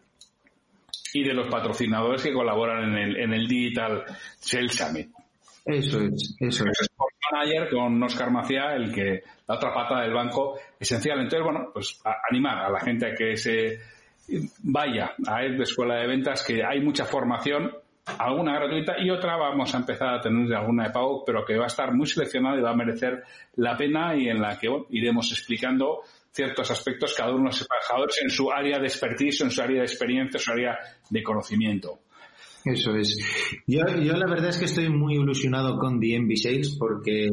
y 1.13 1.23
de 1.23 1.35
los 1.35 1.49
patrocinadores 1.49 2.23
que 2.23 2.33
colaboran 2.33 2.85
en 2.85 2.99
el, 2.99 3.17
en 3.19 3.35
el 3.35 3.47
Digital 3.47 4.05
Sales 4.41 4.75
Summit. 4.75 5.11
Eso 5.65 6.01
es, 6.01 6.37
eso 6.41 6.65
es. 6.65 6.89
manager 7.33 7.71
con 7.71 8.03
Oscar 8.03 8.31
Macía, 8.31 8.75
el 8.75 8.93
que, 8.93 9.23
la 9.47 9.55
otra 9.55 9.73
pata 9.73 10.01
del 10.03 10.13
banco, 10.13 10.59
esencial. 10.79 11.21
Entonces, 11.21 11.43
bueno, 11.43 11.71
pues 11.73 12.01
animar 12.31 12.59
a 12.59 12.71
la 12.71 12.81
gente 12.81 13.07
a 13.07 13.15
que 13.15 13.37
se 13.37 13.79
vaya 14.63 15.15
a 15.27 15.41
de 15.41 15.63
Escuela 15.63 15.97
de 15.97 16.07
Ventas, 16.07 16.45
que 16.45 16.63
hay 16.65 16.81
mucha 16.81 17.05
formación, 17.05 17.73
alguna 18.19 18.55
gratuita 18.55 18.95
y 18.99 19.11
otra 19.11 19.37
vamos 19.37 19.75
a 19.75 19.79
empezar 19.79 20.15
a 20.15 20.21
tener 20.21 20.53
alguna 20.55 20.85
de 20.85 20.91
pago, 20.91 21.25
pero 21.25 21.45
que 21.45 21.57
va 21.57 21.65
a 21.65 21.69
estar 21.69 21.93
muy 21.95 22.07
seleccionada 22.07 22.59
y 22.59 22.63
va 22.63 22.71
a 22.71 22.77
merecer 22.77 23.23
la 23.57 23.77
pena 23.77 24.15
y 24.15 24.29
en 24.29 24.41
la 24.41 24.59
que 24.59 24.69
iremos 24.91 25.33
explicando 25.33 26.03
ciertos 26.31 26.71
aspectos 26.71 27.15
cada 27.17 27.31
uno 27.31 27.45
de 27.45 27.47
los 27.47 27.63
embajadores 27.63 28.21
en 28.23 28.31
su 28.31 28.51
área 28.51 28.79
de 28.79 28.87
expertise, 28.87 29.43
en 29.43 29.51
su 29.51 29.63
área 29.63 29.79
de 29.79 29.87
experiencia, 29.87 30.39
en 30.39 30.43
su 30.43 30.53
área 30.53 30.79
de 31.09 31.23
conocimiento. 31.23 32.01
Eso 32.65 32.95
es. 32.97 33.19
Yo, 33.67 33.81
yo 34.03 34.15
la 34.15 34.27
verdad 34.27 34.49
es 34.49 34.59
que 34.59 34.65
estoy 34.65 34.89
muy 34.89 35.17
ilusionado 35.17 35.79
con 35.79 36.01
The 36.01 36.37
Sales 36.37 36.77
porque, 36.79 37.29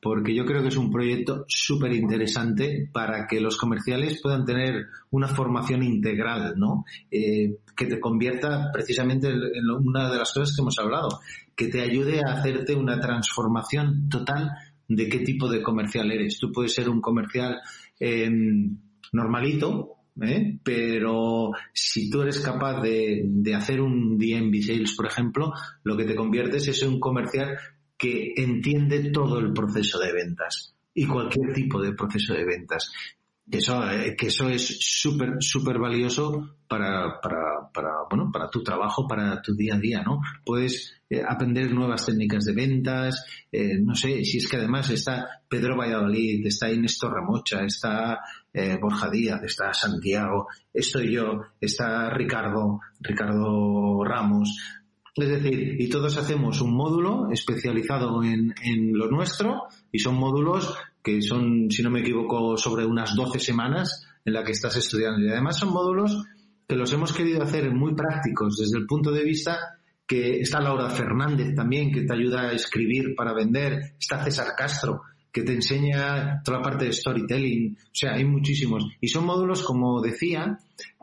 porque 0.00 0.34
yo 0.34 0.46
creo 0.46 0.62
que 0.62 0.68
es 0.68 0.76
un 0.76 0.90
proyecto 0.90 1.44
súper 1.48 1.92
interesante 1.92 2.88
para 2.90 3.26
que 3.26 3.40
los 3.40 3.58
comerciales 3.58 4.20
puedan 4.22 4.46
tener 4.46 4.86
una 5.10 5.28
formación 5.28 5.82
integral, 5.82 6.54
¿no? 6.56 6.84
Eh, 7.10 7.58
que 7.76 7.86
te 7.86 8.00
convierta 8.00 8.70
precisamente 8.72 9.28
en 9.28 9.70
una 9.70 10.10
de 10.10 10.18
las 10.18 10.32
cosas 10.32 10.56
que 10.56 10.62
hemos 10.62 10.78
hablado, 10.78 11.20
que 11.54 11.68
te 11.68 11.82
ayude 11.82 12.20
a 12.20 12.32
hacerte 12.32 12.74
una 12.74 12.98
transformación 12.98 14.08
total 14.08 14.50
de 14.88 15.08
qué 15.08 15.18
tipo 15.20 15.48
de 15.48 15.62
comercial 15.62 16.10
eres. 16.10 16.38
Tú 16.38 16.50
puedes 16.52 16.74
ser 16.74 16.88
un 16.88 17.02
comercial 17.02 17.60
em, 17.98 18.78
normalito, 19.12 19.99
¿eh? 20.22 20.58
pero 20.62 21.50
si 21.72 22.10
tú 22.10 22.22
eres 22.22 22.40
capaz 22.40 22.80
de, 22.80 23.22
de 23.24 23.54
hacer 23.54 23.80
un 23.80 24.18
DMV 24.18 24.62
Sales, 24.62 24.94
por 24.96 25.06
ejemplo, 25.06 25.52
lo 25.84 25.96
que 25.96 26.04
te 26.04 26.14
conviertes 26.14 26.68
es 26.68 26.82
un 26.82 27.00
comercial 27.00 27.58
que 27.96 28.32
entiende 28.36 29.10
todo 29.10 29.38
el 29.38 29.52
proceso 29.52 29.98
de 29.98 30.12
ventas 30.12 30.74
y 30.94 31.06
cualquier 31.06 31.52
tipo 31.52 31.80
de 31.80 31.92
proceso 31.92 32.34
de 32.34 32.44
ventas. 32.44 32.92
Eso, 33.50 33.90
eh, 33.90 34.14
que 34.16 34.28
eso 34.28 34.48
es 34.48 34.78
súper, 34.80 35.34
súper 35.40 35.78
valioso 35.78 36.56
para, 36.68 37.20
para, 37.20 37.68
para, 37.74 37.90
bueno, 38.08 38.30
para 38.32 38.48
tu 38.48 38.62
trabajo, 38.62 39.08
para 39.08 39.42
tu 39.42 39.54
día 39.54 39.74
a 39.74 39.78
día, 39.78 40.02
¿no? 40.02 40.20
Puedes 40.44 41.02
eh, 41.10 41.22
aprender 41.26 41.72
nuevas 41.72 42.06
técnicas 42.06 42.44
de 42.44 42.52
ventas, 42.52 43.24
eh, 43.50 43.78
no 43.80 43.96
sé, 43.96 44.24
si 44.24 44.38
es 44.38 44.48
que 44.48 44.56
además 44.56 44.90
está 44.90 45.42
Pedro 45.48 45.76
Valladolid, 45.76 46.46
está 46.46 46.70
Inés 46.70 46.98
Torremocha, 46.98 47.64
está 47.64 48.20
Borja 48.80 49.08
Díaz, 49.08 49.40
está 49.44 49.72
Santiago, 49.72 50.48
estoy 50.74 51.12
yo, 51.12 51.40
está 51.60 52.10
Ricardo, 52.10 52.80
Ricardo 53.00 54.02
Ramos, 54.02 54.80
es 55.16 55.28
decir, 55.28 55.76
y 55.80 55.88
todos 55.88 56.16
hacemos 56.16 56.60
un 56.60 56.74
módulo 56.74 57.30
especializado 57.30 58.22
en, 58.22 58.54
en, 58.62 58.96
lo 58.96 59.08
nuestro 59.08 59.64
y 59.90 59.98
son 59.98 60.14
módulos 60.14 60.74
que 61.02 61.22
son, 61.22 61.70
si 61.70 61.82
no 61.82 61.90
me 61.90 62.00
equivoco, 62.00 62.56
sobre 62.56 62.84
unas 62.84 63.14
12 63.14 63.38
semanas 63.38 64.06
en 64.24 64.32
la 64.32 64.44
que 64.44 64.52
estás 64.52 64.76
estudiando. 64.76 65.24
Y 65.24 65.30
además 65.30 65.58
son 65.58 65.72
módulos 65.72 66.24
que 66.68 66.76
los 66.76 66.92
hemos 66.92 67.12
querido 67.12 67.42
hacer 67.42 67.72
muy 67.72 67.94
prácticos 67.94 68.56
desde 68.56 68.78
el 68.78 68.86
punto 68.86 69.10
de 69.10 69.24
vista 69.24 69.58
que 70.06 70.40
está 70.40 70.60
Laura 70.60 70.90
Fernández 70.90 71.54
también, 71.54 71.92
que 71.92 72.02
te 72.02 72.12
ayuda 72.12 72.48
a 72.48 72.52
escribir 72.52 73.14
para 73.14 73.32
vender, 73.32 73.94
está 73.96 74.24
César 74.24 74.54
Castro, 74.56 75.02
que 75.32 75.42
te 75.42 75.52
enseña 75.52 76.42
toda 76.42 76.58
la 76.58 76.64
parte 76.64 76.86
de 76.86 76.92
storytelling, 76.92 77.76
o 77.80 77.90
sea, 77.92 78.14
hay 78.14 78.24
muchísimos. 78.24 78.84
Y 79.00 79.06
son 79.06 79.26
módulos, 79.26 79.62
como 79.62 80.00
decía, 80.00 80.58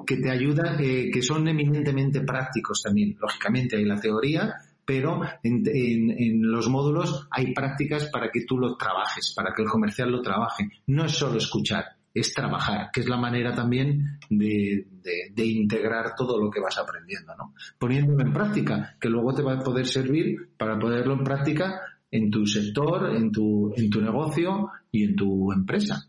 que 0.05 0.17
te 0.17 0.29
ayudan, 0.29 0.83
eh, 0.83 1.09
que 1.09 1.21
son 1.21 1.47
eminentemente 1.47 2.19
prácticos 2.21 2.81
también. 2.83 3.15
Lógicamente 3.19 3.77
hay 3.77 3.85
la 3.85 3.99
teoría, 3.99 4.55
pero 4.87 5.19
en, 5.43 6.41
los 6.43 6.69
módulos 6.69 7.27
hay 7.29 7.53
prácticas 7.53 8.05
para 8.05 8.31
que 8.31 8.45
tú 8.45 8.57
lo 8.57 8.77
trabajes, 8.77 9.33
para 9.35 9.53
que 9.53 9.63
el 9.63 9.67
comercial 9.67 10.09
lo 10.09 10.21
trabaje. 10.21 10.69
No 10.87 11.03
es 11.03 11.11
solo 11.11 11.39
escuchar, 11.39 11.83
es 12.13 12.33
trabajar, 12.33 12.89
que 12.93 13.01
es 13.01 13.09
la 13.09 13.17
manera 13.17 13.53
también 13.53 14.17
de, 14.29 14.87
integrar 15.35 16.15
todo 16.15 16.41
lo 16.41 16.49
que 16.49 16.61
vas 16.61 16.77
aprendiendo, 16.77 17.35
¿no? 17.35 17.53
Poniéndolo 17.77 18.21
en 18.21 18.31
práctica, 18.31 18.95
que 18.97 19.09
luego 19.09 19.33
te 19.33 19.43
va 19.43 19.55
a 19.55 19.59
poder 19.59 19.85
servir 19.85 20.51
para 20.57 20.79
ponerlo 20.79 21.15
en 21.15 21.23
práctica 21.25 21.81
en 22.09 22.31
tu 22.31 22.45
sector, 22.45 23.13
en 23.13 23.29
tu, 23.29 23.73
negocio 24.01 24.69
y 24.89 25.03
en 25.03 25.17
tu 25.17 25.51
empresa, 25.51 26.07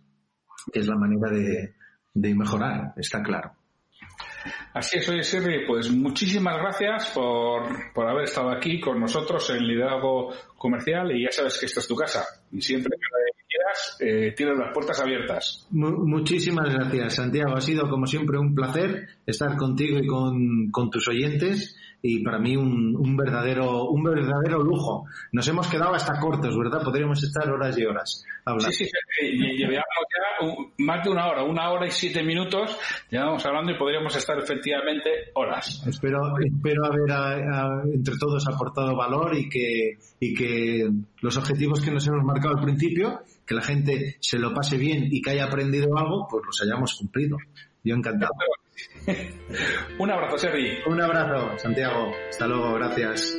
es 0.72 0.86
la 0.86 0.94
manera 0.94 1.32
de 2.14 2.34
mejorar, 2.36 2.92
está 2.96 3.24
claro. 3.24 3.57
Así 4.74 4.98
es, 4.98 5.08
oye 5.08 5.22
Sirri, 5.22 5.66
pues 5.66 5.90
muchísimas 5.90 6.56
gracias 6.58 7.10
por, 7.10 7.92
por 7.92 8.08
haber 8.08 8.24
estado 8.24 8.50
aquí 8.50 8.80
con 8.80 9.00
nosotros 9.00 9.50
en 9.50 9.66
Liderazgo 9.66 10.32
Comercial 10.56 11.10
y 11.16 11.24
ya 11.24 11.32
sabes 11.32 11.58
que 11.58 11.66
esta 11.66 11.80
es 11.80 11.88
tu 11.88 11.96
casa 11.96 12.24
y 12.52 12.60
siempre 12.60 12.96
que 12.96 13.46
quieras 13.48 13.96
eh, 14.00 14.34
tienes 14.36 14.58
las 14.58 14.72
puertas 14.72 15.00
abiertas. 15.00 15.66
muchísimas 15.70 16.72
gracias, 16.72 17.14
Santiago. 17.14 17.54
Ha 17.56 17.60
sido 17.60 17.88
como 17.88 18.06
siempre 18.06 18.38
un 18.38 18.54
placer 18.54 19.08
estar 19.26 19.56
contigo 19.56 19.98
y 19.98 20.06
con, 20.06 20.70
con 20.70 20.90
tus 20.90 21.08
oyentes 21.08 21.77
y 22.00 22.22
para 22.22 22.38
mí 22.38 22.56
un, 22.56 22.94
un, 22.96 23.16
verdadero 23.16 23.84
un 23.86 24.02
verdadero 24.02 24.62
lujo. 24.62 25.06
Nos 25.32 25.46
hemos 25.48 25.66
quedado 25.66 25.94
hasta 25.94 26.18
cortos, 26.20 26.56
¿verdad? 26.56 26.82
Podríamos 26.82 27.22
estar 27.22 27.50
horas 27.50 27.76
y 27.78 27.84
horas 27.84 28.24
hablando. 28.44 28.72
Sí, 28.72 28.84
sí, 28.84 29.26
llevamos 29.30 29.82
ya 29.82 30.28
más 30.78 31.04
de 31.04 31.10
una 31.10 31.26
hora, 31.28 31.42
una 31.42 31.70
hora 31.70 31.86
y 31.86 31.90
siete 31.90 32.22
minutos, 32.22 32.78
llevamos 33.10 33.44
hablando 33.44 33.72
y 33.72 33.78
podríamos 33.78 34.14
estar 34.16 34.38
efectivamente 34.38 35.10
horas. 35.34 35.84
Espero, 35.86 36.20
espero 36.38 36.86
haber 36.86 37.90
entre 37.92 38.14
todos 38.18 38.46
aportado 38.48 38.96
valor 38.96 39.36
y 39.36 39.48
que, 39.48 39.98
y 40.20 40.34
que 40.34 40.88
los 41.20 41.36
objetivos 41.36 41.80
que 41.80 41.90
nos 41.90 42.06
hemos 42.06 42.24
marcado 42.24 42.56
al 42.56 42.64
principio, 42.64 43.22
que 43.46 43.54
la 43.54 43.62
gente 43.62 44.16
se 44.20 44.38
lo 44.38 44.54
pase 44.54 44.76
bien 44.76 45.08
y 45.10 45.20
que 45.20 45.30
haya 45.30 45.46
aprendido 45.46 45.96
algo, 45.96 46.26
pues 46.30 46.44
los 46.46 46.62
hayamos 46.62 46.94
cumplido. 46.94 47.36
Yo 47.82 47.94
encantado. 47.94 48.32
Un 49.98 50.10
abrazo, 50.10 50.38
Sergi. 50.38 50.78
Un 50.86 51.00
abrazo, 51.00 51.58
Santiago. 51.58 52.14
Hasta 52.28 52.46
luego, 52.46 52.74
gracias. 52.74 53.36